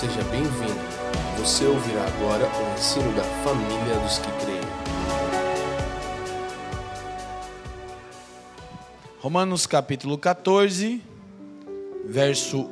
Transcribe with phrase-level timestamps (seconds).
[0.00, 0.80] Seja bem-vindo.
[1.36, 4.60] Você ouvirá agora o ensino da família dos que creem.
[9.18, 11.02] Romanos capítulo 14,
[12.06, 12.70] verso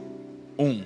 [0.58, 0.84] 1.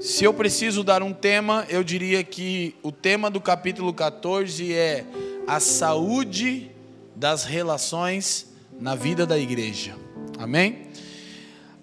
[0.00, 5.06] Se eu preciso dar um tema, eu diria que o tema do capítulo 14 é
[5.46, 6.72] a saúde
[7.14, 9.94] das relações na vida da igreja.
[10.40, 10.85] Amém?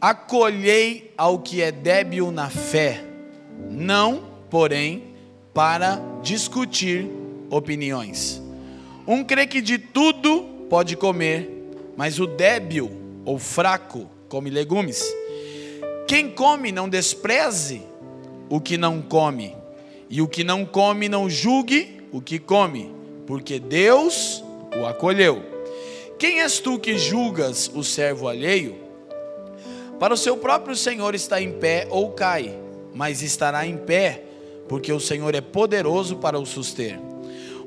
[0.04, 3.06] Acolhei ao que é débil na fé,
[3.70, 5.16] não, porém,
[5.54, 7.10] para discutir
[7.50, 8.44] opiniões.
[9.08, 11.50] Um crê que de tudo pode comer,
[11.96, 12.92] mas o débil
[13.24, 15.02] ou fraco come legumes.
[16.06, 17.82] Quem come não despreze
[18.50, 19.56] o que não come,
[20.10, 22.94] e o que não come não julgue o que come,
[23.26, 24.44] porque Deus
[24.78, 25.42] o acolheu.
[26.20, 28.83] Quem és tu que julgas o servo alheio?
[30.04, 32.54] Para o seu próprio Senhor está em pé ou cai,
[32.94, 34.22] mas estará em pé,
[34.68, 37.00] porque o Senhor é poderoso para o suster.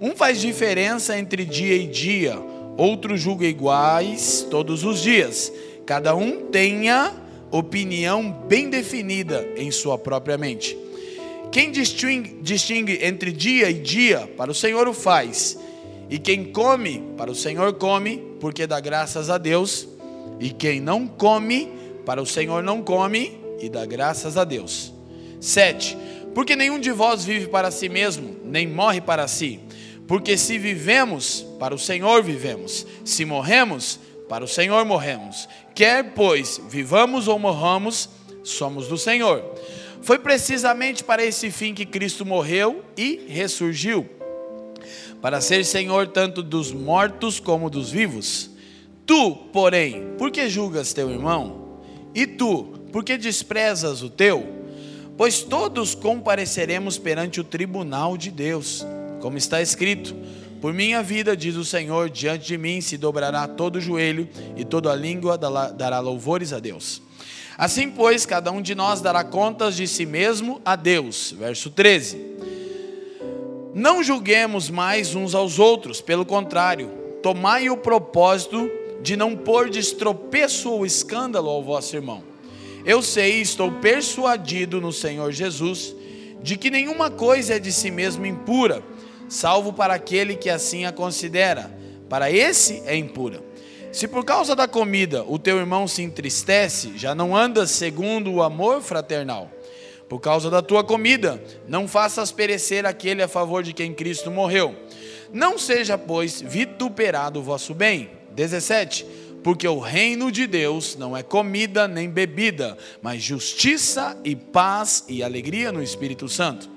[0.03, 2.39] Um faz diferença entre dia e dia,
[2.77, 5.51] outro julga iguais todos os dias.
[5.87, 7.11] Cada um tenha
[7.51, 10.77] opinião bem definida em sua própria mente.
[11.51, 15.59] Quem distingue, distingue entre dia e dia, para o Senhor o faz.
[16.11, 19.89] E quem come, para o Senhor come, porque dá graças a Deus.
[20.39, 24.95] E quem não come, para o Senhor não come, e dá graças a Deus.
[25.41, 25.99] 7.
[26.35, 29.61] Porque nenhum de vós vive para si mesmo, nem morre para si.
[30.07, 32.87] Porque se vivemos, para o Senhor vivemos.
[33.05, 33.99] Se morremos,
[34.29, 35.49] para o Senhor morremos.
[35.75, 38.09] Quer, pois, vivamos ou morramos,
[38.43, 39.45] somos do Senhor.
[40.01, 44.09] Foi precisamente para esse fim que Cristo morreu e ressurgiu
[45.21, 48.51] para ser Senhor tanto dos mortos como dos vivos.
[49.05, 51.66] Tu, porém, por que julgas teu irmão?
[52.17, 54.49] E tu, por que desprezas o teu?
[55.19, 58.87] Pois todos compareceremos perante o tribunal de Deus,
[59.21, 60.17] como está escrito:
[60.59, 64.27] Por minha vida, diz o Senhor, diante de mim se dobrará todo o joelho
[64.57, 67.03] e toda a língua dará louvores a Deus.
[67.59, 71.35] Assim, pois, cada um de nós dará contas de si mesmo a Deus.
[71.39, 72.19] Verso 13.
[73.75, 76.89] Não julguemos mais uns aos outros, pelo contrário,
[77.23, 78.71] tomai o propósito
[79.03, 82.23] de não pôr de estropeço ou escândalo ao vosso irmão.
[82.85, 85.95] Eu sei e estou persuadido no Senhor Jesus
[86.43, 88.83] de que nenhuma coisa é de si mesmo impura,
[89.29, 91.75] salvo para aquele que assim a considera.
[92.09, 93.43] Para esse é impura.
[93.91, 98.43] Se por causa da comida o teu irmão se entristece, já não andas segundo o
[98.43, 99.51] amor fraternal.
[100.09, 104.77] Por causa da tua comida, não faças perecer aquele a favor de quem Cristo morreu.
[105.33, 108.11] Não seja, pois, vituperado o vosso bem.
[108.37, 109.05] 17.
[109.43, 115.23] Porque o reino de Deus não é comida nem bebida, mas justiça e paz e
[115.23, 116.69] alegria no Espírito Santo.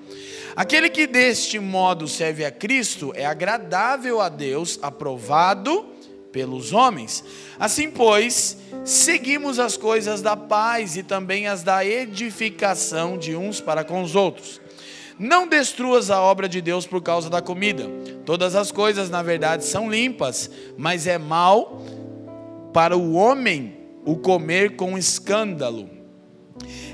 [0.56, 5.86] Aquele que deste modo serve a Cristo é agradável a Deus, aprovado
[6.32, 7.24] pelos homens.
[7.60, 13.84] Assim, pois, seguimos as coisas da paz e também as da edificação de uns para
[13.84, 14.62] com os outros.
[15.20, 17.86] Não destruas a obra de Deus por causa da comida.
[18.26, 21.84] Todas as coisas, na verdade, são limpas, mas é mal
[22.74, 23.76] para o homem
[24.06, 25.90] o comer com escândalo.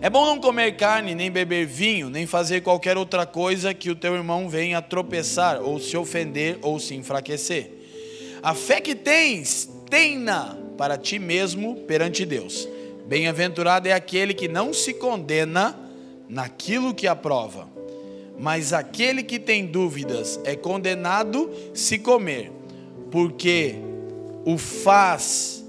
[0.02, 3.96] É bom não comer carne, nem beber vinho, nem fazer qualquer outra coisa que o
[3.96, 7.72] teu irmão venha tropeçar, ou se ofender, ou se enfraquecer.
[8.42, 12.68] A fé que tens, tenha para ti mesmo perante Deus.
[13.08, 15.78] Bem-aventurado é aquele que não se condena
[16.28, 17.68] naquilo que aprova,
[18.38, 22.52] mas aquele que tem dúvidas é condenado se comer,
[23.12, 23.76] porque
[24.46, 25.64] o faz,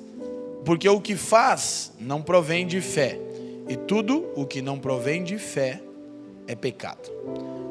[0.64, 3.18] porque o que faz não provém de fé,
[3.68, 5.80] e tudo o que não provém de fé
[6.46, 7.10] é pecado.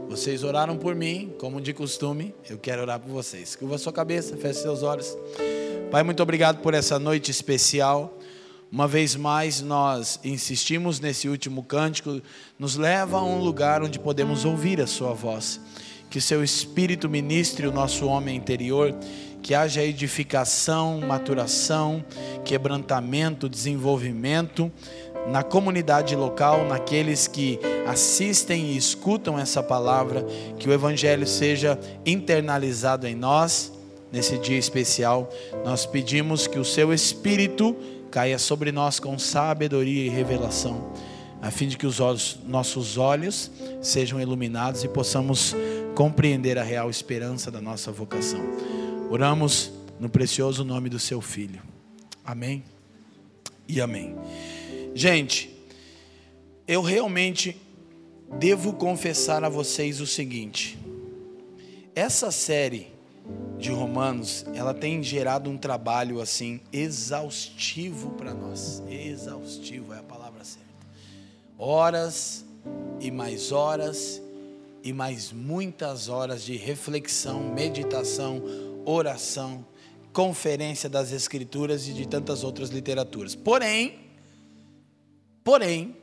[0.10, 3.56] Vocês oraram por mim, como de costume, eu quero orar por vocês.
[3.56, 5.18] Curva sua cabeça, feche seus olhos.
[5.90, 8.18] Pai, muito obrigado por essa noite especial.
[8.75, 12.22] Uma vez mais, nós insistimos nesse último cântico,
[12.59, 15.61] nos leva a um lugar onde podemos ouvir a Sua voz.
[16.09, 18.94] Que Seu Espírito ministre o nosso homem interior,
[19.41, 22.03] que haja edificação, maturação,
[22.44, 24.70] quebrantamento, desenvolvimento
[25.29, 27.58] na comunidade local, naqueles que
[27.88, 30.22] assistem e escutam essa palavra,
[30.59, 33.72] que o Evangelho seja internalizado em nós
[34.11, 35.29] nesse dia especial,
[35.64, 37.76] nós pedimos que o seu Espírito
[38.16, 40.94] caia sobre nós com sabedoria e revelação,
[41.41, 43.52] a fim de que os olhos, nossos olhos
[43.82, 45.53] sejam iluminados e possamos
[45.96, 48.40] compreender a real esperança da nossa vocação.
[49.09, 49.70] Oramos
[50.00, 51.62] no precioso nome do seu Filho.
[52.23, 52.64] Amém
[53.67, 54.16] e amém.
[54.94, 55.53] Gente,
[56.66, 57.58] eu realmente
[58.40, 60.79] devo confessar a vocês o seguinte:
[61.94, 62.95] essa série
[63.58, 68.84] de Romanos, ela tem gerado um trabalho assim exaustivo para nós.
[68.88, 70.70] Exaustivo é a palavra certa.
[71.58, 72.46] Horas
[73.00, 74.22] e mais horas
[74.84, 78.44] e mais muitas horas de reflexão, meditação,
[78.86, 79.66] oração,
[80.14, 83.34] conferência das escrituras e de tantas outras literaturas.
[83.34, 84.00] Porém,
[85.44, 85.96] porém,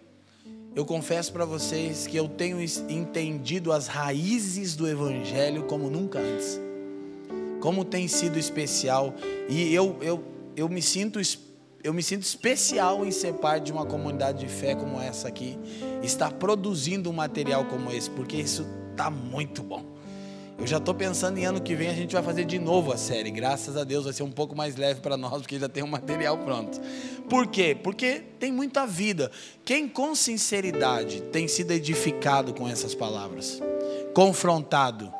[0.75, 2.59] eu confesso para vocês que eu tenho
[2.89, 6.72] entendido as raízes do evangelho como nunca antes
[7.62, 9.14] como tem sido especial
[9.49, 10.25] e eu, eu,
[10.56, 11.20] eu me sinto
[11.85, 15.59] eu me sinto especial em ser parte de uma comunidade de fé como essa aqui,
[16.03, 18.64] estar produzindo um material como esse, porque isso
[18.97, 19.85] tá muito bom.
[20.59, 22.97] Eu já estou pensando em ano que vem a gente vai fazer de novo a
[22.97, 23.32] série.
[23.32, 25.88] Graças a Deus vai ser um pouco mais leve para nós, porque já tem um
[25.88, 26.81] material pronto.
[27.29, 27.76] Por quê?
[27.82, 29.29] Porque tem muita vida.
[29.64, 33.61] Quem com sinceridade tem sido edificado com essas palavras,
[34.14, 35.12] confrontado,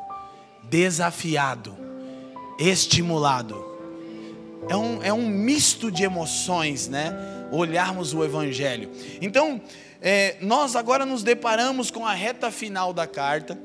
[0.69, 1.82] desafiado,
[2.57, 3.73] estimulado.
[4.69, 7.13] É um, é um misto de emoções, né?
[7.51, 8.89] Olharmos o Evangelho.
[9.21, 9.61] Então,
[10.01, 13.57] é, nós agora nos deparamos com a reta final da carta.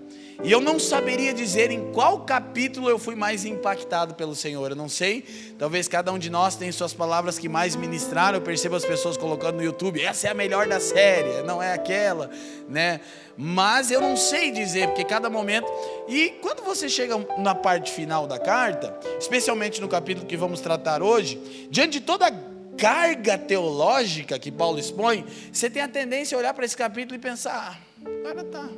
[0.44, 4.70] E eu não saberia dizer em qual capítulo eu fui mais impactado pelo Senhor.
[4.70, 5.24] Eu não sei.
[5.58, 8.38] Talvez cada um de nós tenha suas palavras que mais ministraram.
[8.38, 11.72] Eu percebo as pessoas colocando no YouTube: essa é a melhor da série, não é
[11.72, 12.30] aquela,
[12.68, 13.00] né?
[13.36, 15.66] Mas eu não sei dizer, porque cada momento.
[16.06, 21.02] E quando você chega na parte final da carta, especialmente no capítulo que vamos tratar
[21.02, 22.32] hoje, diante de toda a
[22.76, 27.18] carga teológica que Paulo expõe, você tem a tendência a olhar para esse capítulo e
[27.18, 28.68] pensar: ah, cara tá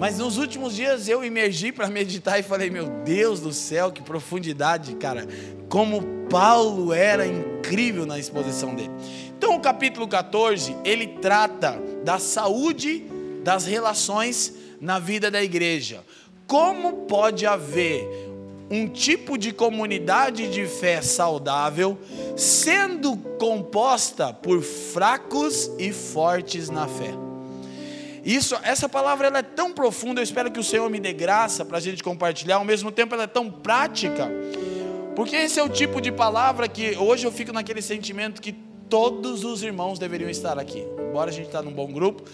[0.00, 4.00] mas nos últimos dias eu emergi para meditar e falei: Meu Deus do céu, que
[4.00, 5.28] profundidade, cara.
[5.68, 8.90] Como Paulo era incrível na exposição dele.
[9.36, 13.04] Então, o capítulo 14, ele trata da saúde
[13.44, 16.02] das relações na vida da igreja.
[16.46, 18.08] Como pode haver
[18.70, 21.98] um tipo de comunidade de fé saudável
[22.38, 27.29] sendo composta por fracos e fortes na fé?
[28.24, 31.64] Isso, essa palavra ela é tão profunda, eu espero que o Senhor me dê graça
[31.64, 34.30] para a gente compartilhar, ao mesmo tempo ela é tão prática,
[35.16, 38.52] porque esse é o tipo de palavra que hoje eu fico naquele sentimento que
[38.90, 42.24] todos os irmãos deveriam estar aqui, embora a gente está num bom grupo,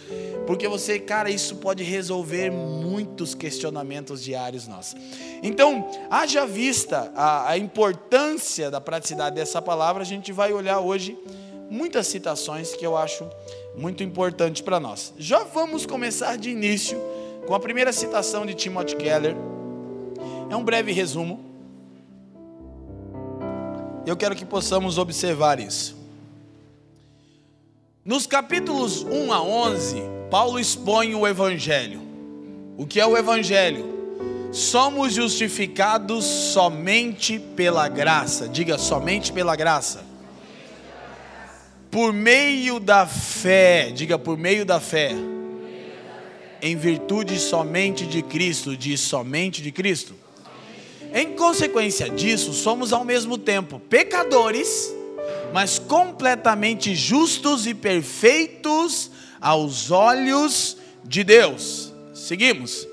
[0.47, 4.99] porque você, cara, isso pode resolver muitos questionamentos diários nossos.
[5.43, 11.17] Então, haja vista a, a importância da praticidade dessa palavra, a gente vai olhar hoje
[11.69, 13.29] muitas citações que eu acho
[13.77, 15.13] muito importante para nós.
[15.19, 16.99] Já vamos começar de início
[17.47, 19.37] com a primeira citação de Timothy Keller.
[20.49, 21.45] É um breve resumo.
[24.07, 25.97] Eu quero que possamos observar isso.
[28.05, 29.97] Nos capítulos 1 a 11,
[30.31, 32.01] Paulo expõe o Evangelho.
[32.79, 33.95] O que é o Evangelho?
[34.53, 38.49] Somos justificados somente pela graça.
[38.49, 40.06] Diga somente pela graça
[41.97, 45.13] por meio da fé, diga por meio da fé,
[46.61, 50.15] em virtude somente de Cristo, diz somente de Cristo.
[51.15, 54.95] Em consequência disso, somos ao mesmo tempo pecadores,
[55.55, 59.11] mas completamente justos e perfeitos
[59.41, 61.95] aos olhos de Deus.
[62.13, 62.87] Seguimos.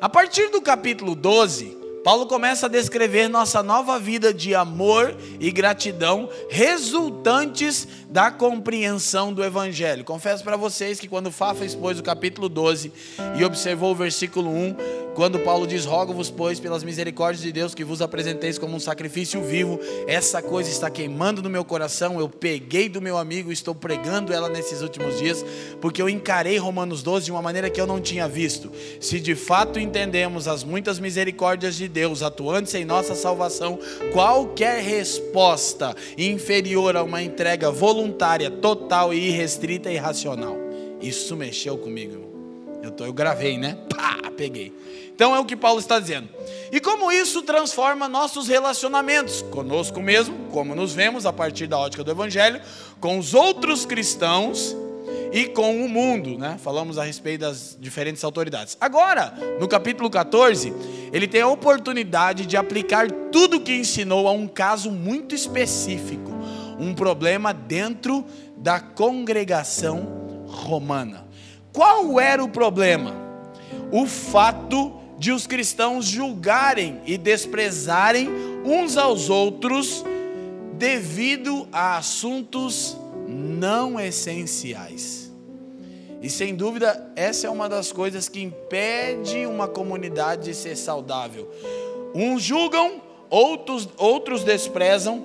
[0.00, 5.52] A partir do capítulo 12, Paulo começa a descrever nossa nova vida de amor e
[5.52, 10.02] gratidão resultantes da compreensão do Evangelho.
[10.02, 12.92] Confesso para vocês que quando Fafa expôs o capítulo 12
[13.38, 14.76] e observou o versículo 1,
[15.14, 19.42] quando Paulo diz: Rogo-vos, pois, pelas misericórdias de Deus, que vos apresenteis como um sacrifício
[19.42, 22.18] vivo, essa coisa está queimando no meu coração.
[22.18, 25.44] Eu peguei do meu amigo estou pregando ela nesses últimos dias,
[25.80, 28.70] porque eu encarei Romanos 12 de uma maneira que eu não tinha visto.
[29.00, 33.78] Se de fato entendemos as muitas misericórdias de Deus atuantes em nossa salvação,
[34.12, 40.56] qualquer resposta inferior a uma entrega voluntária, total e irrestrita e racional.
[41.00, 42.31] Isso mexeu comigo.
[42.82, 43.78] Eu, tô, eu gravei, né?
[43.88, 44.72] Pá, peguei.
[45.14, 46.28] Então é o que Paulo está dizendo.
[46.72, 52.02] E como isso transforma nossos relacionamentos conosco mesmo, como nos vemos a partir da ótica
[52.02, 52.60] do Evangelho,
[52.98, 54.74] com os outros cristãos
[55.32, 56.58] e com o mundo, né?
[56.62, 58.76] Falamos a respeito das diferentes autoridades.
[58.80, 60.72] Agora, no capítulo 14,
[61.12, 66.30] ele tem a oportunidade de aplicar tudo o que ensinou a um caso muito específico,
[66.78, 68.24] um problema dentro
[68.56, 71.31] da congregação romana.
[71.72, 73.14] Qual era o problema?
[73.90, 78.28] O fato de os cristãos julgarem e desprezarem
[78.64, 80.04] uns aos outros
[80.74, 85.32] devido a assuntos não essenciais.
[86.20, 91.50] E sem dúvida, essa é uma das coisas que impede uma comunidade de ser saudável.
[92.14, 93.00] Uns julgam,
[93.30, 95.24] outros, outros desprezam,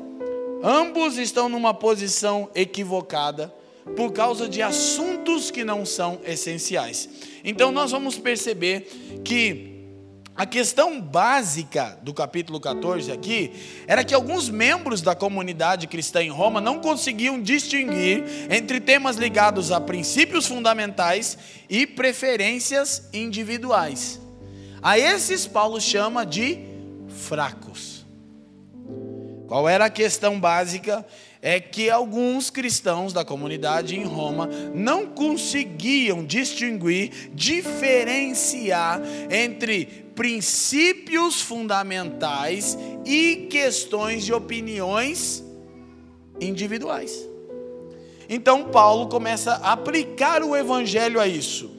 [0.63, 3.54] ambos estão numa posição equivocada
[3.96, 7.10] por causa de assuntos que não são essenciais.
[7.44, 9.77] Então nós vamos perceber que
[10.38, 13.51] a questão básica do capítulo 14 aqui
[13.88, 19.72] era que alguns membros da comunidade cristã em Roma não conseguiam distinguir entre temas ligados
[19.72, 24.22] a princípios fundamentais e preferências individuais.
[24.79, 26.60] A esses Paulo chama de
[27.08, 28.06] fracos.
[29.48, 31.03] Qual era a questão básica?
[31.50, 39.01] É que alguns cristãos da comunidade em Roma não conseguiam distinguir, diferenciar
[39.32, 45.42] entre princípios fundamentais e questões de opiniões
[46.42, 47.18] individuais.
[48.27, 51.72] Então Paulo começa a aplicar o evangelho a isso.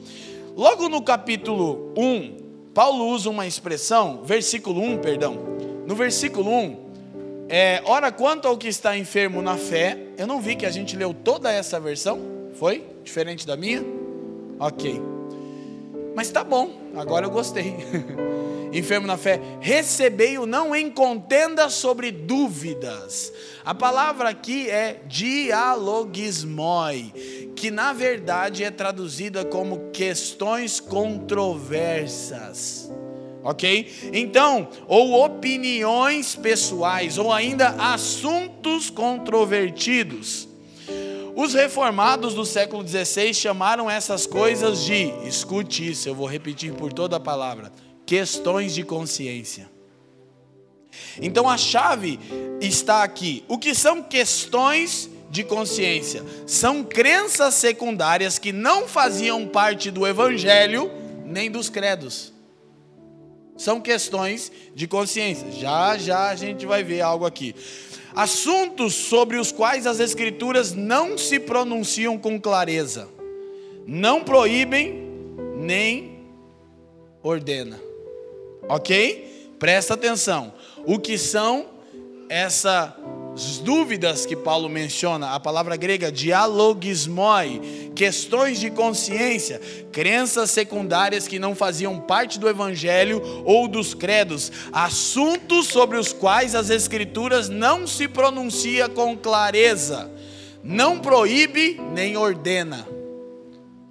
[0.57, 5.37] Logo no capítulo 1, Paulo usa uma expressão, versículo 1, perdão.
[5.85, 6.88] No versículo 1,
[7.49, 10.95] é, ora, quanto ao que está enfermo na fé, eu não vi que a gente
[10.95, 12.19] leu toda essa versão,
[12.53, 12.85] foi?
[13.03, 13.83] Diferente da minha?
[14.59, 15.01] Ok.
[16.15, 17.75] Mas tá bom, agora eu gostei.
[18.71, 23.33] enfermo na fé, recebei-o não em contenda sobre dúvidas.
[23.65, 27.11] A palavra aqui é dialogismoi,
[27.55, 32.91] que na verdade é traduzida como questões controversas
[33.49, 34.11] ok?
[34.13, 40.47] Então, ou opiniões pessoais, ou ainda assuntos controvertidos.
[41.35, 46.93] Os reformados do século XVI chamaram essas coisas de, escute isso, eu vou repetir por
[46.93, 47.71] toda a palavra,
[48.05, 49.67] questões de consciência.
[51.19, 52.19] Então a chave
[52.61, 53.43] está aqui.
[53.47, 56.23] O que são questões de consciência?
[56.45, 60.91] São crenças secundárias que não faziam parte do evangelho
[61.25, 62.33] nem dos credos.
[63.59, 65.51] São questões de consciência.
[65.51, 67.53] Já já a gente vai ver algo aqui.
[68.15, 73.09] Assuntos sobre os quais as escrituras não se pronunciam com clareza.
[73.85, 75.03] Não proíbem
[75.57, 76.21] nem
[77.21, 77.77] ordena.
[78.69, 79.57] OK?
[79.59, 80.53] Presta atenção.
[80.85, 81.67] O que são
[82.29, 82.97] essa
[83.33, 91.39] as dúvidas que Paulo menciona, a palavra grega dialogismoi, questões de consciência, crenças secundárias que
[91.39, 97.87] não faziam parte do evangelho ou dos credos, assuntos sobre os quais as escrituras não
[97.87, 100.11] se pronuncia com clareza,
[100.63, 102.87] não proíbe nem ordena.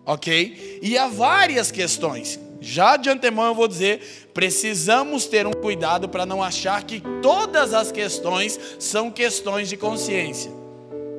[0.05, 0.81] OK?
[0.83, 6.25] E há várias questões já de antemão eu vou dizer, precisamos ter um cuidado para
[6.25, 10.53] não achar que todas as questões são questões de consciência.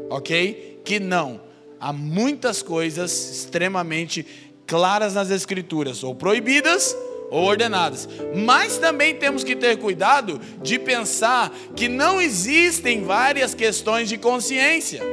[0.09, 0.79] OK?
[0.85, 1.41] Que não.
[1.81, 4.25] Há muitas coisas extremamente
[4.65, 6.95] claras nas escrituras, ou proibidas
[7.29, 8.07] ou ordenadas.
[8.33, 15.03] Mas também temos que ter cuidado de pensar que não existem várias questões de consciência.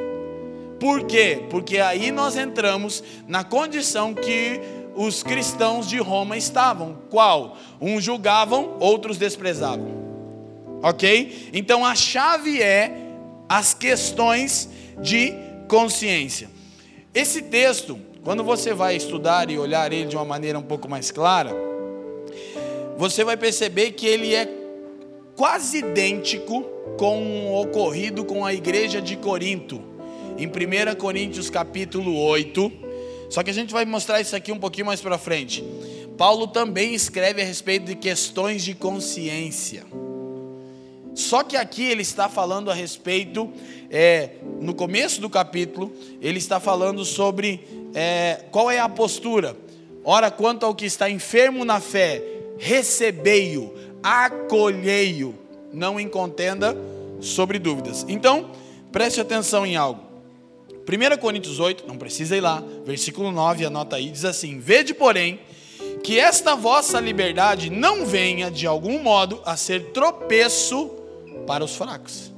[0.79, 1.43] Por quê?
[1.51, 4.61] Porque aí nós entramos na condição que
[4.97, 6.97] os cristãos de Roma estavam.
[7.11, 7.57] Qual?
[7.81, 10.07] Uns julgavam, outros desprezavam.
[10.83, 11.51] Ok?
[11.53, 12.93] Então a chave é
[13.49, 14.69] as questões
[15.01, 15.35] de
[15.69, 16.49] consciência.
[17.15, 21.11] Esse texto, quando você vai estudar e olhar ele de uma maneira um pouco mais
[21.11, 21.55] clara,
[22.97, 24.49] você vai perceber que ele é
[25.37, 26.63] quase idêntico
[26.97, 29.83] com o ocorrido com a igreja de Corinto.
[30.39, 32.86] Em 1 Coríntios capítulo 8,
[33.29, 35.65] só que a gente vai mostrar isso aqui um pouquinho mais para frente.
[36.17, 39.85] Paulo também escreve a respeito de questões de consciência.
[41.15, 43.51] Só que aqui ele está falando a respeito,
[43.91, 49.57] é, no começo do capítulo, ele está falando sobre é, qual é a postura.
[50.05, 52.23] Ora, quanto ao que está enfermo na fé,
[52.59, 55.35] recebei-o, acolhei-o,
[55.73, 56.77] não em contenda
[57.21, 58.05] sobre dúvidas.
[58.09, 58.51] Então,
[58.93, 60.06] preste atenção em algo.
[60.89, 65.41] 1 Coríntios 8, não precisa ir lá, versículo 9, anota aí, diz assim: Vede, porém,
[66.05, 70.91] que esta vossa liberdade não venha de algum modo a ser tropeço
[71.45, 72.33] para os fracos.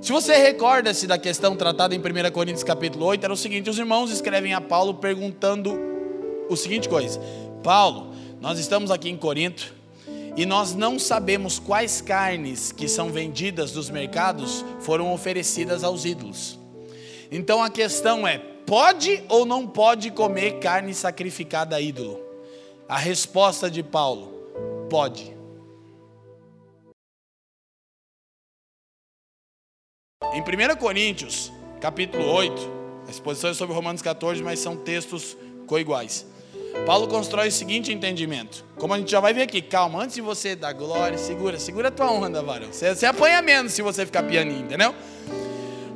[0.00, 3.78] Se você recorda-se da questão tratada em 1 Coríntios capítulo 8, era o seguinte: os
[3.78, 5.76] irmãos escrevem a Paulo perguntando
[6.48, 7.20] o seguinte coisa:
[7.64, 9.74] Paulo, nós estamos aqui em Corinto
[10.36, 16.57] e nós não sabemos quais carnes que são vendidas dos mercados foram oferecidas aos ídolos.
[17.30, 22.20] Então a questão é: pode ou não pode comer carne sacrificada a ídolo?
[22.88, 24.32] A resposta de Paulo:
[24.88, 25.36] pode.
[30.32, 32.70] Em 1 Coríntios, capítulo 8,
[33.06, 36.26] a exposição é sobre Romanos 14, mas são textos coiguais.
[36.86, 38.64] Paulo constrói o seguinte entendimento.
[38.76, 41.88] Como a gente já vai ver aqui, calma, antes de você dar glória, segura, segura
[41.88, 42.68] a tua onda, varão.
[42.72, 44.94] Você, você apanha menos se você ficar pianinho, entendeu?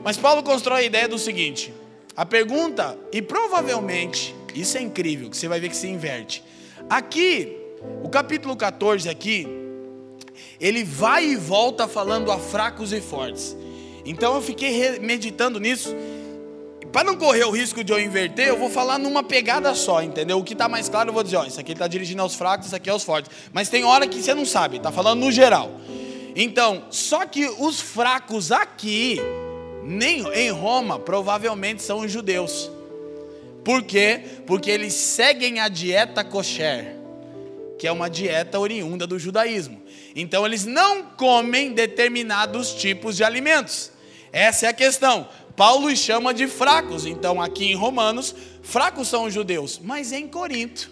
[0.05, 1.73] Mas Paulo constrói a ideia do seguinte:
[2.17, 6.43] a pergunta, e provavelmente, isso é incrível, que você vai ver que se inverte.
[6.89, 7.57] Aqui,
[8.03, 9.47] o capítulo 14 aqui,
[10.61, 13.57] ele vai e volta falando a fracos e fortes.
[14.05, 15.95] Então eu fiquei meditando nisso.
[16.93, 20.39] Para não correr o risco de eu inverter, eu vou falar numa pegada só, entendeu?
[20.39, 22.67] O que está mais claro, eu vou dizer, ó, isso aqui está dirigindo aos fracos,
[22.67, 23.31] isso aqui é aos fortes.
[23.51, 25.71] Mas tem hora que você não sabe, está falando no geral.
[26.37, 29.19] Então, só que os fracos aqui,
[29.85, 32.71] nem em Roma, provavelmente são os judeus.
[33.65, 34.21] Por quê?
[34.47, 36.97] Porque eles seguem a dieta kosher,
[37.79, 39.81] que é uma dieta oriunda do judaísmo.
[40.15, 43.93] Então eles não comem determinados tipos de alimentos.
[44.33, 45.29] Essa é a questão.
[45.57, 47.07] Paulo os chama de fracos.
[47.07, 50.91] Então aqui em Romanos, fracos são os judeus, mas em Corinto,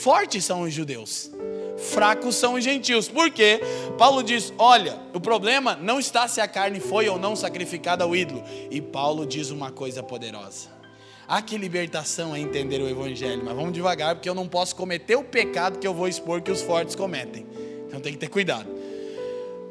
[0.00, 1.30] fortes são os judeus.
[1.76, 3.08] Fracos são os gentios.
[3.08, 3.60] Por quê?
[3.96, 8.14] Paulo diz: olha, o problema não está se a carne foi ou não sacrificada ao
[8.14, 8.44] ídolo.
[8.70, 10.68] E Paulo diz uma coisa poderosa.
[11.26, 15.14] Ah, que libertação é entender o Evangelho, mas vamos devagar, porque eu não posso cometer
[15.14, 17.46] o pecado que eu vou expor que os fortes cometem.
[17.86, 18.68] Então tem que ter cuidado.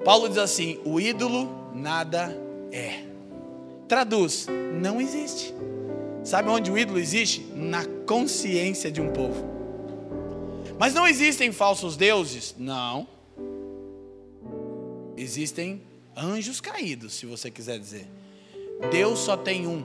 [0.04, 2.36] Paulo diz assim: o ídolo nada
[2.72, 3.04] é.
[3.88, 4.48] Traduz:
[4.82, 5.54] não existe.
[6.24, 7.46] Sabe onde o ídolo existe?
[7.54, 9.59] Na consciência de um povo.
[10.80, 12.56] Mas não existem falsos deuses?
[12.58, 13.06] Não.
[15.18, 15.82] Existem
[16.16, 18.08] anjos caídos, se você quiser dizer.
[18.90, 19.84] Deus só tem um.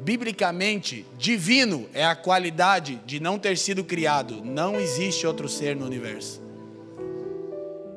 [0.00, 4.44] Biblicamente, divino é a qualidade de não ter sido criado.
[4.44, 6.42] Não existe outro ser no universo.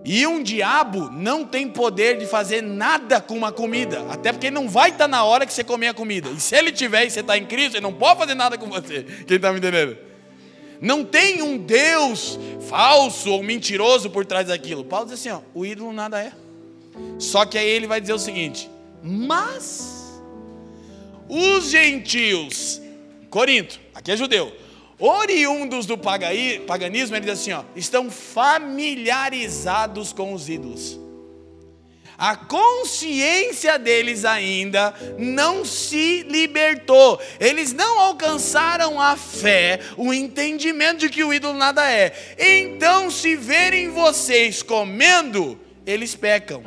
[0.06, 4.70] E um diabo não tem poder de fazer nada com uma comida, até porque não
[4.70, 6.30] vai estar na hora que você comer a comida.
[6.30, 8.68] E se ele tiver e você está em Cristo, ele não pode fazer nada com
[8.68, 9.04] você.
[9.28, 10.11] Quem está me entendendo?
[10.82, 14.84] Não tem um Deus falso ou mentiroso por trás daquilo.
[14.84, 16.34] Paulo diz assim: ó, o ídolo nada é.
[17.20, 18.68] Só que aí ele vai dizer o seguinte:
[19.04, 20.20] mas
[21.30, 22.82] os gentios,
[23.30, 24.52] Corinto, aqui é judeu,
[24.98, 31.00] oriundos do paganismo, ele diz assim: ó, estão familiarizados com os ídolos.
[32.22, 37.20] A consciência deles ainda não se libertou.
[37.40, 42.36] Eles não alcançaram a fé, o entendimento de que o ídolo nada é.
[42.38, 46.62] Então, se verem vocês comendo, eles pecam.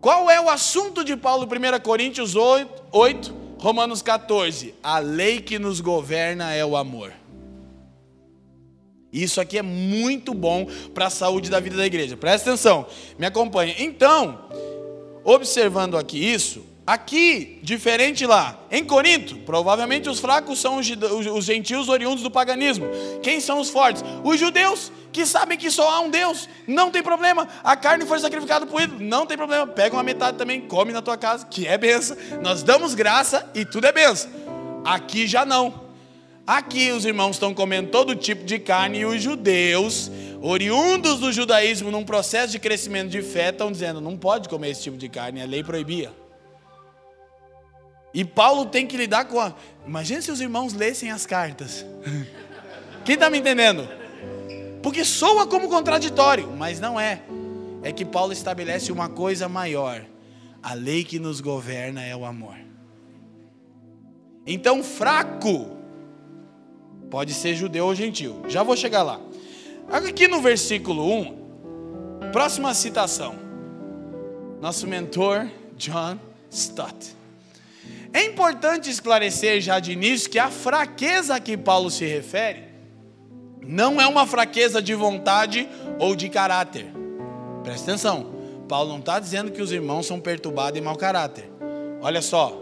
[0.00, 5.60] Qual é o assunto de Paulo, 1 Coríntios 8, 8 Romanos 14: a lei que
[5.60, 7.21] nos governa é o amor.
[9.12, 12.16] Isso aqui é muito bom para a saúde da vida da igreja.
[12.16, 12.86] Presta atenção,
[13.18, 13.74] me acompanha.
[13.78, 14.48] Então,
[15.22, 22.22] observando aqui isso, aqui, diferente lá, em Corinto, provavelmente os fracos são os gentios oriundos
[22.22, 22.86] do paganismo.
[23.22, 24.02] Quem são os fortes?
[24.24, 27.46] Os judeus, que sabem que só há um Deus, não tem problema.
[27.62, 29.66] A carne foi sacrificada por ídolo, não tem problema.
[29.66, 32.16] Pega uma metade também, come na tua casa, que é benção.
[32.42, 34.30] Nós damos graça e tudo é benção.
[34.84, 35.81] Aqui já não.
[36.52, 40.10] Aqui os irmãos estão comendo todo tipo de carne e os judeus,
[40.42, 44.82] oriundos do judaísmo, num processo de crescimento de fé, estão dizendo: não pode comer esse
[44.82, 46.12] tipo de carne, a lei proibia.
[48.12, 49.54] E Paulo tem que lidar com a.
[49.86, 51.86] Imagina se os irmãos lessem as cartas.
[53.02, 53.88] Quem está me entendendo?
[54.82, 57.22] Porque soa como contraditório, mas não é.
[57.82, 60.04] É que Paulo estabelece uma coisa maior:
[60.62, 62.58] a lei que nos governa é o amor.
[64.46, 65.80] Então, fraco
[67.12, 68.42] Pode ser judeu ou gentil.
[68.48, 69.20] Já vou chegar lá.
[69.90, 73.34] Aqui no versículo 1, próxima citação.
[74.62, 75.46] Nosso mentor,
[75.76, 76.18] John
[76.50, 77.14] Stott.
[78.14, 82.62] É importante esclarecer já de início que a fraqueza a que Paulo se refere
[83.60, 86.86] não é uma fraqueza de vontade ou de caráter.
[87.62, 88.32] Presta atenção.
[88.66, 91.50] Paulo não está dizendo que os irmãos são perturbados e mau caráter.
[92.00, 92.58] Olha só,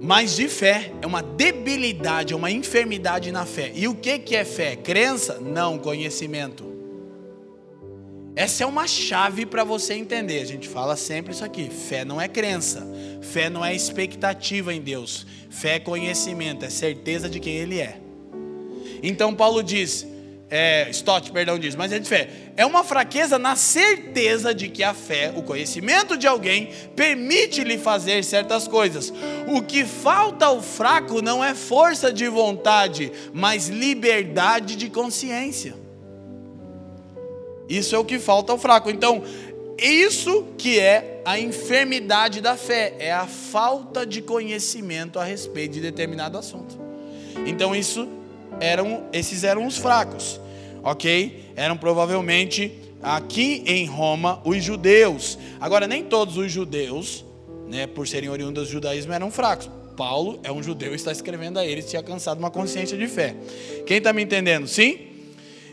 [0.00, 3.72] mas de fé é uma debilidade, é uma enfermidade na fé.
[3.74, 4.76] E o que, que é fé?
[4.76, 5.40] Crença?
[5.40, 6.76] Não, conhecimento.
[8.34, 10.42] Essa é uma chave para você entender.
[10.42, 12.86] A gente fala sempre isso aqui: fé não é crença,
[13.22, 17.98] fé não é expectativa em Deus, fé é conhecimento, é certeza de quem Ele é.
[19.02, 20.06] Então Paulo diz:
[20.48, 22.28] é, Stott, perdão, diz, mas é de fé.
[22.56, 28.22] É uma fraqueza na certeza de que a fé, o conhecimento de alguém, permite-lhe fazer
[28.22, 29.12] certas coisas.
[29.48, 35.74] O que falta ao fraco não é força de vontade, mas liberdade de consciência.
[37.68, 38.88] Isso é o que falta ao fraco.
[38.88, 39.24] Então,
[39.76, 45.80] isso que é a enfermidade da fé, é a falta de conhecimento a respeito de
[45.80, 46.78] determinado assunto.
[47.44, 48.08] Então isso
[48.60, 50.40] eram, esses eram os fracos,
[50.82, 51.52] ok?
[51.56, 55.38] Eram provavelmente aqui em Roma os judeus.
[55.60, 57.24] Agora nem todos os judeus,
[57.68, 59.70] né, por serem oriundos do judaísmo, eram fracos.
[59.96, 63.34] Paulo é um judeu e está escrevendo a eles tinha alcançado uma consciência de fé.
[63.86, 64.68] Quem está me entendendo?
[64.68, 64.98] Sim?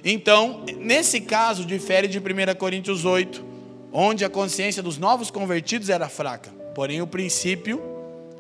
[0.04, 3.43] Então, nesse caso, difere de 1 Coríntios 8,
[3.91, 7.82] onde a consciência dos novos convertidos era fraca, porém o princípio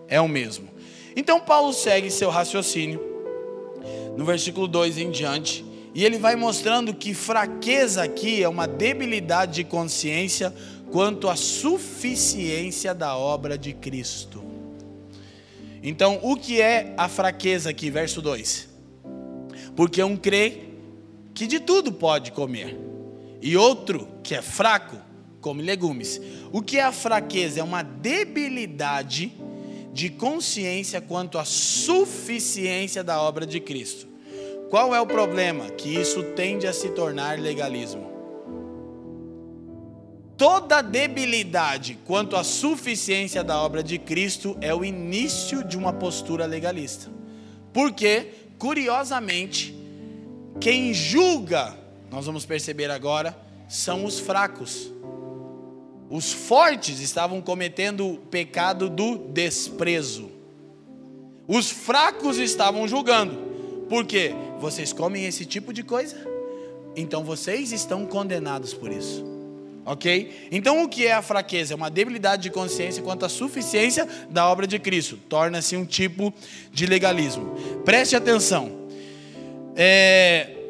[0.07, 0.69] é o mesmo.
[1.15, 3.12] Então, Paulo segue seu raciocínio
[4.17, 9.55] no versículo 2 em diante, e ele vai mostrando que fraqueza aqui é uma debilidade
[9.55, 10.53] de consciência
[10.91, 14.43] quanto à suficiência da obra de Cristo.
[15.81, 18.69] Então, o que é a fraqueza aqui, verso 2?
[19.75, 20.69] Porque um crê
[21.33, 22.79] que de tudo pode comer,
[23.41, 24.97] e outro que é fraco
[25.41, 26.21] come legumes.
[26.51, 27.59] O que é a fraqueza?
[27.59, 29.33] É uma debilidade
[29.93, 34.07] de consciência quanto à suficiência da obra de Cristo.
[34.69, 35.69] Qual é o problema?
[35.69, 38.11] Que isso tende a se tornar legalismo.
[40.35, 46.47] Toda debilidade quanto à suficiência da obra de Cristo é o início de uma postura
[46.47, 47.11] legalista.
[47.71, 49.75] Porque, curiosamente,
[50.59, 51.77] quem julga,
[52.09, 53.37] nós vamos perceber agora,
[53.69, 54.91] são os fracos.
[56.13, 60.29] Os fortes estavam cometendo o pecado do desprezo.
[61.47, 63.35] Os fracos estavam julgando.
[63.89, 64.31] Por quê?
[64.59, 66.15] Vocês comem esse tipo de coisa?
[66.95, 69.25] Então vocês estão condenados por isso.
[69.83, 70.49] Ok?
[70.51, 71.73] Então o que é a fraqueza?
[71.73, 75.17] É uma debilidade de consciência quanto à suficiência da obra de Cristo.
[75.27, 76.31] Torna-se um tipo
[76.71, 77.55] de legalismo.
[77.83, 78.71] Preste atenção.
[79.75, 80.62] É,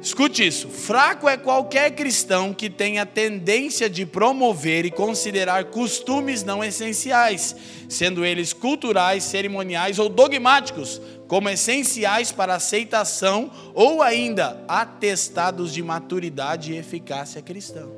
[0.00, 6.62] escute isso: fraco é qualquer cristão que tenha tendência de promover e considerar costumes não
[6.62, 7.54] essenciais,
[7.88, 16.72] sendo eles culturais, cerimoniais ou dogmáticos, como essenciais para aceitação ou ainda atestados de maturidade
[16.72, 17.88] e eficácia cristã.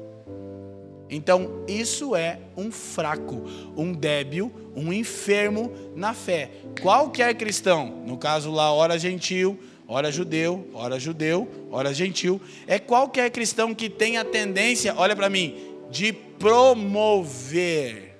[1.12, 3.44] Então, isso é um fraco,
[3.76, 6.50] um débil, um enfermo na fé.
[6.80, 13.30] Qualquer cristão, no caso lá, ora gentil, ora judeu, ora judeu, ora gentil, é qualquer
[13.30, 15.54] cristão que tem a tendência, olha para mim,
[15.90, 18.18] de promover,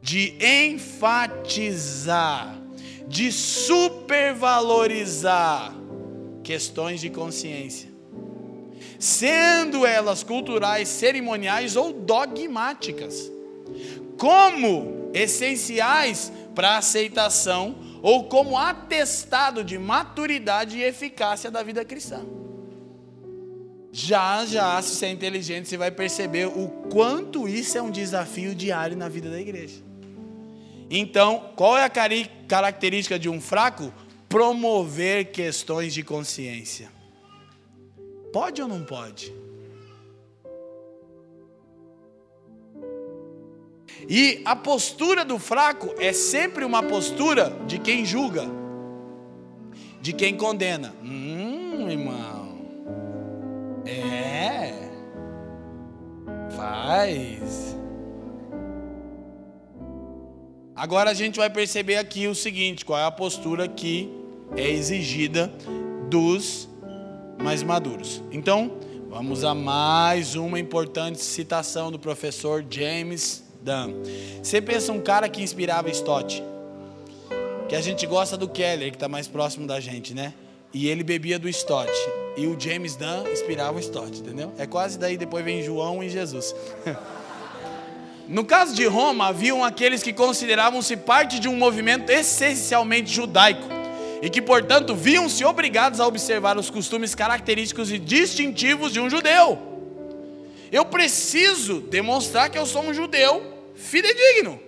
[0.00, 2.56] de enfatizar,
[3.06, 5.74] de supervalorizar
[6.42, 7.90] questões de consciência,
[8.98, 13.30] sendo elas culturais, cerimoniais ou dogmáticas,
[14.16, 22.24] como essenciais para a aceitação ou como atestado de maturidade e eficácia da vida cristã.
[23.90, 28.54] Já, já, se você é inteligente, você vai perceber o quanto isso é um desafio
[28.54, 29.82] diário na vida da igreja.
[30.90, 31.90] Então, qual é a
[32.46, 33.92] característica de um fraco?
[34.28, 36.90] Promover questões de consciência.
[38.32, 39.32] Pode ou não pode?
[44.06, 48.44] E a postura do fraco é sempre uma postura de quem julga,
[50.00, 50.94] de quem condena.
[51.02, 52.58] Hum, irmão.
[53.86, 54.88] É.
[56.54, 57.76] Faz.
[60.76, 64.10] Agora a gente vai perceber aqui o seguinte: qual é a postura que
[64.56, 65.52] é exigida
[66.08, 66.68] dos
[67.42, 68.22] mais maduros.
[68.32, 73.92] Então, vamos a mais uma importante citação do professor James Dan.
[74.42, 76.42] Você pensa um cara que inspirava Stott,
[77.68, 80.34] que a gente gosta do Keller, que está mais próximo da gente, né?
[80.72, 81.90] E ele bebia do Stott.
[82.36, 84.52] E o James Dan inspirava o Stott, entendeu?
[84.58, 86.54] É quase daí, depois vem João e Jesus.
[88.28, 93.66] No caso de Roma, haviam aqueles que consideravam-se parte de um movimento essencialmente judaico
[94.20, 99.77] e que, portanto, viam-se obrigados a observar os costumes característicos e distintivos de um judeu.
[100.70, 103.42] Eu preciso demonstrar que eu sou um judeu
[103.74, 104.60] fidedigno.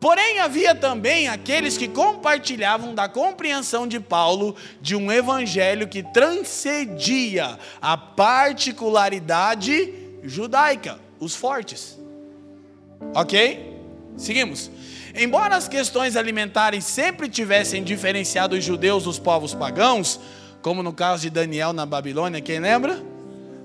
[0.00, 7.58] Porém, havia também aqueles que compartilhavam da compreensão de Paulo de um evangelho que transcendia
[7.82, 11.98] a particularidade judaica, os fortes.
[13.12, 13.76] Ok?
[14.16, 14.70] Seguimos.
[15.14, 20.20] Embora as questões alimentares sempre tivessem diferenciado os judeus dos povos pagãos,
[20.62, 23.02] como no caso de Daniel na Babilônia, quem lembra?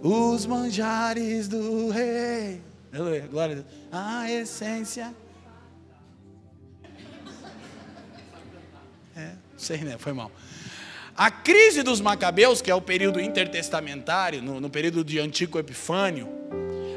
[0.03, 2.61] Os manjares do rei.
[2.93, 3.65] Aleluia, glória a Deus.
[3.89, 5.15] A essência.
[9.15, 9.95] É, sei, né?
[9.97, 10.29] Foi mal.
[11.15, 16.27] A crise dos Macabeus, que é o período intertestamentário, no, no período de Antigo Epifânio,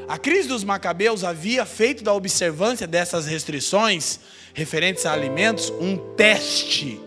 [0.07, 4.21] A crise dos macabeus havia feito da observância dessas restrições
[4.53, 6.97] referentes a alimentos um teste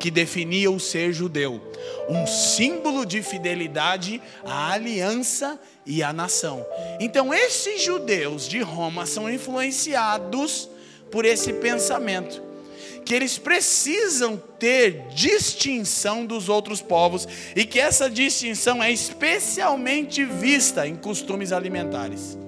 [0.00, 1.60] que definia o ser judeu,
[2.08, 6.66] um símbolo de fidelidade à aliança e à nação.
[6.98, 10.68] Então, esses judeus de Roma são influenciados
[11.10, 12.50] por esse pensamento
[13.04, 20.86] que eles precisam ter distinção dos outros povos e que essa distinção é especialmente vista
[20.86, 22.38] em costumes alimentares.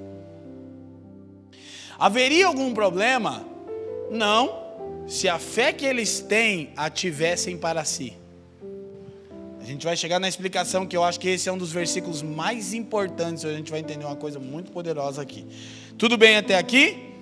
[1.98, 3.44] Haveria algum problema?
[4.10, 4.61] Não,
[5.06, 8.14] se a fé que eles têm a tivessem para si.
[9.60, 12.20] A gente vai chegar na explicação que eu acho que esse é um dos versículos
[12.20, 15.46] mais importantes, a gente vai entender uma coisa muito poderosa aqui.
[15.96, 17.12] Tudo bem até aqui?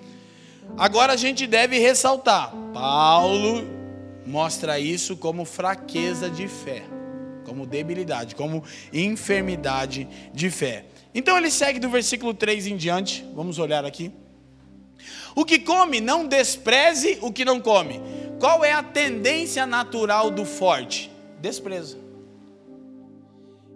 [0.77, 3.63] Agora a gente deve ressaltar: Paulo
[4.25, 6.83] mostra isso como fraqueza de fé,
[7.45, 10.85] como debilidade, como enfermidade de fé.
[11.13, 14.11] Então ele segue do versículo 3 em diante, vamos olhar aqui.
[15.35, 18.01] O que come, não despreze o que não come.
[18.39, 21.11] Qual é a tendência natural do forte?
[21.39, 21.97] Desprezo.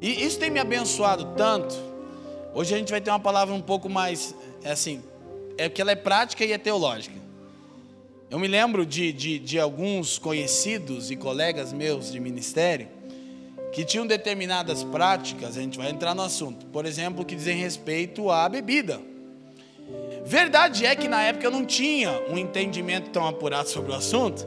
[0.02, 1.76] E isso tem me abençoado tanto.
[2.54, 5.04] Hoje a gente vai ter uma palavra um pouco mais, é assim,
[5.58, 7.16] é que ela é prática e é teológica.
[8.30, 12.88] Eu me lembro de, de, de alguns conhecidos e colegas meus de ministério
[13.72, 18.32] que tinham determinadas práticas, a gente vai entrar no assunto, por exemplo, que dizem respeito
[18.32, 19.02] à bebida.
[20.26, 24.46] Verdade é que na época eu não tinha um entendimento tão apurado sobre o assunto,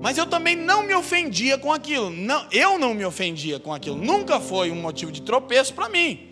[0.00, 2.10] mas eu também não me ofendia com aquilo.
[2.10, 3.96] Não, eu não me ofendia com aquilo.
[3.96, 6.30] Nunca foi um motivo de tropeço para mim.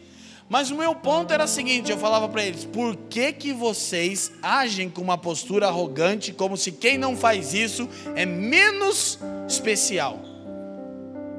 [0.49, 4.33] Mas o meu ponto era o seguinte, eu falava para eles: "Por que que vocês
[4.43, 10.19] agem com uma postura arrogante, como se quem não faz isso é menos especial?"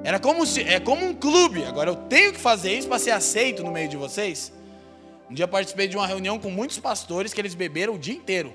[0.04, 1.64] Era como se é como um clube.
[1.64, 4.52] Agora eu tenho que fazer isso para ser aceito no meio de vocês.
[5.34, 8.54] Um dia participei de uma reunião com muitos pastores que eles beberam o dia inteiro.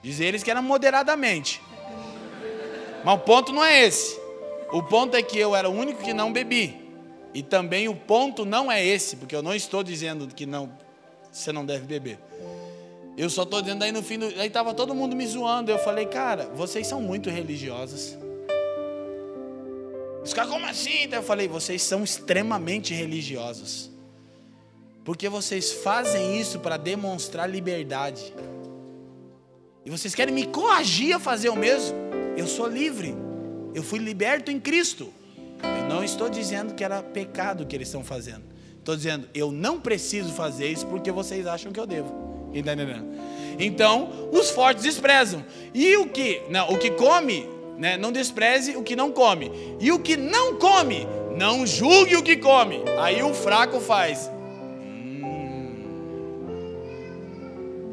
[0.00, 1.60] Diz eles que era moderadamente.
[3.04, 4.16] Mas o ponto não é esse.
[4.70, 6.80] O ponto é que eu era o único que não bebi.
[7.34, 10.70] E também o ponto não é esse, porque eu não estou dizendo que não,
[11.32, 12.20] você não deve beber.
[13.18, 15.72] Eu só estou dizendo aí no fim, do, aí estava todo mundo me zoando.
[15.72, 18.16] Eu falei, cara, vocês são muito religiosos.
[20.22, 21.02] Os caras, como assim?
[21.02, 23.90] Então eu falei, vocês são extremamente religiosos.
[25.04, 28.34] Porque vocês fazem isso para demonstrar liberdade.
[29.84, 31.96] E vocês querem me coagir a fazer o mesmo?
[32.36, 33.14] Eu sou livre.
[33.74, 35.12] Eu fui liberto em Cristo.
[35.62, 38.42] Eu não estou dizendo que era pecado o que eles estão fazendo.
[38.78, 42.30] Estou dizendo, eu não preciso fazer isso porque vocês acham que eu devo.
[42.52, 43.06] Está entendendo?
[43.58, 45.44] Então, os fortes desprezam.
[45.72, 49.50] E o que, não, o que come, né, não despreze o que não come.
[49.78, 52.82] E o que não come, não julgue o que come.
[52.98, 54.30] Aí o fraco faz.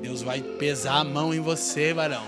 [0.07, 2.23] Deus vai pesar a mão em você, varão.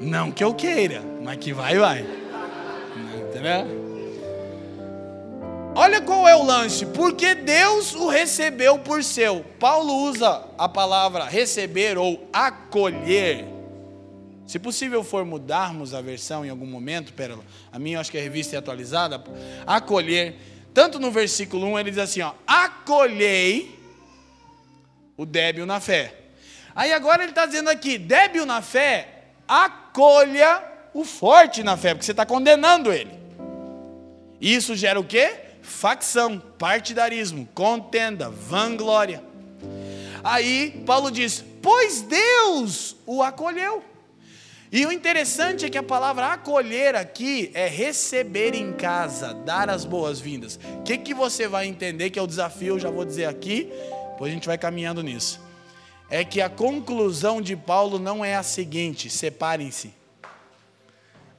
[0.00, 2.04] Não que eu queira, mas que vai, vai.
[3.28, 3.80] Entendeu?
[5.76, 9.44] Olha qual é o lance, porque Deus o recebeu por seu.
[9.60, 13.44] Paulo usa a palavra receber ou acolher.
[14.48, 17.38] Se possível for mudarmos a versão em algum momento, pera,
[17.70, 19.22] a minha acho que a revista é atualizada,
[19.64, 20.34] acolher.
[20.74, 23.80] Tanto no versículo 1 ele diz assim, ó, acolhei
[25.16, 26.14] o débil na fé.
[26.74, 30.62] Aí agora ele está dizendo aqui, débil na fé, acolha
[30.94, 33.10] o forte na fé, porque você está condenando ele.
[34.40, 35.34] Isso gera o quê?
[35.62, 39.22] Facção, partidarismo, contenda, vanglória.
[40.24, 43.84] Aí Paulo diz: Pois Deus o acolheu.
[44.72, 49.84] E o interessante é que a palavra acolher aqui é receber em casa, dar as
[49.84, 50.58] boas-vindas.
[50.78, 53.70] O que, que você vai entender que é o desafio, eu já vou dizer aqui,
[54.22, 55.40] depois a gente vai caminhando nisso.
[56.08, 59.92] É que a conclusão de Paulo não é a seguinte: separem-se.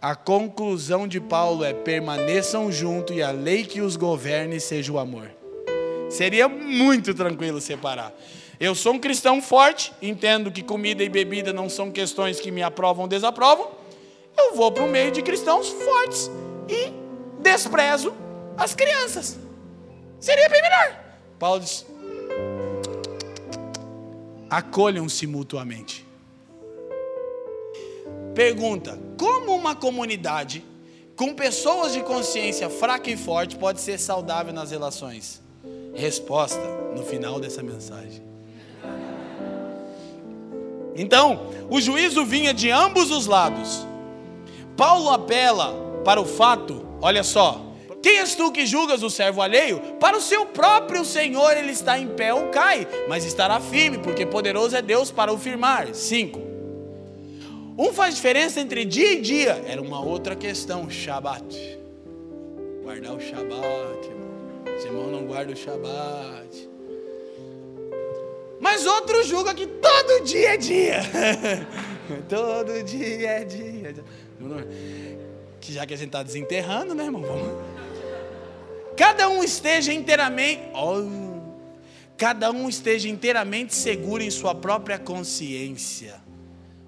[0.01, 4.99] A conclusão de Paulo é: permaneçam juntos e a lei que os governe seja o
[4.99, 5.31] amor.
[6.09, 8.13] Seria muito tranquilo separar.
[8.59, 12.61] Eu sou um cristão forte, entendo que comida e bebida não são questões que me
[12.61, 13.71] aprovam ou desaprovam.
[14.37, 16.29] Eu vou para o meio de cristãos fortes
[16.67, 16.91] e
[17.41, 18.13] desprezo
[18.57, 19.39] as crianças.
[20.19, 20.99] Seria bem melhor.
[21.39, 21.92] Paulo diz:
[24.57, 26.05] acolham-se mutuamente.
[28.35, 30.63] Pergunta: como uma comunidade
[31.15, 35.41] com pessoas de consciência fraca e forte pode ser saudável nas relações?
[35.95, 36.61] Resposta
[36.95, 38.21] no final dessa mensagem.
[40.95, 43.87] Então, o juízo vinha de ambos os lados.
[44.77, 45.73] Paulo apela
[46.05, 47.72] para o fato, olha só,
[48.03, 49.79] Quem és tu que julgas o servo alheio?
[49.97, 54.25] Para o seu próprio Senhor ele está em pé ou cai, mas estará firme, porque
[54.25, 55.95] poderoso é Deus para o firmar.
[55.95, 56.37] 5.
[57.77, 59.63] Um faz diferença entre dia e dia.
[59.65, 61.79] Era uma outra questão, Shabat.
[62.83, 64.75] Guardar o Shabat, irmão.
[64.77, 66.69] Os irmãos não guardam o Shabat.
[68.59, 70.99] Mas outro julga que todo dia é dia.
[72.27, 73.95] todo dia é dia.
[75.61, 77.21] Que já que a gente está desenterrando, né, irmão?
[77.21, 77.82] Vamos
[78.95, 81.41] cada um esteja inteiramente, oh,
[82.17, 86.21] cada um esteja inteiramente seguro em sua própria consciência.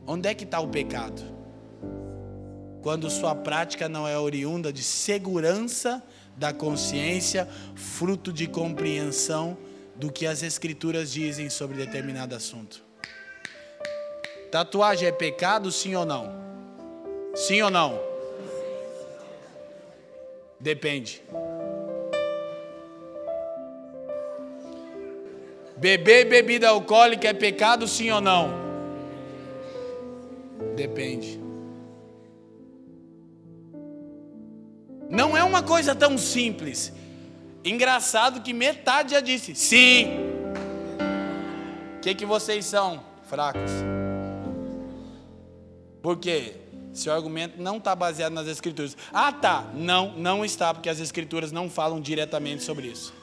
[0.08, 1.22] Onde é que está o pecado?
[2.82, 6.04] Quando sua prática não é oriunda de segurança
[6.38, 9.58] da consciência, fruto de compreensão
[9.96, 12.84] do que as escrituras dizem sobre determinado assunto.
[14.52, 16.32] Tatuagem é pecado, sim ou não?
[17.34, 18.00] Sim ou não?
[20.60, 21.22] Depende.
[25.78, 28.50] Beber bebida alcoólica é pecado, sim ou não?
[30.76, 31.40] Depende.
[35.10, 36.94] Não é uma coisa tão simples.
[37.64, 40.08] Engraçado que metade já disse sim.
[41.98, 43.04] O que, que vocês são?
[43.24, 43.72] Fracos.
[46.02, 46.56] Por quê?
[46.94, 48.96] Seu argumento não está baseado nas escrituras.
[49.12, 49.70] Ah, tá.
[49.74, 53.14] Não, não está, porque as escrituras não falam diretamente sobre isso.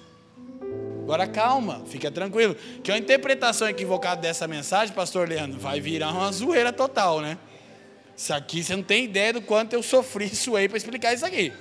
[1.03, 2.55] Agora calma, fica tranquilo.
[2.83, 7.39] Que a interpretação equivocada dessa mensagem, pastor Leandro, vai virar uma zoeira total, né?
[8.17, 11.27] Isso aqui você não tem ideia do quanto eu sofri isso aí para explicar isso
[11.27, 11.53] aqui.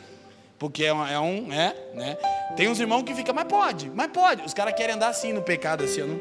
[0.60, 2.18] Porque é um, é um é, né?
[2.56, 4.44] Tem uns irmãos que ficam, mas pode, mas pode.
[4.46, 6.20] Os caras querem andar assim no pecado, assim, não...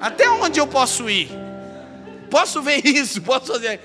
[0.00, 1.28] Até onde eu posso ir?
[2.30, 3.20] Posso ver isso?
[3.20, 3.80] Posso fazer.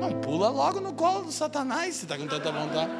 [0.00, 2.90] Não, pula logo no colo do Satanás, se está com tanta vontade.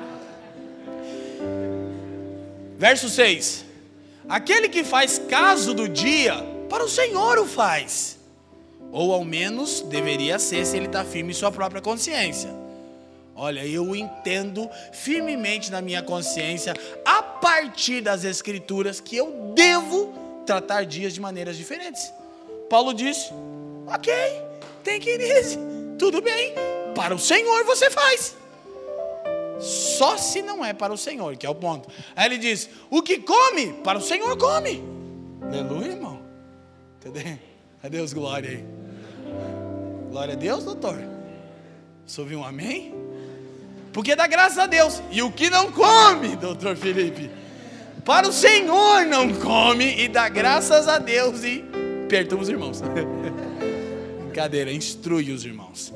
[2.76, 3.63] Verso 6.
[4.28, 6.34] Aquele que faz caso do dia,
[6.68, 8.18] para o Senhor o faz.
[8.90, 12.50] Ou ao menos deveria ser se ele está firme em sua própria consciência.
[13.36, 16.72] Olha, eu entendo firmemente na minha consciência,
[17.04, 20.14] a partir das Escrituras, que eu devo
[20.46, 22.12] tratar dias de maneiras diferentes.
[22.70, 23.32] Paulo disse:
[23.86, 24.12] Ok,
[24.84, 25.58] tem que ir
[25.98, 26.54] tudo bem,
[26.94, 28.36] para o Senhor você faz.
[29.60, 31.88] Só se não é para o Senhor, que é o ponto.
[32.14, 34.82] Aí ele diz: O que come, para o Senhor come.
[35.42, 36.20] Aleluia, irmão.
[36.98, 37.38] Entendeu?
[37.82, 38.64] A Deus glória aí.
[40.10, 40.98] Glória a Deus, doutor.
[42.18, 42.94] Ouviu um amém?
[43.92, 45.02] Porque dá graças a Deus.
[45.10, 47.30] E o que não come, doutor Felipe?
[48.04, 51.64] Para o Senhor não come e dá graças a Deus e
[52.08, 52.82] perturba os irmãos.
[54.24, 55.92] Brincadeira, instrui os irmãos.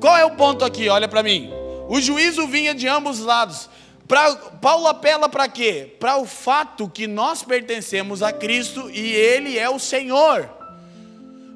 [0.00, 0.88] Qual é o ponto aqui?
[0.88, 1.50] Olha para mim.
[1.90, 3.68] O juízo vinha de ambos os lados.
[4.06, 5.96] Pra, Paulo apela para quê?
[5.98, 10.48] Para o fato que nós pertencemos a Cristo e Ele é o Senhor.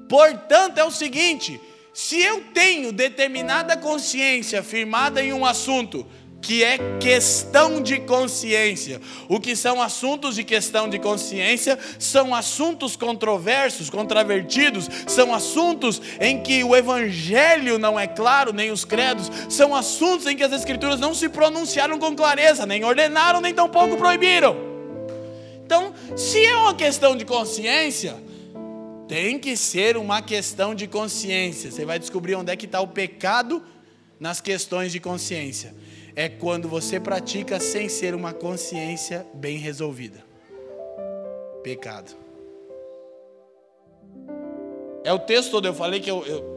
[0.08, 1.60] Portanto, é o seguinte:
[1.92, 6.04] se eu tenho determinada consciência firmada em um assunto,
[6.44, 9.00] que é questão de consciência.
[9.28, 16.42] O que são assuntos de questão de consciência são assuntos controversos, contravertidos, são assuntos em
[16.42, 21.00] que o evangelho não é claro, nem os credos, são assuntos em que as escrituras
[21.00, 24.54] não se pronunciaram com clareza, nem ordenaram, nem tampouco proibiram.
[25.64, 28.22] Então, se é uma questão de consciência,
[29.08, 31.70] tem que ser uma questão de consciência.
[31.70, 33.62] Você vai descobrir onde é que está o pecado
[34.20, 35.74] nas questões de consciência
[36.16, 40.24] é quando você pratica sem ser uma consciência bem resolvida.
[41.62, 42.14] Pecado.
[45.02, 46.54] É o texto todo, eu falei que eu, eu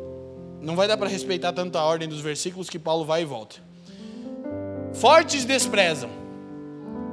[0.62, 3.58] não vai dar para respeitar tanto a ordem dos versículos que Paulo vai e volta.
[4.94, 6.10] Fortes desprezam.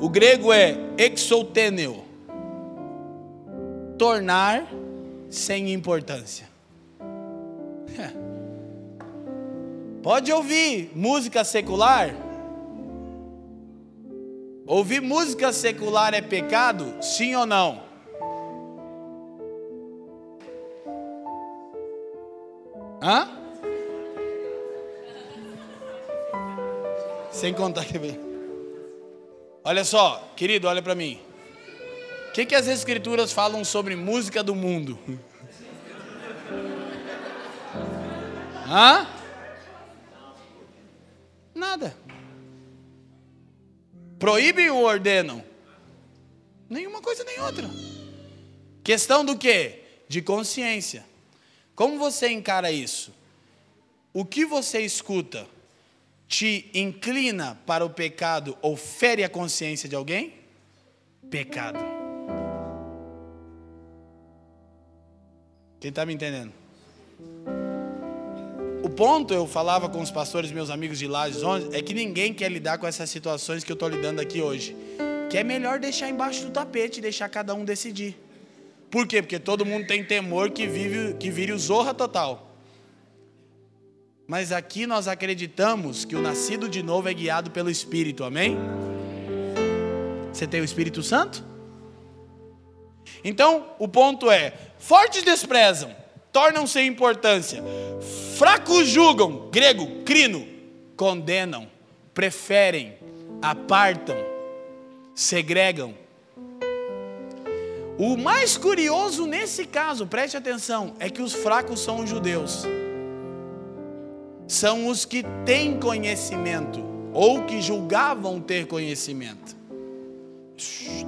[0.01, 2.05] O grego é exouteneo.
[3.99, 4.67] Tornar
[5.31, 6.49] sem importância.
[10.03, 12.15] Pode ouvir música secular,
[14.67, 16.97] Ouvir música secular é pecado?
[17.03, 17.83] Sim ou não?
[23.03, 23.29] Hã?
[27.31, 28.19] Sem contar que.
[29.63, 31.21] Olha só, querido, olha para mim.
[32.29, 34.99] O que, que as escrituras falam sobre música do mundo?
[38.67, 39.07] Hã?
[41.55, 41.95] Nada.
[44.19, 45.45] Proíbem ou ordenam?
[46.69, 47.69] Nenhuma coisa nem outra.
[48.83, 49.83] Questão do quê?
[50.09, 51.05] De consciência.
[51.75, 53.13] Como você encara isso?
[54.13, 55.47] O que você escuta
[56.29, 60.35] te inclina para o pecado ou fere a consciência de alguém?
[61.31, 61.79] Pecado.
[65.81, 66.53] Quem está me entendendo?
[68.85, 72.53] O ponto, eu falava com os pastores, meus amigos de 11, é que ninguém quer
[72.53, 74.77] lidar com essas situações que eu estou lidando aqui hoje.
[75.31, 78.15] Que é melhor deixar embaixo do tapete deixar cada um decidir.
[78.91, 79.23] Por quê?
[79.23, 82.55] Porque todo mundo tem temor que, vive, que vire o zorra total.
[84.27, 88.55] Mas aqui nós acreditamos que o nascido de novo é guiado pelo Espírito, amém?
[90.31, 91.43] Você tem o Espírito Santo?
[93.25, 96.04] Então, o ponto é: fortes desprezam,
[96.35, 97.65] tornam sem importância,
[98.37, 100.47] fracos julgam, grego, crino,
[100.95, 101.67] condenam,
[102.13, 102.99] preferem,
[103.41, 104.17] apartam,
[105.15, 105.95] segregam.
[107.97, 112.67] O mais curioso nesse caso, preste atenção, é que os fracos são os judeus
[114.47, 116.81] são os que têm conhecimento
[117.13, 119.57] ou que julgavam ter conhecimento.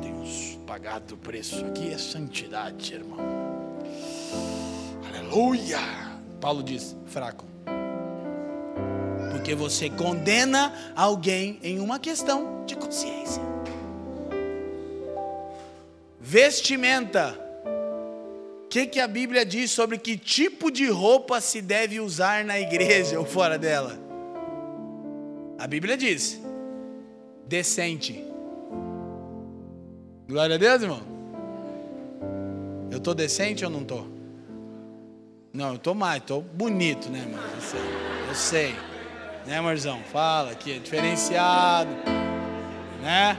[0.01, 3.66] Deus, pagado o preço aqui é santidade, irmão.
[5.27, 5.79] Aleluia!
[6.41, 7.45] Paulo diz: fraco.
[9.33, 13.43] Porque você condena alguém em uma questão de consciência.
[16.21, 17.39] Vestimenta
[18.69, 23.19] que, que a Bíblia diz sobre que tipo de roupa se deve usar na igreja
[23.19, 23.99] ou fora dela?
[25.59, 26.41] A Bíblia diz:
[27.47, 28.25] decente.
[30.29, 31.03] Glória a Deus, irmão.
[32.91, 34.16] Eu estou decente ou não estou?
[35.57, 37.41] Não, eu estou mais, estou bonito, né, irmão?
[37.43, 37.81] Eu sei,
[38.29, 38.77] eu sei.
[39.47, 40.01] Né, amorzão?
[40.13, 41.89] Fala aqui, é diferenciado.
[43.01, 43.39] Né?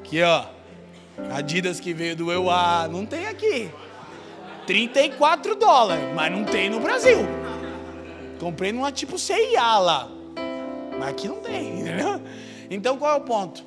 [0.00, 0.46] Aqui, ó.
[1.36, 3.70] Adidas que veio do EUA, não tem aqui.
[4.66, 7.18] 34 dólares, mas não tem no Brasil.
[8.40, 10.08] Comprei numa tipo CIA lá.
[10.98, 12.22] Mas aqui não tem, entendeu?
[12.70, 13.62] Então qual é o ponto?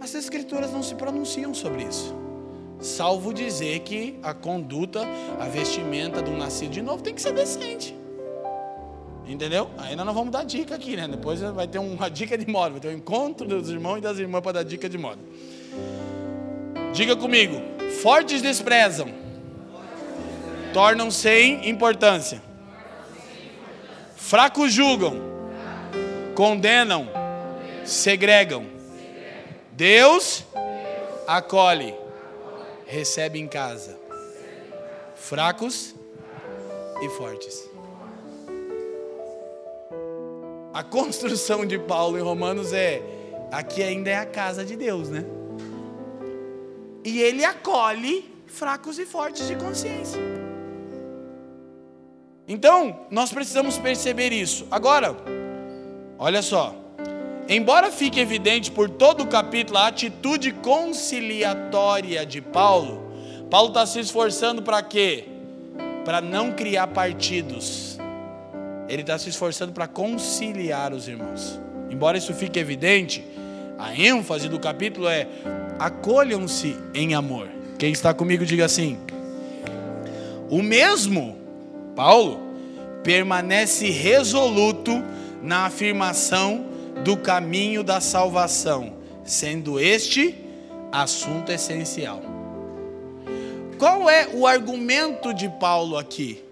[0.00, 2.21] As escrituras não se pronunciam sobre isso.
[2.82, 5.00] Salvo dizer que a conduta,
[5.40, 7.96] a vestimenta do nascido de novo tem que ser decente.
[9.26, 9.70] Entendeu?
[9.78, 11.06] Ainda não vamos dar dica aqui, né?
[11.08, 14.18] Depois vai ter uma dica de moda, vai ter um encontro dos irmãos e das
[14.18, 15.20] irmãs para dar dica de moda.
[16.92, 17.54] Diga comigo:
[18.02, 19.22] fortes desprezam
[20.72, 22.42] tornam sem importância.
[24.16, 25.20] Fracos julgam,
[26.34, 27.08] condenam,
[27.84, 28.66] segregam.
[29.72, 30.44] Deus
[31.26, 31.94] acolhe,
[32.92, 33.98] recebe em casa.
[35.14, 35.94] Fracos
[37.00, 37.68] e fortes.
[40.74, 43.02] A construção de Paulo em Romanos é:
[43.50, 45.24] aqui ainda é a casa de Deus, né?
[47.04, 50.20] E ele acolhe fracos e fortes de consciência.
[52.46, 54.66] Então, nós precisamos perceber isso.
[54.70, 55.16] Agora,
[56.18, 56.81] olha só.
[57.54, 63.12] Embora fique evidente por todo o capítulo a atitude conciliatória de Paulo,
[63.50, 65.26] Paulo está se esforçando para quê?
[66.02, 67.98] Para não criar partidos.
[68.88, 71.60] Ele está se esforçando para conciliar os irmãos.
[71.90, 73.22] Embora isso fique evidente,
[73.78, 75.28] a ênfase do capítulo é:
[75.78, 77.50] acolham-se em amor.
[77.78, 78.96] Quem está comigo, diga assim.
[80.48, 81.36] O mesmo
[81.94, 82.40] Paulo,
[83.04, 85.04] permanece resoluto
[85.42, 86.71] na afirmação
[87.04, 88.94] do caminho da salvação,
[89.24, 90.34] sendo este
[90.90, 92.22] assunto essencial.
[93.78, 96.42] Qual é o argumento de Paulo aqui?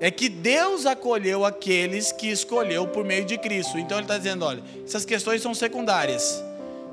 [0.00, 3.78] É que Deus acolheu aqueles que escolheu por meio de Cristo.
[3.78, 6.42] Então ele está dizendo: olha, essas questões são secundárias.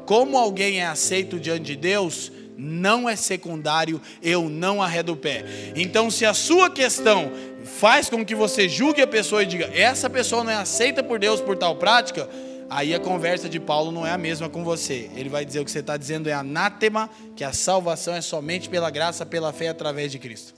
[0.05, 5.43] Como alguém é aceito diante de Deus, não é secundário, eu não arredo o pé.
[5.75, 7.31] Então, se a sua questão
[7.63, 11.17] faz com que você julgue a pessoa e diga, essa pessoa não é aceita por
[11.19, 12.29] Deus por tal prática,
[12.69, 15.09] aí a conversa de Paulo não é a mesma com você.
[15.15, 18.69] Ele vai dizer o que você está dizendo é anátema, que a salvação é somente
[18.69, 20.53] pela graça, pela fé através de Cristo.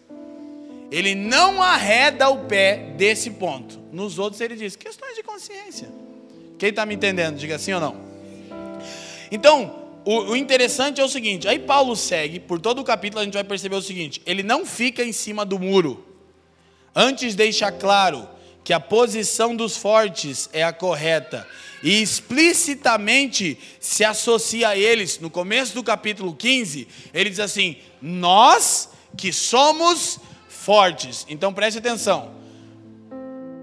[0.92, 3.80] Ele não arreda o pé desse ponto.
[3.92, 5.90] Nos outros ele diz, questões de consciência.
[6.58, 7.38] Quem está me entendendo?
[7.38, 7.98] Diga sim ou não.
[9.32, 13.34] Então, o, interessante é o seguinte: aí Paulo segue, por todo o capítulo a gente
[13.34, 16.06] vai perceber o seguinte: ele não fica em cima do muro.
[16.96, 18.28] Antes deixa claro
[18.68, 21.48] que a posição dos fortes é a correta
[21.82, 25.22] e explicitamente se associa a eles.
[25.22, 31.26] No começo do capítulo 15, ele diz assim: Nós que somos fortes.
[31.30, 32.34] Então preste atenção.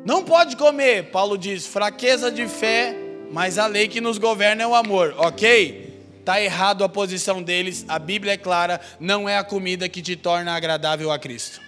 [0.07, 2.97] Não pode comer, Paulo diz, fraqueza de fé,
[3.31, 6.03] mas a lei que nos governa é o amor, ok?
[6.19, 10.17] Está errado a posição deles, a Bíblia é clara, não é a comida que te
[10.17, 11.61] torna agradável a Cristo.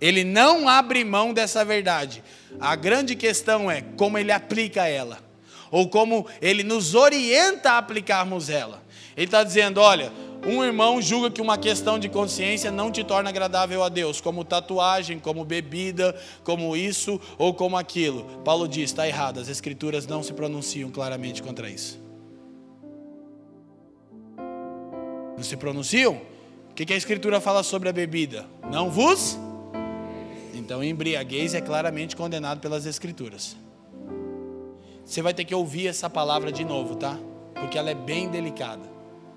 [0.00, 2.22] Ele não abre mão dessa verdade.
[2.60, 5.18] A grande questão é como ele aplica ela.
[5.74, 8.80] ou como ele nos orienta a aplicarmos ela.
[9.16, 10.12] Ele está dizendo: olha,
[10.46, 14.44] um irmão julga que uma questão de consciência não te torna agradável a Deus, como
[14.44, 18.24] tatuagem, como bebida, como isso ou como aquilo.
[18.44, 22.00] Paulo diz: está errado, as Escrituras não se pronunciam claramente contra isso.
[25.36, 26.20] Não se pronunciam?
[26.70, 28.46] O que a Escritura fala sobre a bebida?
[28.70, 29.36] Não vos?
[30.64, 33.54] Então, embriaguez é claramente condenado pelas Escrituras.
[35.04, 37.18] Você vai ter que ouvir essa palavra de novo, tá?
[37.52, 38.88] Porque ela é bem delicada.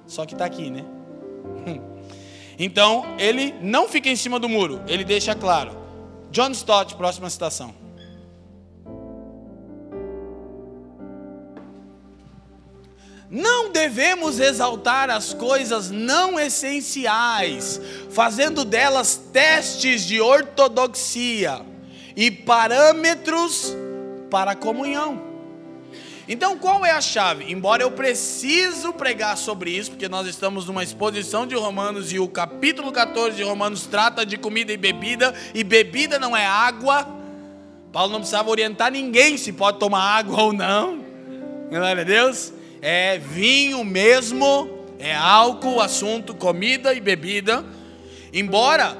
[0.06, 0.86] Só que está aqui, né?
[2.60, 5.78] Então, ele não fica em cima do muro, ele deixa claro.
[6.32, 7.72] John Stott, próxima citação.
[13.30, 21.62] Não devemos exaltar as coisas não essenciais, fazendo delas testes de ortodoxia
[22.16, 23.76] e parâmetros
[24.32, 25.28] para a comunhão.
[26.30, 27.52] Então, qual é a chave?
[27.52, 32.28] Embora eu preciso pregar sobre isso, porque nós estamos numa exposição de Romanos e o
[32.30, 37.06] capítulo 14 de Romanos trata de comida e bebida, e bebida não é água.
[37.92, 41.06] Paulo não precisava orientar ninguém se pode tomar água ou não.
[41.70, 44.70] Glória a Deus é vinho mesmo,
[45.00, 47.66] é álcool, assunto, comida e bebida.
[48.34, 48.98] Embora,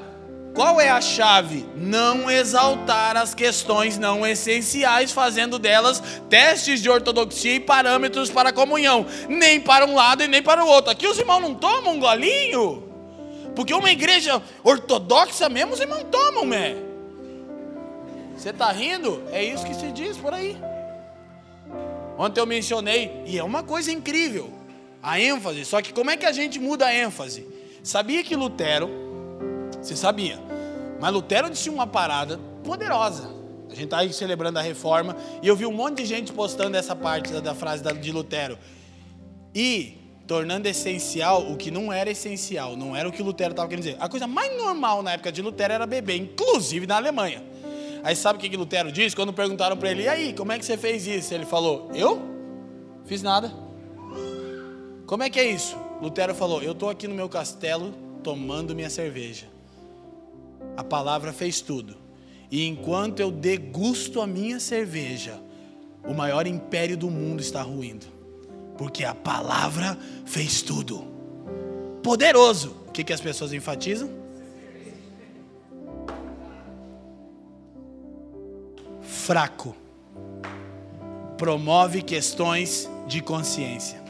[0.54, 1.64] qual é a chave?
[1.76, 8.52] Não exaltar as questões não essenciais, fazendo delas testes de ortodoxia e parâmetros para a
[8.52, 10.90] comunhão, nem para um lado e nem para o outro.
[10.90, 12.82] Aqui os irmãos não tomam um golinho,
[13.54, 16.76] porque uma igreja ortodoxa mesmo os irmãos tomam, né?
[18.36, 19.22] Você está rindo?
[19.30, 20.56] É isso que se diz por aí.
[22.18, 24.50] Ontem eu mencionei, e é uma coisa incrível,
[25.00, 25.64] a ênfase.
[25.64, 27.46] Só que como é que a gente muda a ênfase?
[27.84, 28.90] Sabia que Lutero,
[29.80, 30.36] você sabia,
[31.00, 33.38] mas Lutero disse uma parada poderosa.
[33.70, 36.96] A gente está celebrando a reforma, e eu vi um monte de gente postando essa
[36.96, 38.58] parte da, da frase de Lutero.
[39.54, 39.96] E
[40.26, 43.96] tornando essencial o que não era essencial, não era o que Lutero estava querendo dizer.
[44.00, 47.42] A coisa mais normal na época de Lutero era beber, inclusive na Alemanha.
[48.02, 49.14] Aí sabe o que, que Lutero disse?
[49.14, 51.32] Quando perguntaram para ele, e aí, como é que você fez isso?
[51.34, 52.20] Ele falou, eu?
[53.04, 53.52] Fiz nada.
[55.06, 55.76] Como é que é isso?
[56.00, 57.92] Lutero falou, eu estou aqui no meu castelo
[58.22, 59.46] tomando minha cerveja.
[60.76, 61.96] A palavra fez tudo.
[62.50, 65.40] E enquanto eu degusto a minha cerveja,
[66.04, 68.06] o maior império do mundo está ruindo.
[68.76, 71.04] Porque a palavra fez tudo.
[72.02, 72.76] Poderoso.
[72.86, 74.17] O que, que as pessoas enfatizam?
[79.28, 79.76] Fraco
[81.36, 84.02] promove questões de consciência.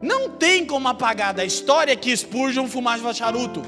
[0.00, 3.62] Não tem como apagar da história que Spurgeon fumava charuto.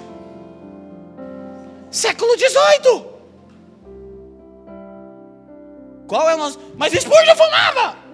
[1.90, 3.04] Século XVIII.
[6.06, 6.59] Qual é o nosso.
[6.74, 8.07] Mas Spurgeon fumava!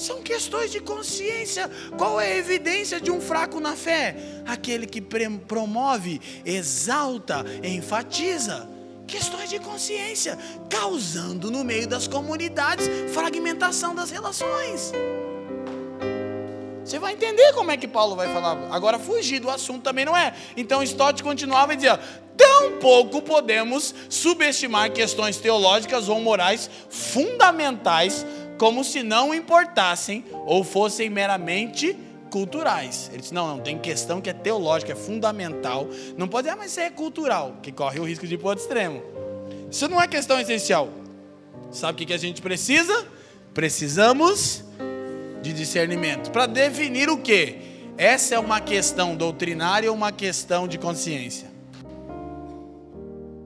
[0.00, 1.70] São questões de consciência.
[1.98, 4.16] Qual é a evidência de um fraco na fé?
[4.46, 4.98] Aquele que
[5.46, 8.66] promove, exalta, enfatiza.
[9.06, 10.38] Questões de consciência,
[10.70, 14.90] causando no meio das comunidades fragmentação das relações.
[16.82, 18.56] Você vai entender como é que Paulo vai falar.
[18.70, 20.32] Agora, fugir do assunto também não é.
[20.56, 22.00] Então, Stott continuava e dizia:
[22.38, 28.24] tampouco podemos subestimar questões teológicas ou morais fundamentais
[28.60, 31.96] como se não importassem ou fossem meramente
[32.30, 33.08] culturais.
[33.10, 35.88] Ele disse: não, não, tem questão que é teológica, é fundamental.
[36.14, 38.48] Não pode dizer, ah, mas isso é cultural, que corre o risco de ir para
[38.48, 39.02] outro extremo.
[39.70, 40.90] Isso não é questão essencial.
[41.72, 43.06] Sabe o que a gente precisa?
[43.54, 44.62] Precisamos
[45.40, 46.30] de discernimento.
[46.30, 47.56] Para definir o que?
[47.96, 51.49] Essa é uma questão doutrinária ou uma questão de consciência?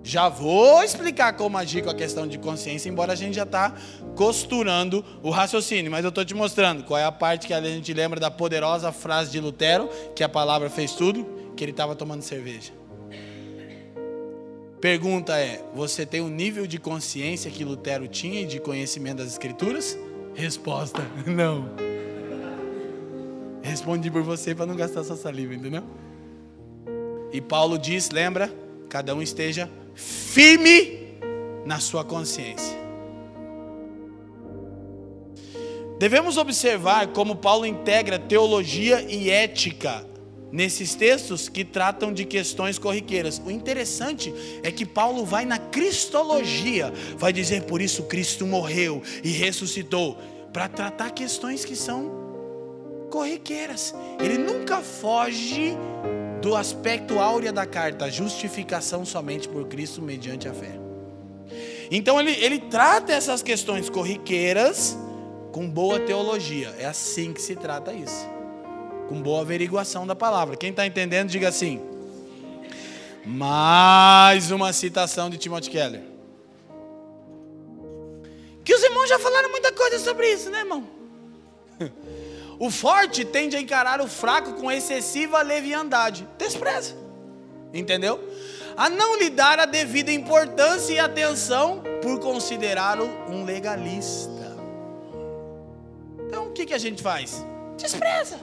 [0.07, 3.75] Já vou explicar como agir com a questão de consciência, embora a gente já está
[4.15, 7.91] costurando o raciocínio, mas eu estou te mostrando qual é a parte que a gente
[7.95, 11.27] lembra da poderosa frase de Lutero, que a palavra fez tudo,
[11.57, 12.71] que ele estava tomando cerveja.
[14.79, 19.29] Pergunta é: você tem o nível de consciência que Lutero tinha e de conhecimento das
[19.29, 19.99] Escrituras?
[20.35, 21.71] Resposta: não.
[23.63, 25.83] Respondi por você para não gastar sua saliva, entendeu?
[27.33, 28.53] E Paulo diz: lembra?
[28.91, 31.19] Cada um esteja firme
[31.65, 32.85] na sua consciência.
[35.99, 40.05] Devemos observar como Paulo integra teologia e ética
[40.51, 43.41] nesses textos que tratam de questões corriqueiras.
[43.45, 44.33] O interessante
[44.63, 50.19] é que Paulo vai na cristologia, vai dizer por isso Cristo morreu e ressuscitou,
[50.53, 52.13] para tratar questões que são
[53.11, 53.93] corriqueiras.
[54.21, 55.77] Ele nunca foge
[56.45, 60.79] do aspecto áurea da carta, justificação somente por Cristo mediante a fé.
[61.91, 64.95] Então ele, ele trata essas questões corriqueiras
[65.53, 66.75] com boa teologia.
[66.79, 68.29] É assim que se trata isso.
[69.09, 70.55] Com boa averiguação da palavra.
[70.55, 71.81] Quem está entendendo, diga assim.
[73.25, 76.03] Mais uma citação de Timothy Keller.
[78.63, 80.94] Que os irmãos já falaram muita coisa sobre isso, né, irmão?
[82.59, 86.27] O forte tende a encarar o fraco com excessiva leviandade.
[86.39, 86.95] Despreza.
[87.73, 88.21] Entendeu?
[88.77, 94.57] A não lhe dar a devida importância e atenção por considerá-lo um legalista.
[96.27, 97.45] Então o que, que a gente faz?
[97.77, 98.39] Despreza.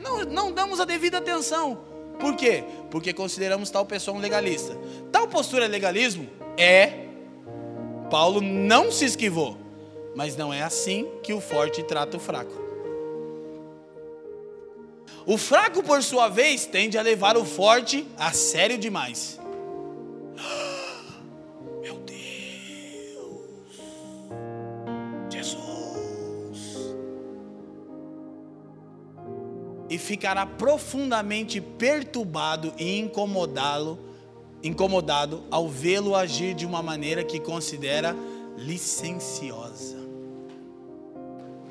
[0.00, 1.78] Não, não damos a devida atenção.
[2.18, 2.64] Por quê?
[2.90, 4.76] Porque consideramos tal pessoa um legalista.
[5.10, 6.28] Tal postura é legalismo?
[6.56, 7.06] É.
[8.10, 9.56] Paulo não se esquivou.
[10.14, 12.61] Mas não é assim que o forte trata o fraco.
[15.24, 19.38] O fraco, por sua vez, tende a levar o forte a sério demais.
[21.80, 22.20] Meu Deus,
[25.30, 26.96] Jesus.
[29.88, 33.98] E ficará profundamente perturbado e incomodá-lo,
[34.60, 38.16] incomodado ao vê-lo agir de uma maneira que considera
[38.56, 40.02] licenciosa.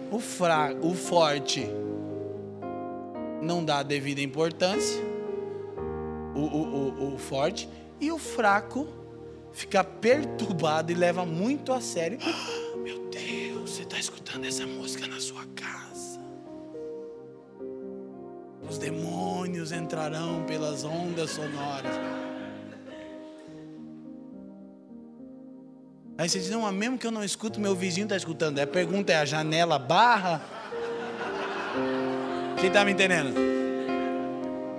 [0.10, 1.68] O fraco, o forte
[3.42, 5.02] não dá a devida importância,
[6.36, 7.68] o, o, o, o forte,
[8.00, 8.88] e o fraco
[9.52, 12.18] fica perturbado e leva muito a sério.
[12.22, 16.20] Oh, meu Deus, você está escutando essa música na sua casa.
[18.70, 21.94] Os demônios entrarão pelas ondas sonoras.
[26.18, 28.60] Aí você diz, não, mesmo que eu não escuto, meu vizinho está escutando.
[28.60, 30.61] A pergunta é, a janela barra?
[32.62, 33.34] Quem está me entendendo?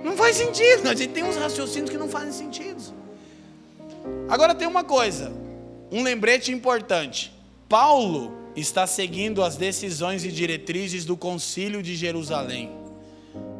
[0.01, 0.87] Não faz sentido.
[0.87, 2.81] A gente tem uns raciocínios que não fazem sentido.
[4.29, 5.33] Agora tem uma coisa,
[5.91, 7.33] um lembrete importante.
[7.67, 12.71] Paulo está seguindo as decisões e diretrizes do Concílio de Jerusalém.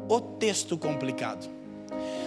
[0.07, 1.49] O texto complicado.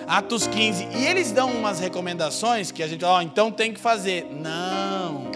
[0.06, 0.88] Atos 15.
[0.98, 4.26] E eles dão umas recomendações que a gente, ó, oh, então tem que fazer.
[4.30, 5.30] Não.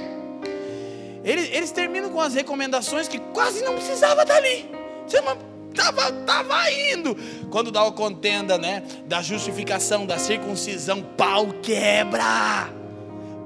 [1.25, 4.71] Eles, eles terminam com as recomendações que quase não precisava estar ali.
[5.07, 7.17] Você não Tava, tava indo.
[7.51, 8.83] Quando dá a contenda, né?
[9.07, 12.71] Da justificação, da circuncisão, pau quebra.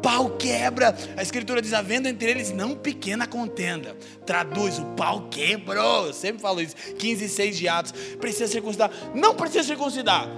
[0.03, 0.95] Pau quebra.
[1.17, 3.97] A escritura diz: havendo entre eles não pequena contenda.
[4.27, 6.07] Traduz: o pau quebrou.
[6.07, 6.77] Eu sempre falo isso.
[6.99, 7.93] 15 e 6 de Atos.
[8.21, 8.91] Precisa circuncidar.
[9.15, 10.29] Não precisa circuncidar.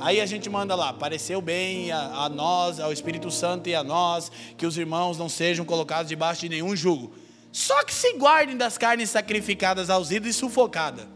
[0.00, 3.84] Aí a gente manda lá, pareceu bem a, a, nós, ao Espírito Santo e a
[3.84, 7.12] nós, que os irmãos não sejam colocados debaixo de nenhum jugo.
[7.52, 11.06] Só que se guardem das carnes sacrificadas aos ídolos e sufocadas.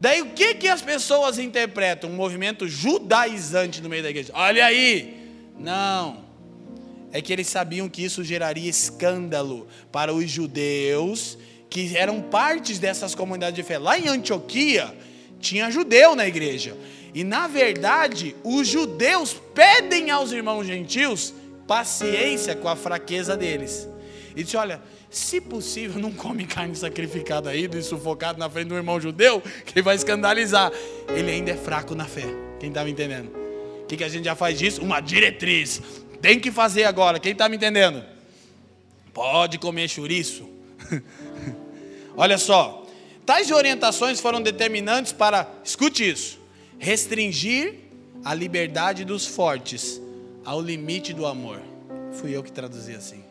[0.00, 2.08] Daí o que, que as pessoas interpretam?
[2.08, 4.32] Um movimento judaizante no meio da igreja.
[4.34, 5.28] Olha aí!
[5.58, 6.24] Não.
[7.12, 11.36] É que eles sabiam que isso geraria escândalo para os judeus
[11.68, 13.78] que eram partes dessas comunidades de fé.
[13.78, 14.94] Lá em Antioquia,
[15.38, 16.76] tinha judeu na igreja.
[17.14, 21.34] E na verdade, os judeus pedem aos irmãos gentios
[21.66, 23.88] paciência com a fraqueza deles.
[24.34, 24.80] E diz: olha,
[25.10, 29.82] se possível, não come carne sacrificada aí, e sufocado na frente um irmão judeu, que
[29.82, 30.70] vai escandalizar.
[31.08, 32.26] Ele ainda é fraco na fé.
[32.60, 33.28] Quem está me entendendo?
[33.82, 34.80] O que, que a gente já faz disso?
[34.80, 35.82] Uma diretriz.
[36.22, 37.18] Tem que fazer agora.
[37.18, 38.04] Quem está me entendendo?
[39.12, 40.48] Pode comer chouriço.
[42.16, 42.86] Olha só.
[43.26, 46.38] Tais orientações foram determinantes para, escute isso,
[46.78, 47.74] restringir
[48.24, 50.00] a liberdade dos fortes
[50.44, 51.60] ao limite do amor.
[52.12, 53.29] Fui eu que traduzi assim.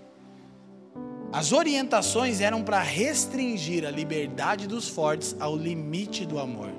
[1.32, 6.71] As orientações eram para restringir a liberdade dos fortes ao limite do amor.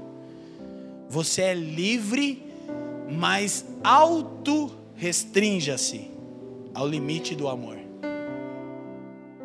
[1.09, 2.43] Você é livre,
[3.09, 6.11] mas auto-restrinja-se
[6.75, 7.79] ao limite do amor.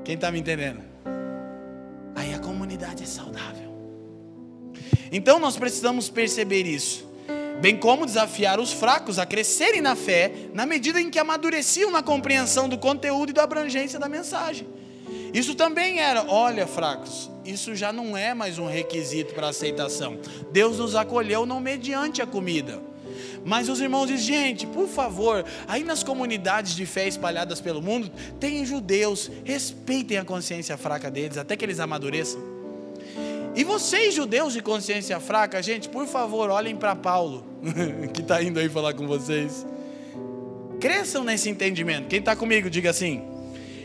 [0.04, 0.82] Quem está me entendendo?
[2.16, 3.76] Aí a comunidade é saudável.
[5.12, 7.08] Então nós precisamos perceber isso,
[7.62, 12.02] bem como desafiar os fracos a crescerem na fé, na medida em que amadureciam na
[12.02, 14.68] compreensão do conteúdo e da abrangência da mensagem.
[15.34, 20.18] Isso também era, olha, fracos, isso já não é mais um requisito para aceitação.
[20.52, 22.82] Deus nos acolheu não mediante a comida.
[23.46, 28.10] Mas os irmãos dizem, gente, por favor, aí nas comunidades de fé espalhadas pelo mundo,
[28.40, 32.42] tem judeus, respeitem a consciência fraca deles, até que eles amadureçam.
[33.56, 37.46] E vocês, judeus de consciência fraca, gente, por favor, olhem para Paulo,
[38.14, 39.66] que está indo aí falar com vocês.
[40.80, 42.08] Cresçam nesse entendimento.
[42.08, 43.22] Quem está comigo, diga assim.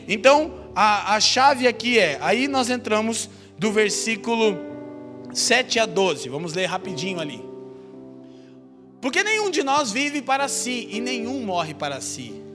[0.09, 4.57] Então, a, a chave aqui é, aí nós entramos do versículo
[5.33, 7.45] 7 a 12, vamos ler rapidinho ali.
[9.01, 12.51] Porque nenhum de nós vive para si e nenhum morre para si.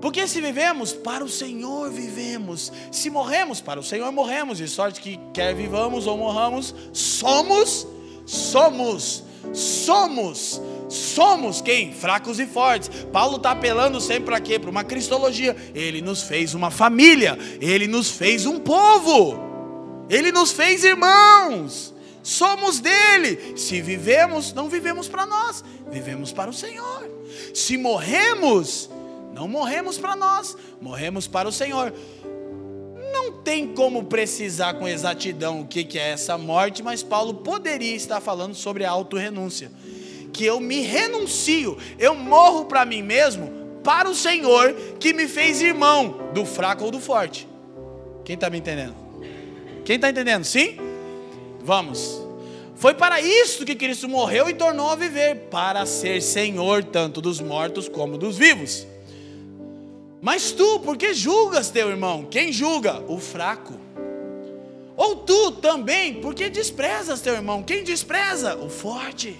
[0.00, 2.72] Porque se vivemos, para o Senhor vivemos.
[2.90, 4.58] Se morremos, para o Senhor morremos.
[4.58, 7.86] De sorte que, quer vivamos ou morramos, somos,
[8.26, 9.22] somos,
[9.52, 10.60] somos,
[10.92, 11.92] somos quem?
[11.92, 12.90] Fracos e fortes.
[13.12, 14.58] Paulo está apelando sempre para quê?
[14.58, 15.56] Para uma cristologia.
[15.74, 19.38] Ele nos fez uma família, ele nos fez um povo,
[20.08, 21.92] ele nos fez irmãos.
[22.22, 23.56] Somos dele.
[23.56, 27.10] Se vivemos, não vivemos para nós, vivemos para o Senhor.
[27.54, 28.88] Se morremos,
[29.34, 31.92] não morremos para nós, morremos para o Senhor.
[33.12, 38.20] Não tem como precisar com exatidão o que é essa morte, mas Paulo poderia estar
[38.20, 39.70] falando sobre a autorrenúncia.
[40.32, 43.50] Que eu me renuncio, eu morro para mim mesmo,
[43.84, 47.48] para o Senhor que me fez irmão do fraco ou do forte.
[48.24, 48.94] Quem está me entendendo?
[49.84, 50.44] Quem está entendendo?
[50.44, 50.76] Sim?
[51.62, 52.20] Vamos.
[52.76, 57.40] Foi para isso que Cristo morreu e tornou a viver, para ser Senhor tanto dos
[57.40, 58.86] mortos como dos vivos.
[60.20, 62.26] Mas tu, por que julgas teu irmão?
[62.30, 63.02] Quem julga?
[63.08, 63.74] O fraco.
[64.96, 67.62] Ou tu também, por que desprezas teu irmão?
[67.62, 68.56] Quem despreza?
[68.56, 69.36] O forte.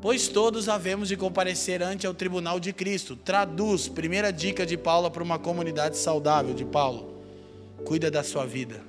[0.00, 3.14] Pois todos havemos de comparecer ante o tribunal de Cristo.
[3.14, 7.20] Traduz, primeira dica de Paulo para uma comunidade saudável de Paulo.
[7.84, 8.80] Cuida da sua vida.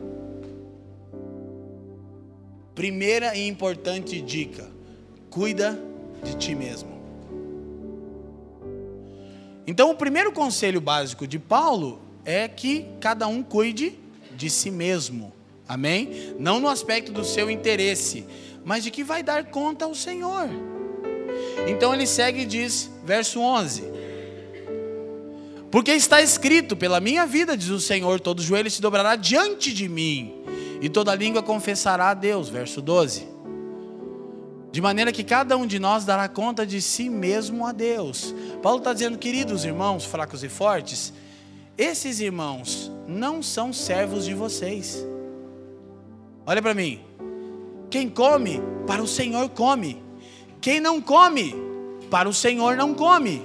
[2.73, 4.69] Primeira e importante dica:
[5.29, 5.77] cuida
[6.23, 7.01] de ti mesmo.
[9.67, 13.99] Então, o primeiro conselho básico de Paulo é que cada um cuide
[14.35, 15.33] de si mesmo.
[15.67, 16.33] Amém?
[16.39, 18.25] Não no aspecto do seu interesse,
[18.63, 20.70] mas de que vai dar conta ao Senhor.
[21.67, 23.83] Então ele segue e diz, verso 11:
[25.69, 29.87] Porque está escrito: Pela minha vida, diz o Senhor, todo joelho se dobrará diante de
[29.87, 30.43] mim,
[30.81, 32.49] e toda língua confessará a Deus.
[32.49, 33.31] Verso 12.
[34.71, 38.33] De maneira que cada um de nós dará conta de si mesmo a Deus.
[38.61, 41.11] Paulo está dizendo, queridos irmãos, fracos e fortes,
[41.77, 45.05] esses irmãos não são servos de vocês.
[46.45, 47.01] Olha para mim.
[47.89, 50.01] Quem come, para o Senhor come.
[50.61, 51.55] Quem não come,
[52.09, 53.43] para o Senhor não come.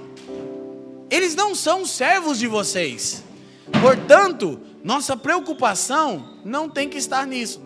[1.09, 3.23] Eles não são servos de vocês.
[3.81, 7.59] Portanto, nossa preocupação não tem que estar nisso.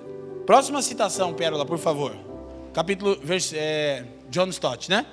[0.45, 2.31] Próxima citação, Pérola, por favor
[2.73, 5.05] capítulo, vers, é, John Stott, né?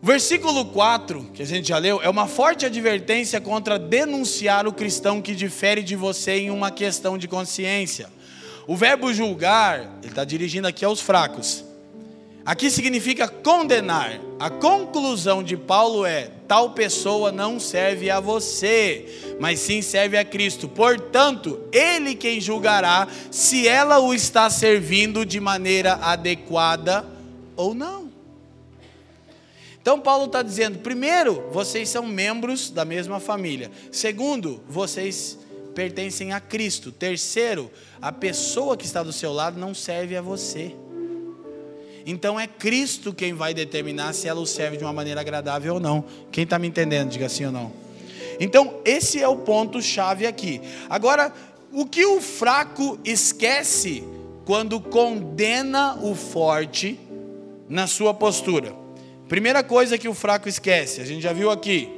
[0.00, 4.72] O versículo 4, que a gente já leu, é uma forte advertência contra denunciar o
[4.72, 8.08] cristão que difere de você em uma questão de consciência.
[8.66, 11.64] O verbo julgar, ele está dirigindo aqui aos fracos.
[12.48, 14.18] Aqui significa condenar.
[14.40, 20.24] A conclusão de Paulo é: tal pessoa não serve a você, mas sim serve a
[20.24, 20.66] Cristo.
[20.66, 27.04] Portanto, ele quem julgará se ela o está servindo de maneira adequada
[27.54, 28.10] ou não.
[29.82, 33.70] Então, Paulo está dizendo: primeiro, vocês são membros da mesma família.
[33.92, 35.38] Segundo, vocês
[35.74, 36.90] pertencem a Cristo.
[36.90, 37.70] Terceiro,
[38.00, 40.74] a pessoa que está do seu lado não serve a você.
[42.10, 45.80] Então é Cristo quem vai determinar se ela o serve de uma maneira agradável ou
[45.80, 46.02] não.
[46.32, 47.70] Quem está me entendendo, diga sim ou não.
[48.40, 50.58] Então, esse é o ponto-chave aqui.
[50.88, 51.30] Agora,
[51.70, 54.02] o que o fraco esquece
[54.46, 56.98] quando condena o forte
[57.68, 58.74] na sua postura?
[59.28, 61.90] Primeira coisa que o fraco esquece, a gente já viu aqui.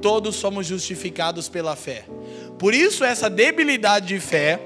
[0.00, 2.06] Todos somos justificados pela fé.
[2.58, 4.58] Por isso, essa debilidade de fé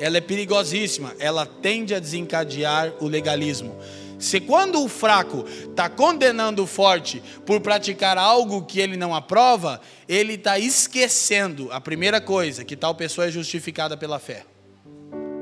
[0.00, 3.76] ela é perigosíssima, ela tende a desencadear o legalismo.
[4.18, 9.80] Se quando o fraco está condenando o forte por praticar algo que ele não aprova,
[10.08, 14.44] ele está esquecendo a primeira coisa, que tal pessoa é justificada pela fé.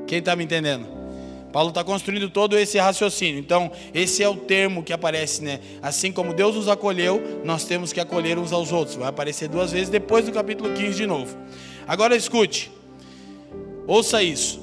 [0.05, 0.87] Quem está me entendendo?
[1.51, 3.39] Paulo está construindo todo esse raciocínio.
[3.39, 5.59] Então, esse é o termo que aparece, né?
[5.81, 8.95] Assim como Deus nos acolheu, nós temos que acolher uns aos outros.
[8.95, 11.37] Vai aparecer duas vezes depois do capítulo 15 de novo.
[11.87, 12.78] Agora escute.
[13.89, 14.61] Ouça isso.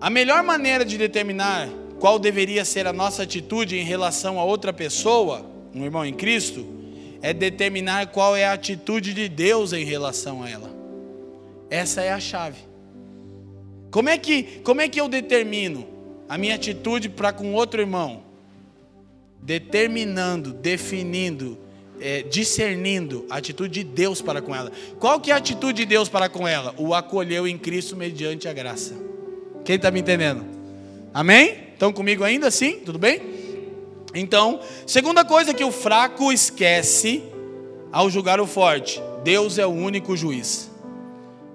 [0.00, 1.68] A melhor maneira de determinar
[2.00, 6.66] qual deveria ser a nossa atitude em relação a outra pessoa, um irmão em Cristo,
[7.22, 10.68] é determinar qual é a atitude de Deus em relação a ela.
[11.70, 12.58] Essa é a chave.
[13.88, 15.86] Como é que, como é que eu determino
[16.28, 18.24] a minha atitude para com outro irmão?
[19.40, 21.56] Determinando, definindo
[22.00, 24.72] é, discernindo a atitude de Deus para com ela.
[24.98, 26.74] Qual que é a atitude de Deus para com ela?
[26.78, 28.94] O acolheu em Cristo mediante a graça.
[29.64, 30.44] Quem está me entendendo?
[31.12, 31.68] Amém?
[31.72, 32.50] Estão comigo ainda?
[32.50, 32.80] Sim?
[32.84, 33.20] Tudo bem?
[34.14, 37.22] Então, segunda coisa que o fraco esquece
[37.92, 40.70] ao julgar o forte: Deus é o único juiz.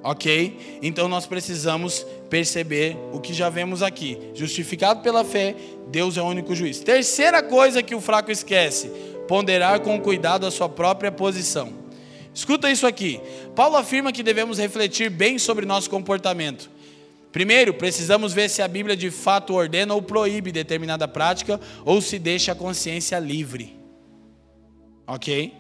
[0.04, 0.80] Ok?
[0.82, 4.18] Então nós precisamos perceber o que já vemos aqui.
[4.34, 5.56] Justificado pela fé,
[5.88, 6.80] Deus é o único juiz.
[6.80, 8.91] Terceira coisa que o fraco esquece:
[9.28, 11.74] ponderar com cuidado a sua própria posição.
[12.34, 13.19] Escuta isso aqui.
[13.55, 16.69] Paulo afirma que devemos refletir bem sobre nosso comportamento.
[17.32, 22.19] Primeiro, precisamos ver se a Bíblia de fato ordena ou proíbe determinada prática ou se
[22.19, 23.76] deixa a consciência livre.
[25.07, 25.53] Ok?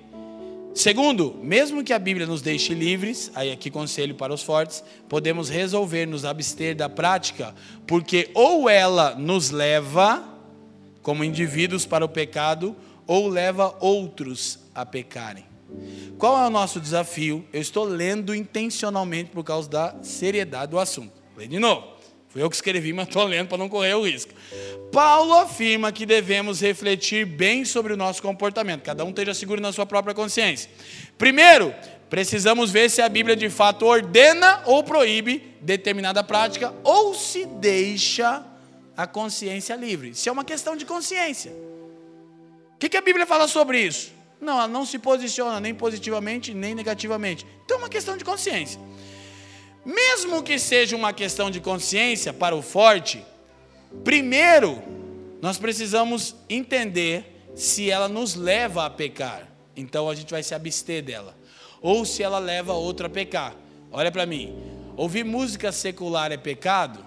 [0.73, 5.47] Segundo, mesmo que a Bíblia nos deixe livres, aí aqui conselho para os fortes, podemos
[5.47, 7.53] resolver nos abster da prática,
[7.85, 10.23] porque ou ela nos leva,
[11.03, 12.75] como indivíduos, para o pecado,
[13.07, 15.45] ou leva outros a pecarem.
[16.17, 17.45] Qual é o nosso desafio?
[17.51, 21.11] Eu estou lendo intencionalmente por causa da seriedade do assunto.
[21.35, 21.93] Lê de novo.
[22.29, 24.33] Fui eu que escrevi, mas estou lendo para não correr o risco.
[24.91, 28.81] Paulo afirma que devemos refletir bem sobre o nosso comportamento.
[28.81, 30.69] Cada um esteja seguro na sua própria consciência.
[31.15, 31.73] Primeiro,
[32.09, 38.43] precisamos ver se a Bíblia de fato ordena ou proíbe determinada prática ou se deixa
[38.97, 40.15] a consciência livre.
[40.15, 41.51] Se é uma questão de consciência.
[42.83, 44.11] Que, que a Bíblia fala sobre isso?
[44.41, 47.47] Não, ela não se posiciona nem positivamente nem negativamente.
[47.63, 48.77] Então é uma questão de consciência.
[49.85, 53.23] Mesmo que seja uma questão de consciência para o forte,
[54.03, 54.83] primeiro
[55.41, 59.47] nós precisamos entender se ela nos leva a pecar.
[59.77, 61.37] Então a gente vai se abster dela.
[61.81, 63.55] Ou se ela leva outro a pecar.
[63.93, 64.61] Olha para mim.
[64.97, 66.99] Ouvir música secular é pecado?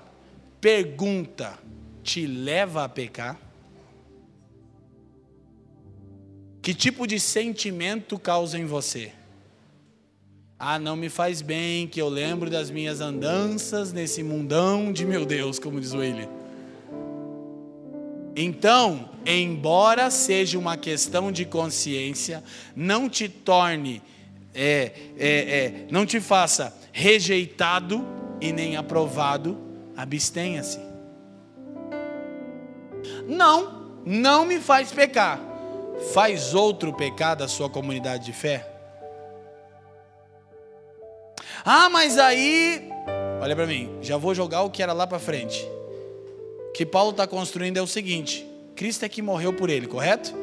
[0.59, 1.59] Pergunta:
[2.03, 3.46] te leva a pecar?
[6.67, 9.13] Que tipo de sentimento causa em você?
[10.59, 15.25] Ah, não me faz bem, que eu lembro das minhas andanças nesse mundão de meu
[15.25, 16.29] Deus, como diz o William.
[18.35, 22.43] Então, embora seja uma questão de consciência,
[22.75, 24.03] não te torne,
[24.53, 28.05] é, é, é, não te faça rejeitado
[28.41, 29.57] e nem aprovado,
[29.97, 30.81] abstenha-se.
[33.29, 35.46] Não, não me faz pecar
[36.13, 38.67] faz outro pecar da sua comunidade de fé?
[41.65, 42.89] Ah, mas aí,
[43.41, 45.69] olha para mim, já vou jogar o que era lá para frente.
[46.69, 50.35] O que Paulo está construindo é o seguinte: Cristo é que morreu por ele, correto?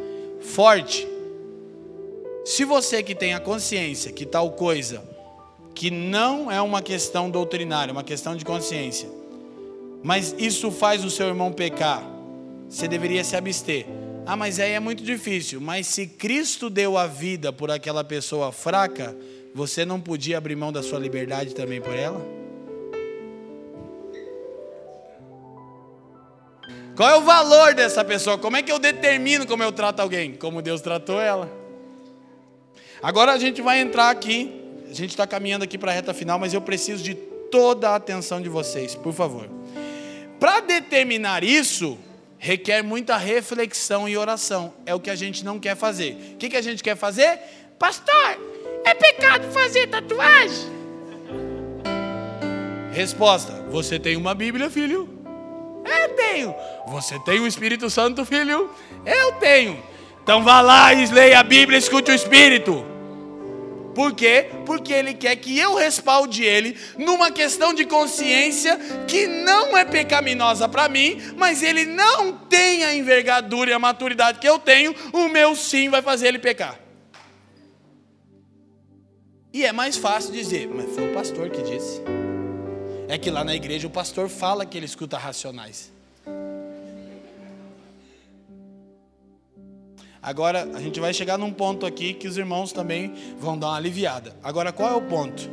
[0.41, 1.07] Forte.
[2.43, 5.01] Se você que tem a consciência que tal coisa,
[5.73, 9.09] que não é uma questão doutrinária, é uma questão de consciência,
[10.03, 12.03] mas isso faz o seu irmão pecar,
[12.67, 13.85] você deveria se abster.
[14.25, 15.59] Ah, mas aí é muito difícil.
[15.59, 19.15] Mas se Cristo deu a vida por aquela pessoa fraca,
[19.53, 22.25] você não podia abrir mão da sua liberdade também por ela?
[26.95, 28.37] Qual é o valor dessa pessoa?
[28.37, 30.33] Como é que eu determino como eu trato alguém?
[30.35, 31.51] Como Deus tratou ela.
[33.01, 34.61] Agora a gente vai entrar aqui.
[34.89, 37.95] A gente está caminhando aqui para a reta final, mas eu preciso de toda a
[37.95, 39.49] atenção de vocês, por favor.
[40.39, 41.97] Para determinar isso,
[42.43, 44.73] requer muita reflexão e oração.
[44.85, 46.33] É o que a gente não quer fazer.
[46.33, 47.39] O que, que a gente quer fazer?
[47.79, 48.37] Pastor,
[48.83, 50.69] é pecado fazer tatuagem?
[52.91, 55.07] Resposta: Você tem uma Bíblia, filho?
[55.85, 56.53] Eu tenho.
[56.87, 58.69] Você tem o Espírito Santo, filho?
[59.05, 59.81] Eu tenho.
[60.21, 62.85] Então vá lá e leia a Bíblia, escute o Espírito.
[63.93, 64.49] Por quê?
[64.65, 68.77] Porque ele quer que eu respalde ele numa questão de consciência
[69.07, 74.39] que não é pecaminosa para mim, mas ele não tem a envergadura e a maturidade
[74.39, 76.79] que eu tenho, o meu sim vai fazer ele pecar.
[79.53, 82.01] E é mais fácil dizer, mas foi o pastor que disse.
[83.07, 85.92] É que lá na igreja o pastor fala que ele escuta racionais.
[90.23, 93.75] Agora a gente vai chegar num ponto aqui que os irmãos também vão dar uma
[93.75, 94.33] aliviada.
[94.41, 95.49] Agora qual é o ponto?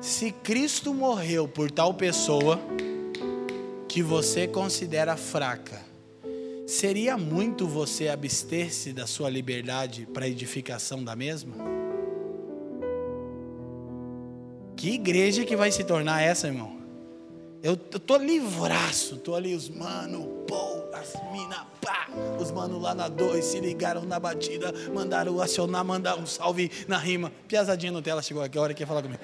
[0.00, 2.58] Se Cristo morreu por tal pessoa
[3.88, 5.80] que você considera fraca,
[6.66, 11.54] seria muito você abster-se da sua liberdade para edificação da mesma?
[14.76, 16.81] Que igreja que vai se tornar essa, irmão?
[17.62, 22.08] Eu, eu tô livraço, tô ali os mano, pô, as mina, pá,
[22.40, 26.98] os mano lá na dois se ligaram na batida, mandaram acionar, mandar um salve na
[26.98, 27.32] rima.
[27.46, 29.22] Piazadinha no tela chegou aqui, a hora que ia falar comigo.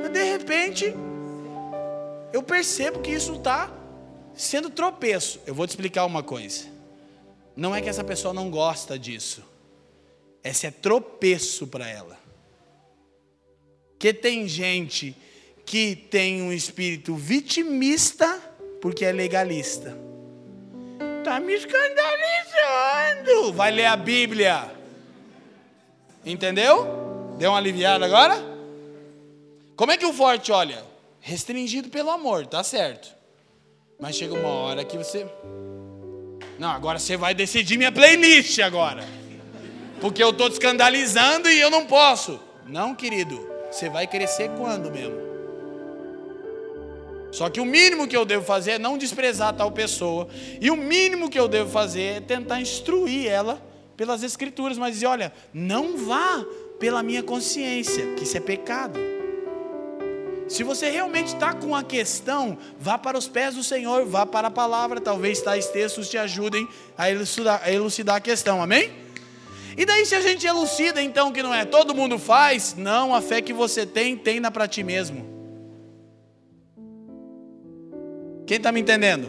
[0.00, 0.94] Mas de repente,
[2.32, 3.70] eu percebo que isso está
[4.34, 5.40] sendo tropeço.
[5.46, 6.68] Eu vou te explicar uma coisa.
[7.54, 9.44] Não é que essa pessoa não gosta disso.
[10.42, 12.18] Esse é tropeço para ela.
[13.98, 15.14] Que tem gente
[15.70, 18.26] que tem um espírito vitimista
[18.82, 19.96] porque é legalista.
[21.20, 23.52] Está me escandalizando.
[23.52, 24.68] Vai ler a Bíblia.
[26.26, 27.36] Entendeu?
[27.38, 28.36] Deu uma aliviada agora?
[29.76, 30.90] Como é que o forte olha?
[31.20, 33.14] restringido pelo amor, tá certo.
[34.00, 35.24] Mas chega uma hora que você.
[36.58, 39.06] Não, agora você vai decidir minha playlist agora.
[40.00, 42.40] Porque eu estou te escandalizando e eu não posso.
[42.66, 43.48] Não, querido.
[43.70, 45.29] Você vai crescer quando mesmo?
[47.30, 50.28] Só que o mínimo que eu devo fazer é não desprezar tal pessoa.
[50.60, 53.62] E o mínimo que eu devo fazer é tentar instruir ela
[53.96, 56.44] pelas escrituras, mas dizer, olha, não vá
[56.78, 58.98] pela minha consciência, que isso é pecado.
[60.48, 64.48] Se você realmente está com a questão, vá para os pés do Senhor, vá para
[64.48, 66.66] a palavra, talvez tais textos te ajudem
[66.98, 68.90] a elucidar, a elucidar a questão, amém?
[69.76, 73.22] E daí, se a gente elucida então que não é todo mundo faz, não, a
[73.22, 75.29] fé que você tem, tem para ti mesmo.
[78.50, 79.28] Quem está me entendendo?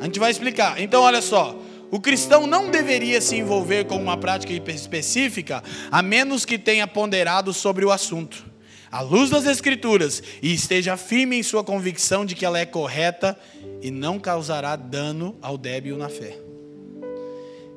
[0.00, 0.82] A gente vai explicar.
[0.82, 1.56] Então, olha só.
[1.92, 7.54] O cristão não deveria se envolver com uma prática específica, a menos que tenha ponderado
[7.54, 8.44] sobre o assunto,
[8.90, 13.38] à luz das Escrituras, e esteja firme em sua convicção de que ela é correta
[13.80, 16.36] e não causará dano ao débil na fé.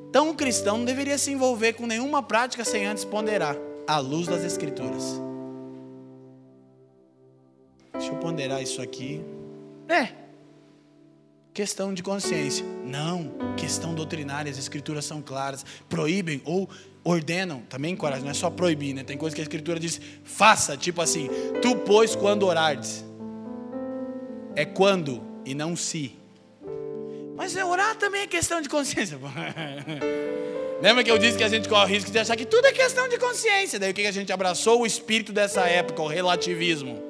[0.09, 3.55] Então, o cristão não deveria se envolver com nenhuma prática sem antes ponderar,
[3.87, 5.21] à luz das Escrituras.
[7.93, 9.21] Deixa eu ponderar isso aqui.
[9.87, 10.30] É,
[11.53, 12.65] questão de consciência.
[12.85, 16.69] Não, questão doutrinária, as escrituras são claras, proíbem ou
[17.03, 19.03] ordenam, também coragem, não é só proibir, né?
[19.03, 21.29] Tem coisa que a escritura diz, faça, tipo assim,
[21.61, 23.03] tu pois quando orardes.
[24.55, 26.15] É quando e não se.
[27.35, 29.17] Mas é orar também é questão de consciência.
[30.81, 32.71] Lembra que eu disse que a gente corre o risco de achar que tudo é
[32.71, 33.79] questão de consciência?
[33.79, 34.81] Daí o que a gente abraçou?
[34.81, 37.01] O espírito dessa época, o relativismo.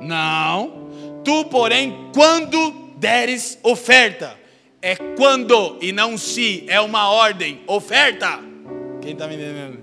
[0.00, 0.90] Não.
[1.24, 4.38] Tu, porém, quando deres oferta.
[4.82, 7.62] É quando e não se, é uma ordem.
[7.66, 8.40] Oferta.
[9.00, 9.80] Quem está me entendendo?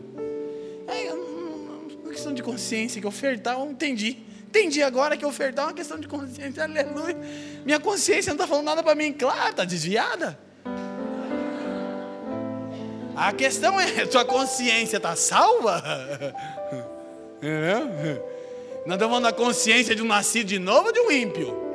[0.87, 4.19] É uma questão de consciência, que ofertar, eu entendi.
[4.47, 6.63] Entendi agora que ofertar é uma questão de consciência.
[6.63, 7.17] Aleluia.
[7.65, 9.11] Minha consciência não está falando nada para mim.
[9.11, 10.39] Claro, está desviada.
[13.15, 15.83] A questão é, sua consciência está salva?
[17.37, 18.37] Entendeu?
[18.85, 21.66] Nós estamos falando da consciência de um nascido de novo ou de um ímpio?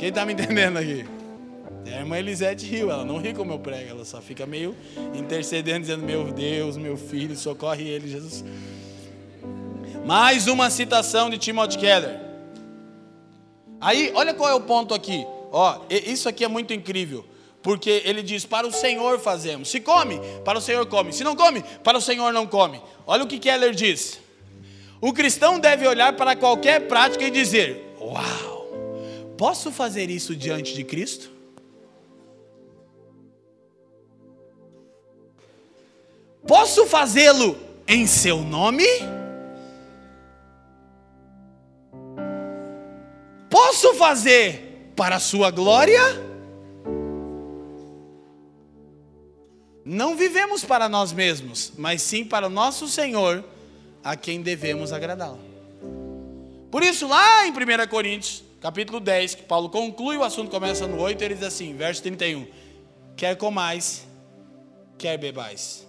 [0.00, 1.04] Quem está me entendendo aqui?
[1.84, 4.74] É a irmã Elisete riu, ela não ri como eu prego, ela só fica meio
[5.14, 8.42] intercedendo, dizendo: Meu Deus, meu filho, socorre ele, Jesus.
[10.06, 12.18] Mais uma citação de Timothy Keller.
[13.78, 15.22] Aí, olha qual é o ponto aqui.
[15.52, 17.22] Ó, isso aqui é muito incrível.
[17.62, 19.68] Porque ele diz: Para o Senhor fazemos.
[19.68, 21.12] Se come, para o Senhor come.
[21.12, 22.80] Se não come, para o Senhor não come.
[23.06, 24.18] Olha o que Keller diz.
[24.98, 28.59] O cristão deve olhar para qualquer prática e dizer: Uau!
[29.40, 31.30] Posso fazer isso diante de Cristo?
[36.46, 37.56] Posso fazê-lo
[37.88, 38.84] em seu nome?
[43.48, 46.02] Posso fazer para a sua glória?
[49.82, 53.42] Não vivemos para nós mesmos, mas sim para o nosso Senhor,
[54.04, 55.40] a quem devemos agradá-lo.
[56.70, 61.00] Por isso, lá em 1 Coríntios, capítulo 10, que Paulo conclui o assunto, começa no
[61.00, 62.46] 8, ele diz assim, verso 31:
[63.16, 64.06] Quer comais,
[64.98, 65.88] quer bebais,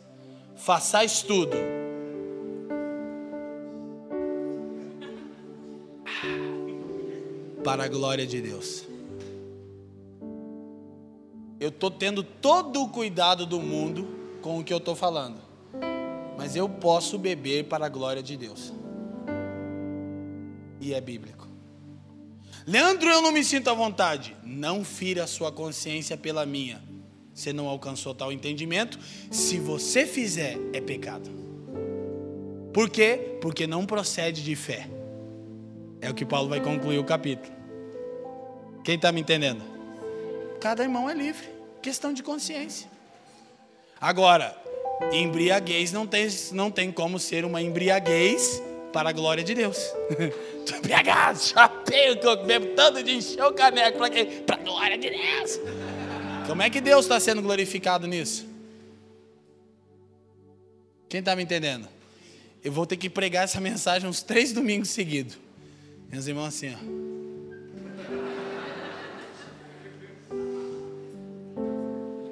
[0.55, 1.55] façais tudo.
[7.63, 8.87] Para a glória de Deus.
[11.59, 14.07] Eu estou tendo todo o cuidado do mundo
[14.41, 15.37] com o que eu estou falando,
[16.35, 18.73] mas eu posso beber para a glória de Deus,
[20.79, 21.50] e é bíblico.
[22.71, 24.33] Leandro, eu não me sinto à vontade.
[24.45, 26.81] Não fira a sua consciência pela minha.
[27.33, 28.97] Você não alcançou tal entendimento.
[29.29, 31.29] Se você fizer, é pecado.
[32.73, 33.37] Por quê?
[33.41, 34.87] Porque não procede de fé.
[35.99, 37.53] É o que Paulo vai concluir o capítulo.
[38.85, 39.61] Quem está me entendendo?
[40.61, 41.49] Cada irmão é livre.
[41.81, 42.89] Questão de consciência.
[43.99, 44.55] Agora,
[45.11, 49.77] embriaguez não tem, não tem como ser uma embriaguez para a glória de Deus.
[50.59, 52.15] Estou embriagado, chapei,
[52.45, 54.25] bebo tanto de encher o caneco para quê?
[54.45, 55.59] Para a glória de Deus.
[56.47, 58.45] Como é que Deus está sendo glorificado nisso?
[61.07, 61.87] Quem está me entendendo?
[62.63, 65.37] Eu vou ter que pregar essa mensagem uns três domingos seguidos.
[66.09, 67.11] Meus irmãos, assim, ó.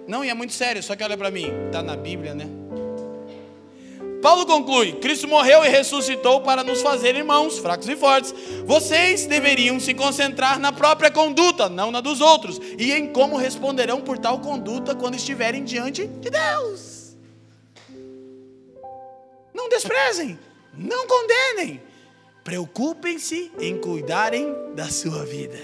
[0.08, 2.48] Não, e é muito sério, só que olha para mim, está na Bíblia, né?
[4.22, 8.34] Paulo conclui: Cristo morreu e ressuscitou para nos fazer irmãos, fracos e fortes.
[8.66, 14.02] Vocês deveriam se concentrar na própria conduta, não na dos outros, e em como responderão
[14.02, 17.16] por tal conduta quando estiverem diante de Deus.
[19.54, 20.40] Não desprezem,
[20.74, 21.82] não condenem,
[22.50, 25.60] Preocupem-se em cuidarem da sua vida.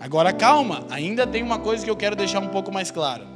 [0.00, 3.35] Agora calma, ainda tem uma coisa que eu quero deixar um pouco mais claro.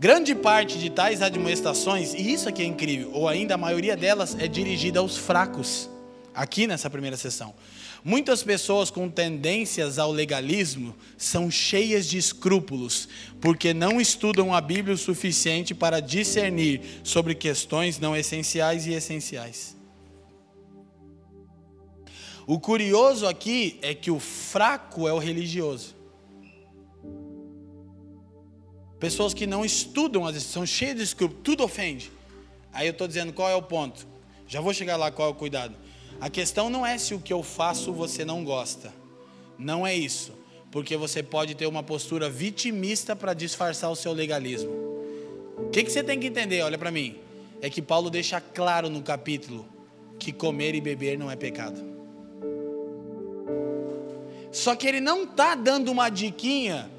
[0.00, 4.34] Grande parte de tais admoestações, e isso aqui é incrível, ou ainda a maioria delas
[4.38, 5.90] é dirigida aos fracos,
[6.34, 7.54] aqui nessa primeira sessão.
[8.02, 13.10] Muitas pessoas com tendências ao legalismo são cheias de escrúpulos,
[13.42, 19.76] porque não estudam a Bíblia o suficiente para discernir sobre questões não essenciais e essenciais.
[22.46, 25.99] O curioso aqui é que o fraco é o religioso.
[29.00, 32.12] Pessoas que não estudam, são cheias de escrúpulos, tudo ofende.
[32.70, 34.06] Aí eu estou dizendo qual é o ponto.
[34.46, 35.74] Já vou chegar lá, qual é o cuidado.
[36.20, 38.92] A questão não é se o que eu faço você não gosta.
[39.58, 40.32] Não é isso.
[40.70, 44.70] Porque você pode ter uma postura vitimista para disfarçar o seu legalismo.
[45.56, 46.60] O que, que você tem que entender?
[46.62, 47.16] Olha para mim.
[47.62, 49.66] É que Paulo deixa claro no capítulo
[50.18, 51.82] que comer e beber não é pecado.
[54.52, 56.90] Só que ele não está dando uma diquinha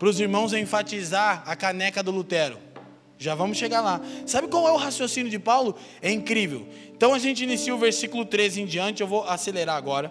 [0.00, 2.56] para os irmãos enfatizar a caneca do Lutero.
[3.18, 4.00] Já vamos chegar lá.
[4.24, 5.74] Sabe qual é o raciocínio de Paulo?
[6.00, 6.66] É incrível.
[6.96, 10.10] Então a gente inicia o versículo 13 em diante, eu vou acelerar agora.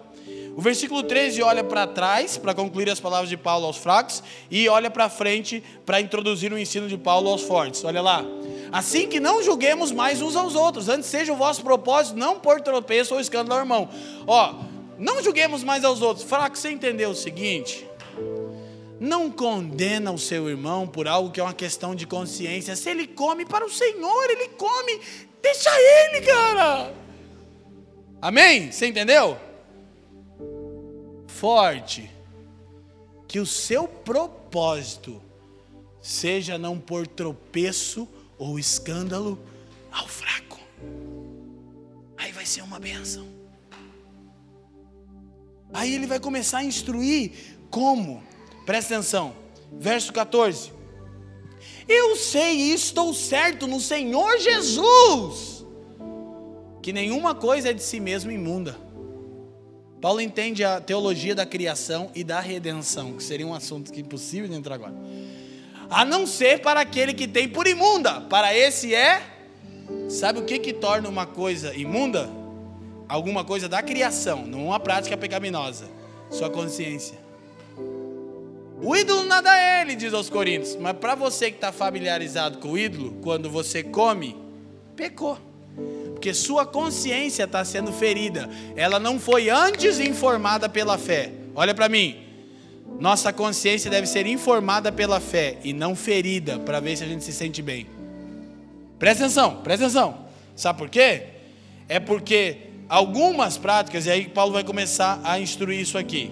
[0.56, 4.22] O versículo 13 olha para trás, para concluir as palavras de Paulo aos fracos,
[4.52, 7.84] e olha para frente para introduzir o ensino de Paulo aos fortes.
[7.84, 8.24] Olha lá.
[8.72, 12.62] Assim que não julguemos mais uns aos outros, antes seja o vosso propósito não por
[12.62, 13.90] tropeço ou escândalo ao irmão.
[14.28, 14.54] Ó,
[15.00, 16.30] não julguemos mais aos outros.
[16.30, 17.90] Fraco, você entendeu o seguinte?
[19.00, 22.76] Não condena o seu irmão por algo que é uma questão de consciência.
[22.76, 25.00] Se ele come para o Senhor, ele come.
[25.42, 26.94] Deixa ele, cara.
[28.22, 28.72] Amém?
[28.72, 29.38] Você entendeu?
[31.28, 32.12] Forte.
[33.28, 35.22] Que o seu propósito
[36.02, 39.40] seja não por tropeço ou escândalo
[39.92, 40.60] ao fraco.
[42.18, 43.28] Aí vai ser uma benção.
[45.72, 47.32] Aí ele vai começar a instruir
[47.70, 48.24] como
[48.70, 49.34] Presta atenção,
[49.72, 50.72] verso 14.
[51.88, 55.66] Eu sei e estou certo no Senhor Jesus,
[56.80, 58.78] que nenhuma coisa é de si mesmo imunda.
[60.00, 64.04] Paulo entende a teologia da criação e da redenção, que seria um assunto que é
[64.04, 64.94] impossível de entrar agora.
[65.90, 69.20] A não ser para aquele que tem por imunda, para esse é.
[70.08, 72.30] Sabe o que, que torna uma coisa imunda?
[73.08, 75.90] Alguma coisa da criação, não uma prática pecaminosa.
[76.30, 77.29] Sua consciência.
[78.82, 80.76] O ídolo nada é ele, diz aos Coríntios.
[80.76, 84.36] Mas para você que está familiarizado com o ídolo, quando você come,
[84.96, 85.38] pecou.
[86.14, 88.50] Porque sua consciência está sendo ferida.
[88.76, 91.32] Ela não foi antes informada pela fé.
[91.56, 92.18] Olha para mim.
[93.00, 97.24] Nossa consciência deve ser informada pela fé e não ferida para ver se a gente
[97.24, 97.88] se sente bem.
[98.98, 100.26] Presta atenção, presta atenção.
[100.56, 101.24] Sabe por quê?
[101.88, 102.58] É porque
[102.90, 106.32] algumas práticas, e aí Paulo vai começar a instruir isso aqui.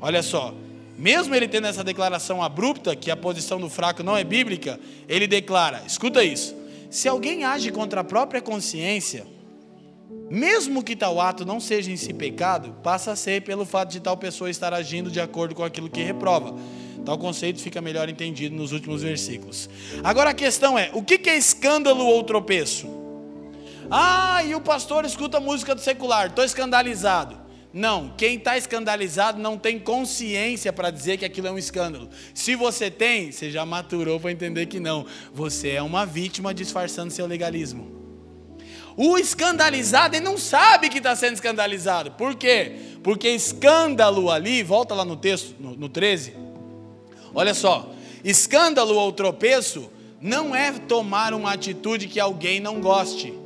[0.00, 0.54] Olha só.
[0.98, 5.28] Mesmo ele tendo essa declaração abrupta, que a posição do fraco não é bíblica, ele
[5.28, 6.56] declara: escuta isso.
[6.90, 9.24] Se alguém age contra a própria consciência,
[10.28, 14.00] mesmo que tal ato não seja em si pecado, passa a ser pelo fato de
[14.00, 16.56] tal pessoa estar agindo de acordo com aquilo que reprova.
[17.04, 19.70] Tal conceito fica melhor entendido nos últimos versículos.
[20.02, 22.88] Agora a questão é: o que é escândalo ou tropeço?
[23.88, 27.47] Ah, e o pastor escuta música do secular, estou escandalizado.
[27.72, 32.08] Não, quem está escandalizado não tem consciência para dizer que aquilo é um escândalo.
[32.32, 35.04] Se você tem, você já maturou para entender que não.
[35.34, 37.98] Você é uma vítima disfarçando seu legalismo.
[38.96, 42.10] O escandalizado ele não sabe que está sendo escandalizado.
[42.12, 42.72] Por quê?
[43.02, 46.34] Porque escândalo ali, volta lá no texto, no, no 13.
[47.34, 49.88] Olha só, escândalo ou tropeço
[50.20, 53.37] não é tomar uma atitude que alguém não goste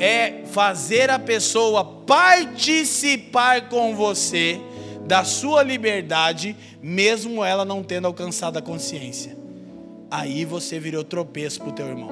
[0.00, 4.58] é fazer a pessoa participar com você
[5.06, 9.36] da sua liberdade, mesmo ela não tendo alcançado a consciência.
[10.10, 12.10] Aí você virou tropeço para o teu irmão.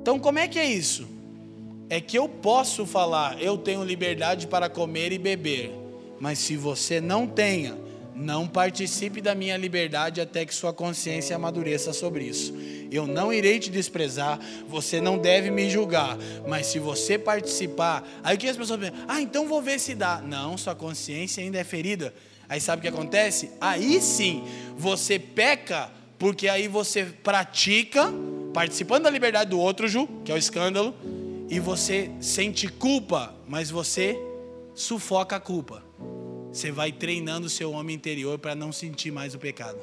[0.00, 1.06] Então, como é que é isso?
[1.90, 5.72] É que eu posso falar, eu tenho liberdade para comer e beber,
[6.18, 7.76] mas se você não tenha,
[8.16, 12.54] não participe da minha liberdade até que sua consciência amadureça sobre isso.
[12.90, 16.16] Eu não irei te desprezar, você não deve me julgar,
[16.48, 18.96] mas se você participar, aí que as pessoas pensam?
[19.06, 20.22] Ah, então vou ver se dá.
[20.22, 22.14] Não, sua consciência ainda é ferida.
[22.48, 23.50] Aí sabe o que acontece?
[23.60, 24.44] Aí sim,
[24.78, 28.10] você peca, porque aí você pratica,
[28.54, 30.94] participando da liberdade do outro, Ju, que é o escândalo,
[31.50, 34.18] e você sente culpa, mas você
[34.74, 35.85] sufoca a culpa.
[36.56, 39.78] Você vai treinando o seu homem interior para não sentir mais o pecado.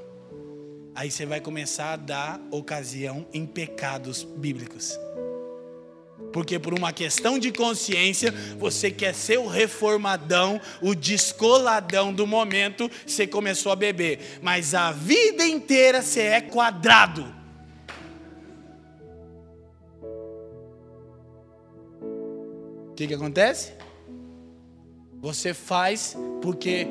[0.95, 4.97] aí você vai começar a dar ocasião em pecados bíblicos.
[6.31, 12.89] Porque por uma questão de consciência, você quer ser o reformadão, o descoladão do momento,
[13.05, 14.39] você começou a beber.
[14.41, 17.23] Mas a vida inteira você é quadrado.
[22.89, 23.82] O que, que acontece?
[25.23, 26.85] Você faz porque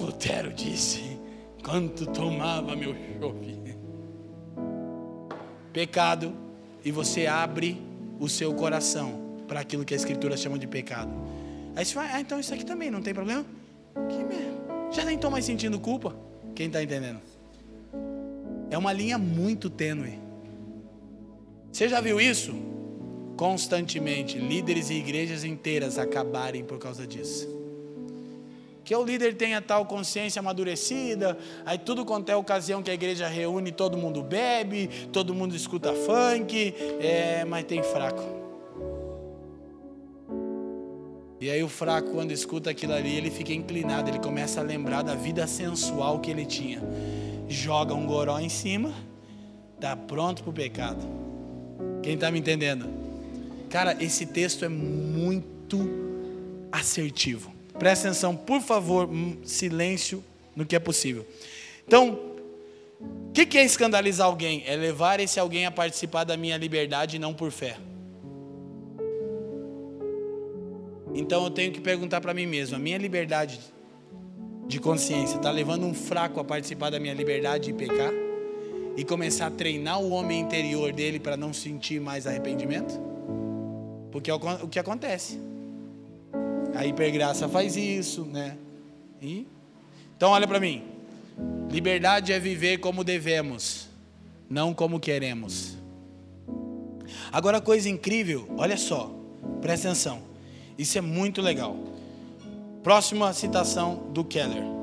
[0.00, 1.18] Lutero disse:
[1.64, 3.58] quanto tomava meu chope.
[5.72, 6.32] Pecado,
[6.84, 7.82] e você abre
[8.20, 11.10] o seu coração para aquilo que a Escritura chama de pecado.
[11.74, 13.44] Aí você vai, ah, então isso aqui também não tem problema?
[14.08, 14.92] Que mesmo?
[14.92, 16.14] Já nem estou mais sentindo culpa.
[16.54, 17.20] Quem está entendendo?
[18.70, 20.20] É uma linha muito tênue.
[21.72, 22.54] Você já viu isso?
[23.38, 27.48] Constantemente, líderes e igrejas inteiras acabarem por causa disso.
[28.84, 33.28] Que o líder tenha tal consciência amadurecida, aí tudo quanto é ocasião que a igreja
[33.28, 38.24] reúne, todo mundo bebe, todo mundo escuta funk, é, mas tem fraco.
[41.40, 45.02] E aí o fraco, quando escuta aquilo ali, ele fica inclinado, ele começa a lembrar
[45.02, 46.82] da vida sensual que ele tinha.
[47.48, 48.92] Joga um goró em cima,
[49.76, 51.06] está pronto para o pecado.
[52.02, 53.07] Quem está me entendendo?
[53.68, 55.78] Cara, esse texto é muito
[56.72, 57.52] assertivo.
[57.78, 59.08] Presta atenção, por favor,
[59.44, 60.24] silêncio
[60.56, 61.26] no que é possível.
[61.86, 62.18] Então,
[63.00, 64.64] o que, que é escandalizar alguém?
[64.66, 67.76] É levar esse alguém a participar da minha liberdade não por fé.
[71.14, 73.60] Então eu tenho que perguntar para mim mesmo: a minha liberdade
[74.66, 78.12] de consciência está levando um fraco a participar da minha liberdade e pecar?
[78.96, 83.17] E começar a treinar o homem interior dele para não sentir mais arrependimento?
[84.10, 85.40] Porque é o que acontece.
[86.74, 88.56] A hipergraça faz isso, né?
[89.20, 89.46] E?
[90.16, 90.84] Então olha para mim.
[91.70, 93.88] Liberdade é viver como devemos,
[94.48, 95.76] não como queremos.
[97.30, 99.12] Agora coisa incrível, olha só,
[99.60, 100.22] presta atenção.
[100.78, 101.76] Isso é muito legal.
[102.82, 104.77] Próxima citação do Keller.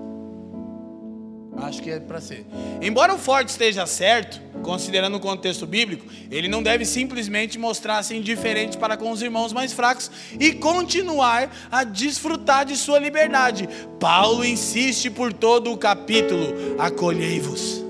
[1.57, 2.45] Acho que é para ser.
[2.81, 8.77] Embora o forte esteja certo, considerando o contexto bíblico, ele não deve simplesmente mostrar-se indiferente
[8.77, 13.69] para com os irmãos mais fracos e continuar a desfrutar de sua liberdade.
[13.99, 17.83] Paulo insiste por todo o capítulo: acolhei-vos.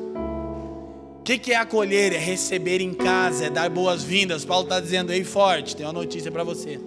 [1.20, 2.14] O que, que é acolher?
[2.14, 4.46] É receber em casa, é dar boas-vindas.
[4.46, 6.80] Paulo está dizendo: ei, forte, tem uma notícia para você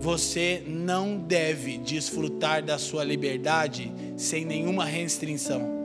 [0.00, 5.78] você não deve desfrutar da sua liberdade sem nenhuma restrição.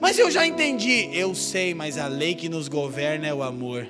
[0.00, 3.86] Mas eu já entendi, eu sei, mas a lei que nos governa é o amor.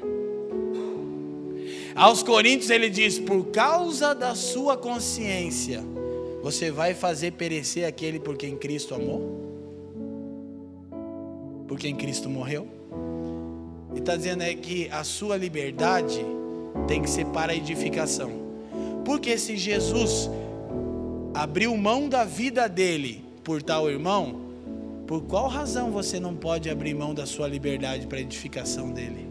[1.95, 5.85] Aos Coríntios ele diz: por causa da sua consciência,
[6.43, 9.39] você vai fazer perecer aquele por quem Cristo amou?
[11.69, 12.67] Por quem Cristo morreu?
[13.93, 16.21] Ele está dizendo é que a sua liberdade
[16.89, 18.40] tem que ser para edificação.
[19.11, 20.31] Porque se Jesus
[21.35, 24.53] abriu mão da vida dele por tal irmão,
[25.05, 29.27] por qual razão você não pode abrir mão da sua liberdade para edificação dele?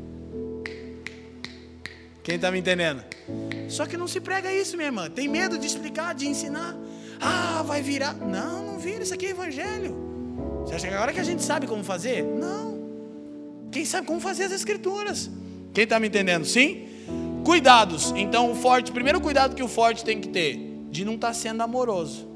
[2.22, 3.06] Quem está me entendendo?
[3.70, 5.10] Só que não se prega isso, minha irmã.
[5.10, 6.76] Tem medo de explicar, de ensinar.
[7.18, 8.16] Ah, vai virar.
[8.16, 9.04] Não, não vira.
[9.04, 9.96] Isso aqui é evangelho.
[10.66, 12.22] Você acha que agora que a gente sabe como fazer?
[12.22, 12.78] Não.
[13.72, 15.32] Quem sabe como fazer as escrituras?
[15.74, 16.44] Quem está me entendendo?
[16.44, 16.89] Sim?
[17.44, 18.12] Cuidados.
[18.16, 20.58] Então, o forte, primeiro cuidado que o forte tem que ter,
[20.90, 22.28] de não estar tá sendo amoroso.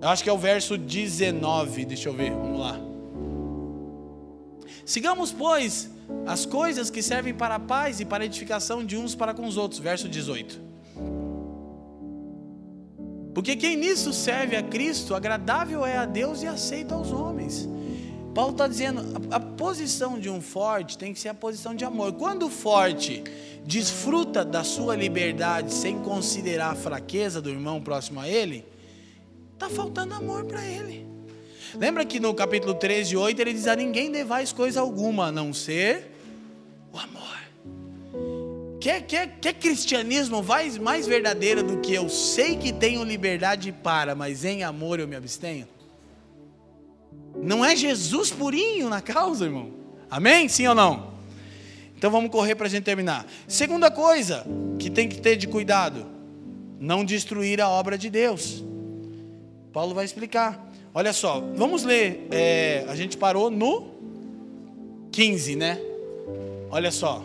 [0.00, 2.78] Eu acho que é o verso 19, deixa eu ver, vamos lá.
[4.84, 5.90] Sigamos, pois,
[6.26, 9.46] as coisas que servem para a paz e para a edificação de uns para com
[9.46, 9.80] os outros.
[9.80, 10.60] Verso 18.
[13.34, 17.68] Porque quem nisso serve a Cristo, agradável é a Deus e aceito aos homens.
[18.34, 19.00] Paulo está dizendo,
[19.30, 22.14] a, a, posição de um forte tem que ser a posição de amor.
[22.14, 23.22] Quando o forte
[23.64, 28.64] desfruta da sua liberdade sem considerar a fraqueza do irmão próximo a ele,
[29.52, 31.06] está faltando amor para ele.
[31.76, 35.52] Lembra que no capítulo 13, 8 ele diz: A ninguém devais coisa alguma a não
[35.52, 36.10] ser
[36.92, 37.24] o amor.
[38.80, 44.14] Quer, quer, quer cristianismo mais, mais verdadeiro do que eu sei que tenho liberdade para,
[44.14, 45.66] mas em amor eu me abstenho?
[47.44, 49.70] Não é Jesus purinho na causa, irmão?
[50.10, 50.48] Amém?
[50.48, 51.14] Sim ou não?
[51.96, 53.26] Então vamos correr para a gente terminar.
[53.46, 54.46] Segunda coisa
[54.78, 56.06] que tem que ter de cuidado:
[56.80, 58.64] não destruir a obra de Deus.
[59.72, 60.70] Paulo vai explicar.
[60.94, 62.28] Olha só, vamos ler.
[62.30, 63.90] É, a gente parou no
[65.12, 65.80] 15, né?
[66.70, 67.24] Olha só.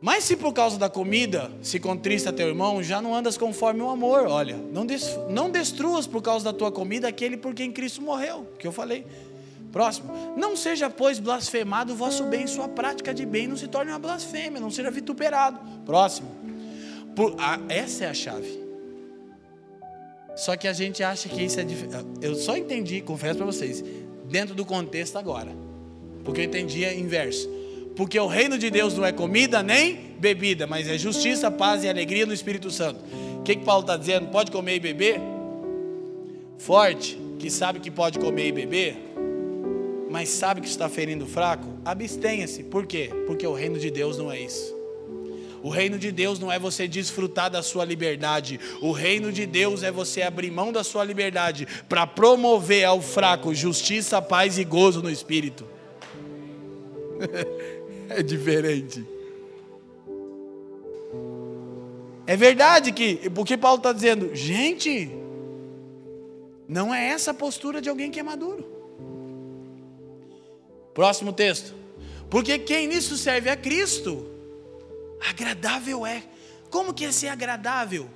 [0.00, 3.88] Mas se por causa da comida se contrista teu irmão, já não andas conforme o
[3.88, 4.26] amor.
[4.26, 8.46] Olha, não, des, não destruas por causa da tua comida aquele por quem Cristo morreu,
[8.58, 9.06] que eu falei.
[9.72, 10.10] Próximo.
[10.36, 13.98] Não seja, pois, blasfemado o vosso bem, sua prática de bem não se torne uma
[13.98, 15.58] blasfêmia, não seja vituperado.
[15.84, 16.28] Próximo.
[17.14, 18.66] Por, ah, essa é a chave.
[20.36, 22.04] Só que a gente acha que isso é diferente.
[22.20, 23.82] Eu só entendi, confesso para vocês,
[24.26, 25.52] dentro do contexto agora.
[26.22, 27.48] Porque eu entendia inverso.
[27.96, 31.88] Porque o reino de Deus não é comida nem bebida, mas é justiça, paz e
[31.88, 33.00] alegria no Espírito Santo.
[33.38, 34.28] O que, que Paulo está dizendo?
[34.28, 35.18] Pode comer e beber?
[36.58, 38.96] Forte, que sabe que pode comer e beber,
[40.10, 42.62] mas sabe que está ferindo o fraco, abstenha-se.
[42.64, 43.10] Por quê?
[43.26, 44.76] Porque o reino de Deus não é isso.
[45.62, 48.60] O reino de Deus não é você desfrutar da sua liberdade.
[48.80, 53.54] O reino de Deus é você abrir mão da sua liberdade para promover ao fraco
[53.54, 55.66] justiça, paz e gozo no espírito.
[58.08, 59.04] é diferente.
[62.26, 65.10] É verdade que, porque Paulo está dizendo, gente,
[66.68, 68.66] não é essa a postura de alguém que é maduro.
[70.92, 71.74] Próximo texto.
[72.28, 74.28] Porque quem nisso serve a Cristo,
[75.20, 76.22] agradável é.
[76.68, 78.08] Como que é ser agradável?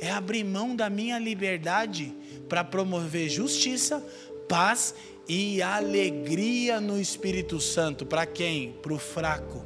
[0.00, 2.12] É abrir mão da minha liberdade
[2.48, 4.04] para promover justiça,
[4.48, 4.94] paz
[5.28, 8.04] e alegria no Espírito Santo.
[8.04, 8.72] Para quem?
[8.82, 9.64] Para o fraco,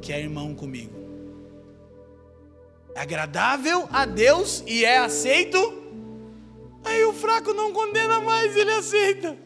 [0.00, 0.94] que é irmão comigo.
[2.94, 5.58] É agradável a Deus e é aceito.
[6.84, 9.36] Aí o fraco não condena mais, ele aceita.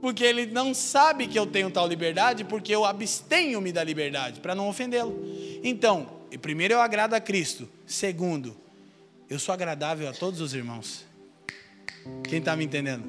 [0.00, 4.54] Porque ele não sabe que eu tenho tal liberdade, porque eu abstenho-me da liberdade, para
[4.54, 5.18] não ofendê-lo.
[5.62, 6.08] Então,
[6.42, 7.68] primeiro eu agrado a Cristo.
[7.86, 8.56] Segundo,
[9.30, 11.06] eu sou agradável a todos os irmãos.
[12.28, 13.04] Quem está me entendendo?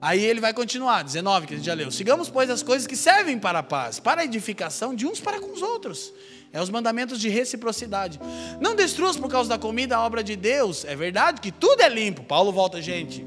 [0.00, 1.90] Aí ele vai continuar, 19, que a gente já leu.
[1.90, 5.40] Sigamos, pois, as coisas que servem para a paz, para a edificação de uns para
[5.40, 6.12] com os outros.
[6.52, 8.20] É os mandamentos de reciprocidade.
[8.60, 10.84] Não destruas por causa da comida a obra de Deus.
[10.84, 12.22] É verdade que tudo é limpo.
[12.22, 13.26] Paulo volta, gente.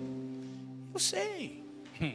[0.94, 1.62] Eu sei.
[2.02, 2.14] Hum.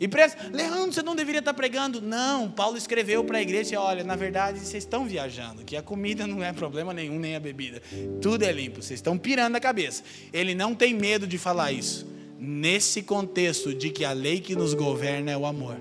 [0.00, 2.00] E presta, Leandro, você não deveria estar pregando.
[2.00, 6.26] Não, Paulo escreveu para a igreja: olha, na verdade vocês estão viajando, que a comida
[6.26, 7.80] não é problema nenhum, nem a bebida.
[8.20, 10.02] Tudo é limpo, vocês estão pirando a cabeça.
[10.32, 14.74] Ele não tem medo de falar isso nesse contexto de que a lei que nos
[14.74, 15.76] governa é o amor.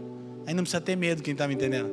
[0.45, 1.91] Aí não precisa ter medo, quem está me entendendo?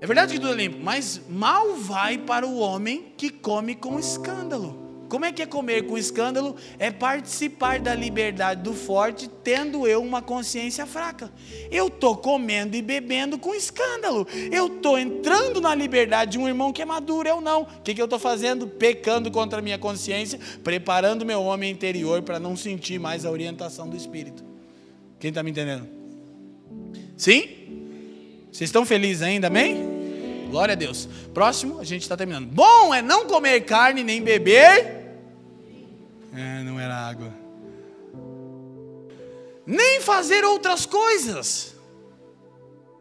[0.00, 3.98] É verdade que tudo é limpo, mas mal vai para o homem que come com
[3.98, 4.87] escândalo.
[5.08, 6.54] Como é que é comer com escândalo?
[6.78, 11.32] É participar da liberdade do forte, tendo eu uma consciência fraca.
[11.70, 14.26] Eu estou comendo e bebendo com escândalo.
[14.52, 17.62] Eu estou entrando na liberdade de um irmão que é maduro, eu não.
[17.62, 18.66] O que, que eu estou fazendo?
[18.66, 23.88] Pecando contra a minha consciência, preparando meu homem interior para não sentir mais a orientação
[23.88, 24.44] do Espírito.
[25.18, 25.88] Quem está me entendendo?
[27.16, 27.48] Sim?
[28.52, 29.97] Vocês estão felizes ainda, amém?
[30.50, 31.08] Glória a Deus.
[31.32, 32.46] Próximo, a gente está terminando.
[32.46, 34.98] Bom é não comer carne nem beber
[36.38, 37.32] é, não era água.
[39.66, 41.74] Nem fazer outras coisas.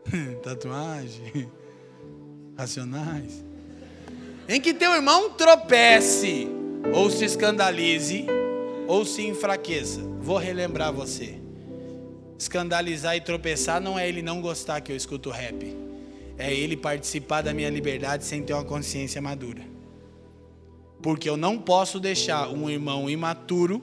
[0.44, 1.52] Tatuagem.
[2.58, 3.46] Racionais.
[4.50, 6.48] Em que teu irmão tropece,
[6.94, 8.26] ou se escandalize,
[8.88, 10.02] ou se enfraqueça.
[10.20, 11.40] Vou relembrar você.
[12.40, 15.87] Escandalizar e tropeçar não é ele não gostar que eu escuto rap.
[16.38, 19.64] É ele participar da minha liberdade sem ter uma consciência madura.
[21.02, 23.82] Porque eu não posso deixar um irmão imaturo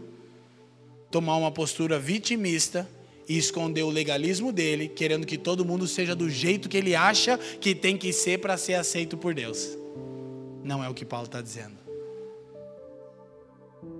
[1.10, 2.88] tomar uma postura vitimista
[3.28, 7.38] e esconder o legalismo dele, querendo que todo mundo seja do jeito que ele acha
[7.38, 9.78] que tem que ser para ser aceito por Deus.
[10.62, 11.84] Não é o que Paulo está dizendo.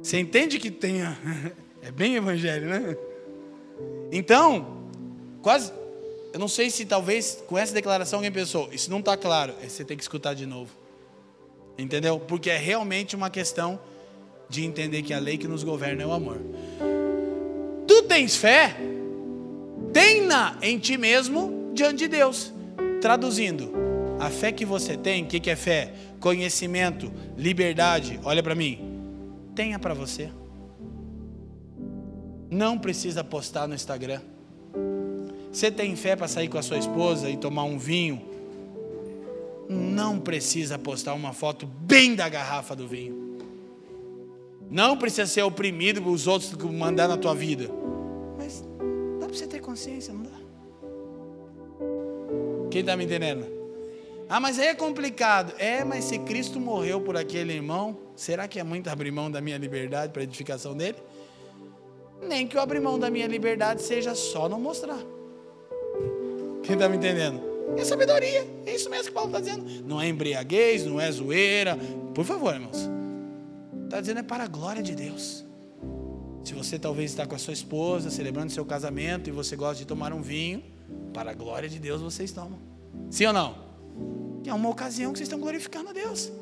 [0.03, 1.01] Você entende que tem.
[1.87, 2.97] É bem evangelho, né?
[4.11, 4.89] Então,
[5.43, 5.71] quase.
[6.35, 9.55] Eu não sei se talvez com essa declaração alguém pensou, isso não está claro.
[9.63, 10.73] Você tem que escutar de novo.
[11.79, 12.19] Entendeu?
[12.19, 13.79] Porque é realmente uma questão
[14.49, 16.41] de entender que a lei que nos governa é o amor.
[17.87, 18.77] Tu tens fé?
[19.93, 22.53] Tenha em ti mesmo diante de Deus.
[23.01, 23.71] Traduzindo,
[24.19, 25.95] a fé que você tem, o que, que é fé?
[26.19, 28.19] Conhecimento, liberdade.
[28.25, 28.81] Olha para mim.
[29.55, 30.33] Tenha para você.
[32.51, 34.34] Não precisa postar no Instagram.
[35.55, 38.21] Você tem fé para sair com a sua esposa e tomar um vinho
[39.69, 43.39] não precisa postar uma foto bem da garrafa do vinho.
[44.69, 47.71] Não precisa ser oprimido por os outros mandar na tua vida.
[48.37, 48.65] Mas
[49.21, 50.31] dá para você ter consciência, não dá?
[52.69, 53.47] Quem está me entendendo?
[54.29, 55.55] Ah, mas aí é complicado.
[55.57, 59.41] É, mas se Cristo morreu por aquele irmão, será que é muito abrir mão da
[59.41, 60.99] minha liberdade para edificação dele?
[62.21, 64.99] Nem que o abrir mão da minha liberdade seja só não mostrar.
[66.65, 67.43] Quem está me entendendo?
[67.77, 68.47] É sabedoria.
[68.65, 69.85] É isso mesmo que Paulo está dizendo.
[69.87, 71.77] Não é embriaguez, não é zoeira.
[72.15, 72.89] Por favor, irmãos.
[73.85, 75.45] Está dizendo é para a glória de Deus.
[76.43, 79.87] Se você talvez está com a sua esposa, celebrando seu casamento e você gosta de
[79.87, 80.63] tomar um vinho,
[81.13, 82.59] para a glória de Deus vocês tomam.
[83.11, 83.59] Sim ou não?
[84.47, 86.33] É uma ocasião que vocês estão glorificando a Deus.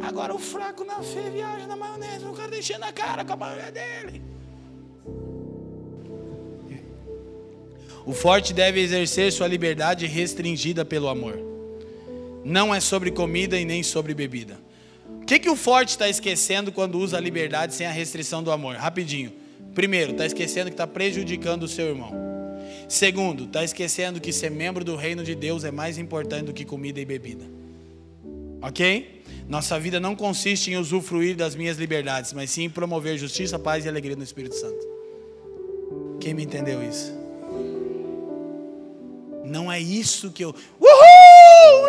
[0.00, 3.36] Agora o fraco na fé viaja na maionese, o cara deixando a cara com a
[3.36, 4.35] maionese dele.
[8.06, 11.36] O forte deve exercer sua liberdade restringida pelo amor.
[12.44, 14.56] Não é sobre comida e nem sobre bebida.
[15.20, 18.52] O que, que o forte está esquecendo quando usa a liberdade sem a restrição do
[18.52, 18.76] amor?
[18.76, 19.32] Rapidinho.
[19.74, 22.12] Primeiro, está esquecendo que está prejudicando o seu irmão.
[22.88, 26.64] Segundo, está esquecendo que ser membro do reino de Deus é mais importante do que
[26.64, 27.44] comida e bebida.
[28.62, 29.24] Ok?
[29.48, 33.84] Nossa vida não consiste em usufruir das minhas liberdades, mas sim em promover justiça, paz
[33.84, 34.86] e alegria no Espírito Santo.
[36.20, 37.25] Quem me entendeu isso?
[39.46, 40.54] Não é isso que eu.
[40.80, 41.86] Uhul!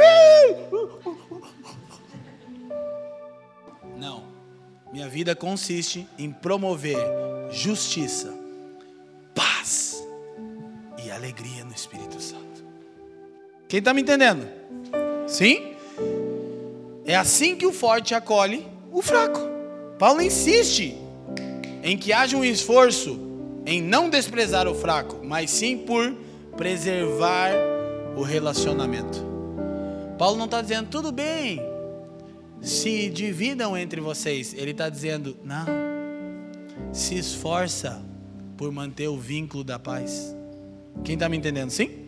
[3.97, 4.23] Não.
[4.93, 6.97] Minha vida consiste em promover
[7.51, 8.33] justiça,
[9.33, 10.03] paz
[11.03, 12.63] e alegria no Espírito Santo.
[13.67, 14.47] Quem está me entendendo?
[15.27, 15.73] Sim?
[17.05, 19.39] É assim que o forte acolhe o fraco.
[19.97, 20.95] Paulo insiste
[21.83, 23.19] em que haja um esforço
[23.65, 26.26] em não desprezar o fraco, mas sim por
[26.57, 27.51] preservar
[28.15, 29.25] o relacionamento.
[30.17, 31.61] Paulo não está dizendo, tudo bem,
[32.59, 34.53] se dividam entre vocês.
[34.55, 35.65] Ele está dizendo, não,
[36.91, 38.03] se esforça
[38.57, 40.35] por manter o vínculo da paz.
[41.03, 42.07] Quem está me entendendo, sim?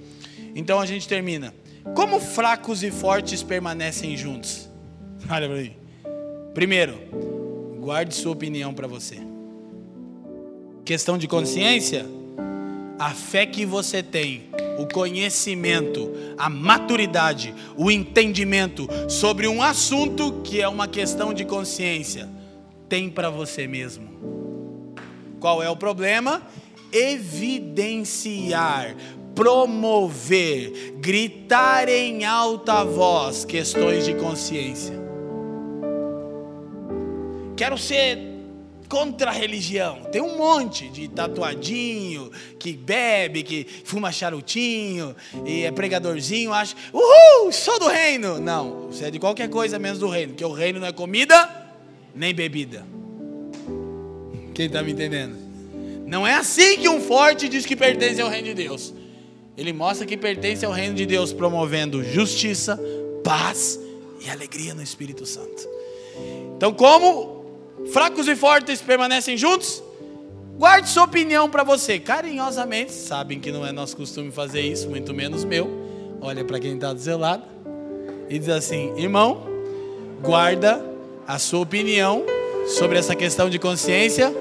[0.56, 1.54] Então a gente termina.
[1.96, 4.68] Como fracos e fortes permanecem juntos?
[5.30, 5.76] Olha para mim.
[6.56, 7.00] Primeiro,
[7.80, 9.20] guarde sua opinião para você.
[10.84, 12.06] Questão de consciência
[13.00, 20.62] a fé que você tem, o conhecimento, a maturidade, o entendimento sobre um assunto que
[20.62, 22.30] é uma questão de consciência,
[22.90, 24.10] tem para você mesmo.
[25.40, 26.42] Qual é o problema?
[26.92, 28.94] Evidenciar,
[29.34, 35.00] promover, gritar em alta voz questões de consciência.
[37.56, 38.28] Quero ser
[38.90, 40.02] contra a religião.
[40.11, 47.52] Tem um monte de tatuadinho, que bebe, que fuma charutinho, e é pregadorzinho, acha, uhul,
[47.52, 48.40] sou do reino.
[48.40, 51.68] Não, você é de qualquer coisa menos do reino, porque o reino não é comida
[52.16, 52.86] nem bebida.
[54.56, 55.38] Quem está me entendendo?
[56.07, 58.94] Não é assim que um forte diz que pertence ao reino de Deus.
[59.56, 62.80] Ele mostra que pertence ao reino de Deus, promovendo justiça,
[63.24, 63.80] paz
[64.20, 65.68] e alegria no Espírito Santo.
[66.56, 67.39] Então, como
[67.94, 69.84] fracos e fortes permanecem juntos?
[70.57, 72.91] Guarde sua opinião para você, carinhosamente.
[72.91, 75.70] Sabem que não é nosso costume fazer isso, muito menos meu.
[76.22, 77.44] Olha para quem está do seu lado
[78.30, 79.44] e diz assim: irmão,
[80.22, 80.84] guarda
[81.26, 82.26] a sua opinião
[82.68, 84.34] sobre essa questão de consciência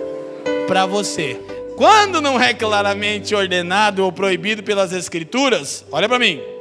[0.66, 1.41] para você.
[1.77, 6.58] Quando não é claramente ordenado ou proibido pelas Escrituras, olha para mim.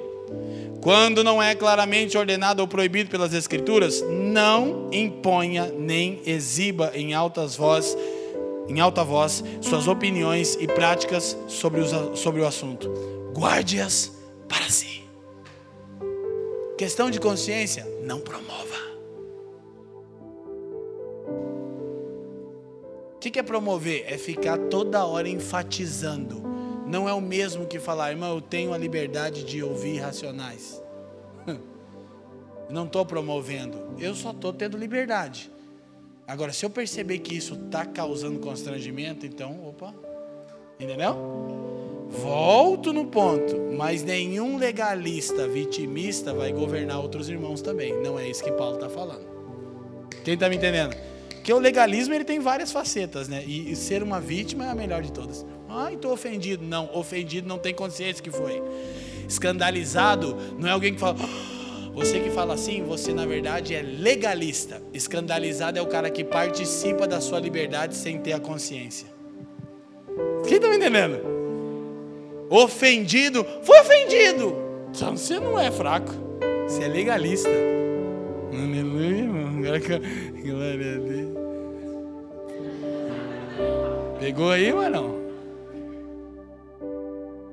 [0.87, 7.57] Quando não é claramente ordenado ou proibido pelas Escrituras, não imponha nem exiba em altas
[7.57, 7.97] voz,
[8.69, 12.89] em alta voz suas opiniões e práticas sobre, os, sobre o assunto.
[13.35, 14.13] Guarde-as
[14.47, 15.03] para si.
[16.77, 18.77] Questão de consciência, não promova.
[23.13, 24.05] O que é promover?
[24.07, 26.46] É ficar toda hora enfatizando
[26.87, 30.81] não é o mesmo que falar, irmão, eu tenho a liberdade de ouvir racionais.
[32.69, 35.51] Não estou promovendo, eu só estou tendo liberdade.
[36.27, 39.93] Agora, se eu perceber que isso está causando constrangimento, então, opa,
[40.77, 41.15] entendeu?
[42.09, 47.93] Volto no ponto, mas nenhum legalista vitimista vai governar outros irmãos também.
[48.01, 49.25] Não é isso que Paulo está falando.
[50.23, 50.95] Quem está me entendendo?
[51.29, 53.43] Porque o legalismo ele tem várias facetas, né?
[53.45, 55.45] E, e ser uma vítima é a melhor de todas.
[55.69, 56.63] Ai, estou ofendido.
[56.65, 58.61] Não, ofendido não tem consciência que foi.
[59.27, 61.17] Escandalizado não é alguém que fala.
[61.19, 64.81] Ah, você que fala assim, você na verdade é legalista.
[64.93, 69.07] Escandalizado é o cara que participa da sua liberdade sem ter a consciência.
[70.47, 71.19] Quem está me entendendo?
[72.49, 74.55] Ofendido, foi ofendido.
[74.89, 76.13] Então você não é fraco,
[76.67, 77.49] você é legalista.
[78.53, 79.61] Aleluia, irmão.
[79.61, 81.37] Glória a Deus.
[84.19, 85.26] Pegou aí, mano?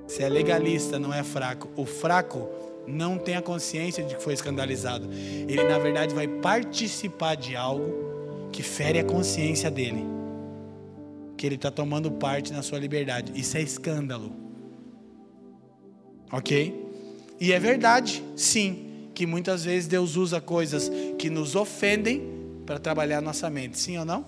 [0.07, 1.69] Se é legalista, não é fraco.
[1.77, 2.49] O fraco
[2.87, 5.09] não tem a consciência de que foi escandalizado.
[5.13, 10.05] Ele, na verdade, vai participar de algo que fere a consciência dele.
[11.37, 13.33] Que ele está tomando parte na sua liberdade.
[13.35, 14.33] Isso é escândalo.
[16.31, 16.83] Ok?
[17.41, 22.23] E é verdade, sim, que muitas vezes Deus usa coisas que nos ofendem
[22.65, 23.79] para trabalhar nossa mente.
[23.79, 24.25] Sim ou não?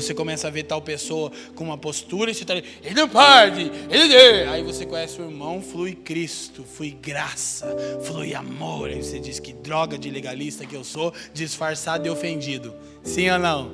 [0.00, 3.08] Você começa a ver tal pessoa com uma postura e você está ali, ele não
[3.08, 4.48] pode, ele é.
[4.48, 7.66] Aí você conhece o irmão, flui Cristo, flui graça,
[8.02, 8.88] flui amor.
[8.88, 12.74] Aí você diz que droga de legalista que eu sou, disfarçado e ofendido.
[13.02, 13.70] Sim ou não?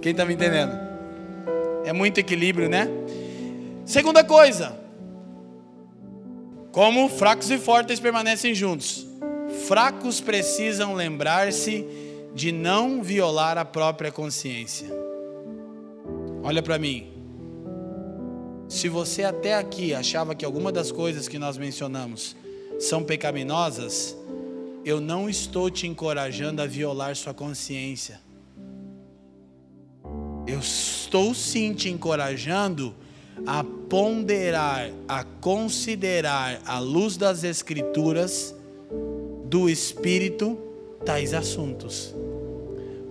[0.00, 0.72] Quem está me entendendo?
[1.84, 2.88] É muito equilíbrio, né?
[3.84, 4.78] Segunda coisa,
[6.70, 9.06] como fracos e fortes permanecem juntos.
[9.66, 11.86] Fracos precisam lembrar-se
[12.34, 15.07] de não violar a própria consciência.
[16.42, 17.08] Olha para mim.
[18.68, 22.36] Se você até aqui achava que alguma das coisas que nós mencionamos
[22.78, 24.16] são pecaminosas,
[24.84, 28.20] eu não estou te encorajando a violar sua consciência.
[30.46, 32.94] Eu estou sim te encorajando
[33.46, 38.54] a ponderar, a considerar à luz das Escrituras,
[39.44, 40.58] do Espírito,
[41.04, 42.14] tais assuntos.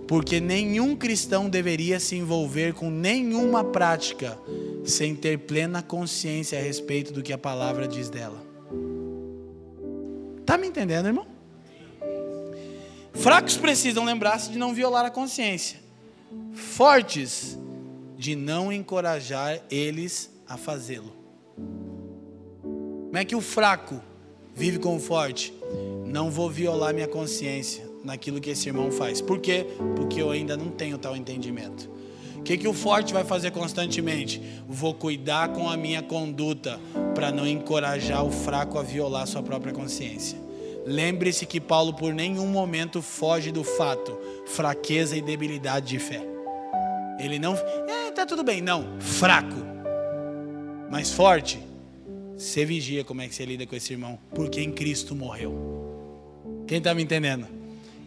[0.08, 4.38] Porque nenhum cristão deveria se envolver com nenhuma prática
[4.82, 8.42] sem ter plena consciência a respeito do que a palavra diz dela.
[10.40, 11.26] Está me entendendo, irmão?
[13.12, 15.78] Fracos precisam lembrar-se de não violar a consciência.
[16.54, 17.58] Fortes
[18.16, 21.12] de não encorajar eles a fazê-lo.
[22.62, 24.00] Como é que o fraco
[24.54, 25.52] vive com o forte?
[26.06, 29.20] Não vou violar minha consciência naquilo que esse irmão faz.
[29.20, 29.66] Por quê?
[29.96, 31.90] Porque eu ainda não tenho tal entendimento.
[32.36, 34.40] O que, que o forte vai fazer constantemente?
[34.66, 36.80] Vou cuidar com a minha conduta
[37.14, 40.38] para não encorajar o fraco a violar sua própria consciência.
[40.86, 44.16] Lembre-se que Paulo por nenhum momento foge do fato,
[44.46, 46.22] fraqueza e debilidade de fé.
[47.18, 49.56] Ele não, é, tá tudo bem, não, fraco,
[50.90, 51.58] mas forte.
[52.36, 55.52] Você vigia como é que você lida com esse irmão, porque em Cristo morreu.
[56.68, 57.57] Quem está me entendendo?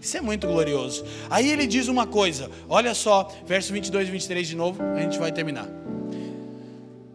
[0.02, 1.06] Isso é muito glorioso.
[1.30, 5.20] Aí ele diz uma coisa, olha só, verso 22 e 23 de novo, a gente
[5.20, 5.68] vai terminar.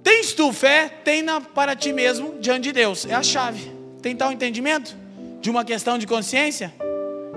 [0.04, 3.72] Tens tu fé, tenha para ti mesmo diante de Deus, é a chave.
[4.00, 4.96] Tem tal entendimento
[5.40, 6.72] de uma questão de consciência?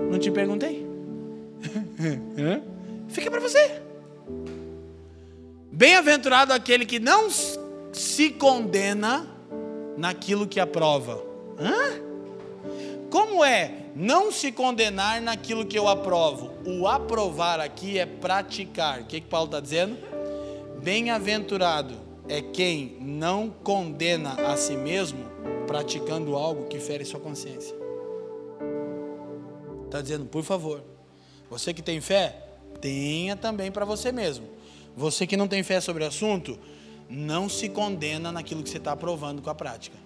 [0.08, 0.86] Não te perguntei.
[3.08, 3.82] Fica para você.
[5.72, 7.28] Bem-aventurado aquele que não
[7.92, 9.26] se condena
[9.96, 11.20] naquilo que aprova.
[11.58, 12.00] Hã?
[13.10, 16.50] Como é não se condenar naquilo que eu aprovo?
[16.64, 19.00] O aprovar aqui é praticar.
[19.00, 19.96] O que, que Paulo está dizendo?
[20.82, 21.94] Bem-aventurado
[22.28, 25.24] é quem não condena a si mesmo
[25.66, 27.74] praticando algo que fere sua consciência.
[29.86, 30.82] Está dizendo, por favor,
[31.50, 32.36] você que tem fé,
[32.80, 34.46] tenha também para você mesmo.
[34.96, 36.58] Você que não tem fé sobre o assunto,
[37.08, 39.96] não se condena naquilo que você está aprovando com a prática.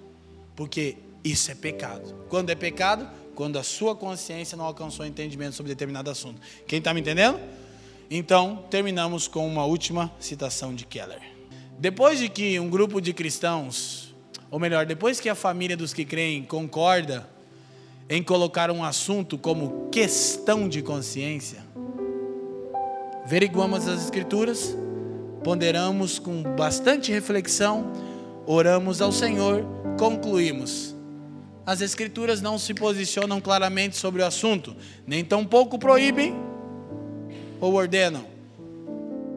[0.57, 2.15] Porque isso é pecado.
[2.29, 3.09] Quando é pecado?
[3.35, 6.41] Quando a sua consciência não alcançou entendimento sobre determinado assunto.
[6.67, 7.41] Quem está me entendendo?
[8.11, 11.21] Então, terminamos com uma última citação de Keller.
[11.79, 14.15] Depois de que um grupo de cristãos,
[14.51, 17.29] ou melhor, depois que a família dos que creem concorda
[18.09, 21.65] em colocar um assunto como questão de consciência,
[23.25, 24.77] averiguamos as Escrituras,
[25.43, 27.93] ponderamos com bastante reflexão,
[28.47, 29.65] oramos ao Senhor,
[29.99, 30.94] concluímos.
[31.67, 34.77] As Escrituras não se posicionam claramente sobre o assunto,
[35.07, 36.35] nem tampouco proíbem
[37.61, 38.27] ou ordenam.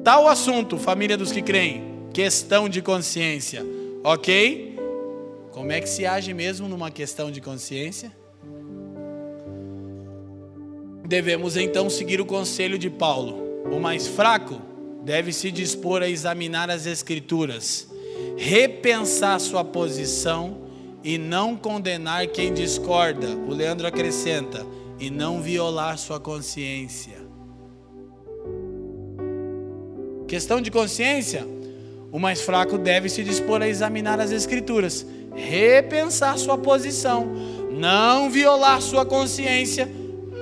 [0.03, 1.83] Tal assunto, família dos que creem,
[2.13, 3.65] questão de consciência,
[4.03, 4.77] ok?
[5.51, 8.11] Como é que se age mesmo numa questão de consciência?
[11.07, 13.63] Devemos então seguir o conselho de Paulo.
[13.71, 14.61] O mais fraco
[15.03, 17.87] deve se dispor a examinar as Escrituras,
[18.35, 20.66] repensar sua posição
[21.07, 23.29] e não condenar quem discorda.
[23.29, 24.67] O Leandro acrescenta,
[24.99, 27.15] e não violar sua consciência.
[30.27, 31.47] Questão de consciência:
[32.11, 37.25] o mais fraco deve se dispor a examinar as Escrituras, repensar sua posição,
[37.71, 39.89] não violar sua consciência,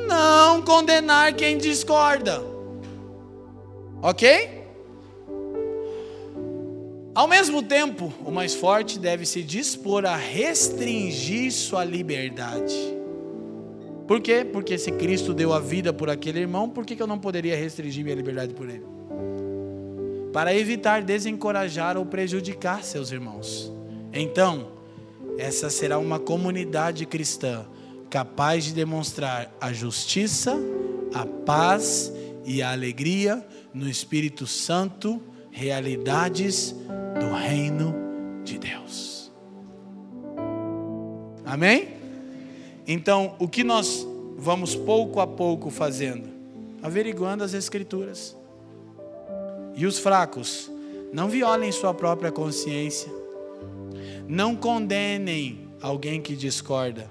[0.08, 2.42] não condenar quem discorda.
[4.02, 4.55] Ok?
[7.16, 12.76] Ao mesmo tempo, o mais forte deve se dispor a restringir sua liberdade.
[14.06, 14.44] Por quê?
[14.44, 18.04] Porque se Cristo deu a vida por aquele irmão, por que eu não poderia restringir
[18.04, 18.84] minha liberdade por ele?
[20.34, 23.72] Para evitar desencorajar ou prejudicar seus irmãos.
[24.12, 24.74] Então,
[25.38, 27.66] essa será uma comunidade cristã
[28.10, 30.60] capaz de demonstrar a justiça,
[31.14, 32.12] a paz
[32.44, 33.42] e a alegria
[33.74, 35.22] no Espírito Santo
[35.56, 36.76] realidades
[37.36, 37.94] reino
[38.44, 39.32] de Deus.
[41.46, 41.90] Amém?
[42.88, 44.06] Então, o que nós
[44.38, 46.28] vamos pouco a pouco fazendo?
[46.82, 48.36] Averiguando as Escrituras,
[49.76, 50.72] E os fracos,
[51.12, 53.12] não violem sua própria consciência.
[54.28, 57.10] Não condenem alguém que discorda.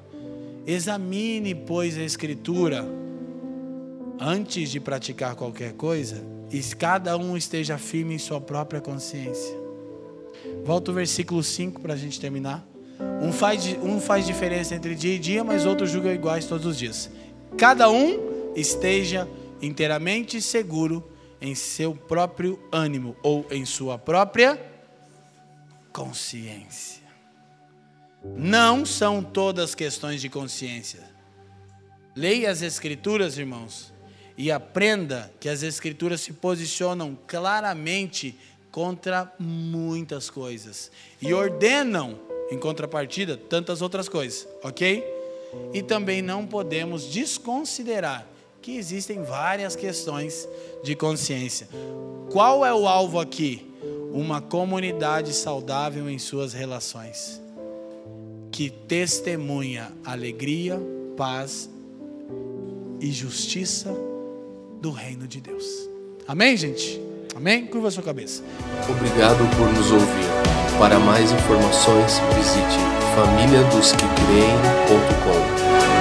[0.67, 2.85] Examine, pois, a Escritura
[4.19, 9.64] antes de praticar qualquer coisa e cada um esteja firme em sua própria consciência.
[10.65, 12.67] Volta o versículo 5 para a gente terminar.
[13.21, 16.79] Um faz, um faz diferença entre dia e dia, mas outro julga iguais todos os
[16.79, 17.11] dias.
[17.57, 19.29] Cada um esteja
[19.61, 21.03] inteiramente seguro
[21.41, 24.61] em seu próprio ânimo ou em sua própria
[25.93, 27.03] consciência.
[28.37, 31.03] Não são todas questões de consciência.
[32.17, 33.93] Leia as Escrituras, irmãos,
[34.37, 38.39] e aprenda que as Escrituras se posicionam claramente
[38.75, 40.91] contra muitas coisas
[41.23, 42.19] e ordenam,
[42.51, 45.05] em contrapartida, tantas outras coisas, ok?
[45.73, 48.27] E também não podemos desconsiderar
[48.61, 50.49] que existem várias questões
[50.83, 51.69] de consciência.
[52.33, 53.65] Qual é o alvo aqui?
[54.13, 57.41] Uma comunidade saudável em suas relações,
[58.51, 60.81] que testemunha alegria,
[61.17, 61.71] paz
[63.01, 63.95] e justiça
[64.81, 65.65] do reino de Deus.
[66.27, 67.14] Amém, gente?
[67.35, 67.67] Amém?
[67.67, 68.43] Curva sua cabeça.
[68.89, 70.29] Obrigado por nos ouvir.
[70.79, 72.79] Para mais informações, visite
[73.15, 75.94] famíliadosquecreem.com.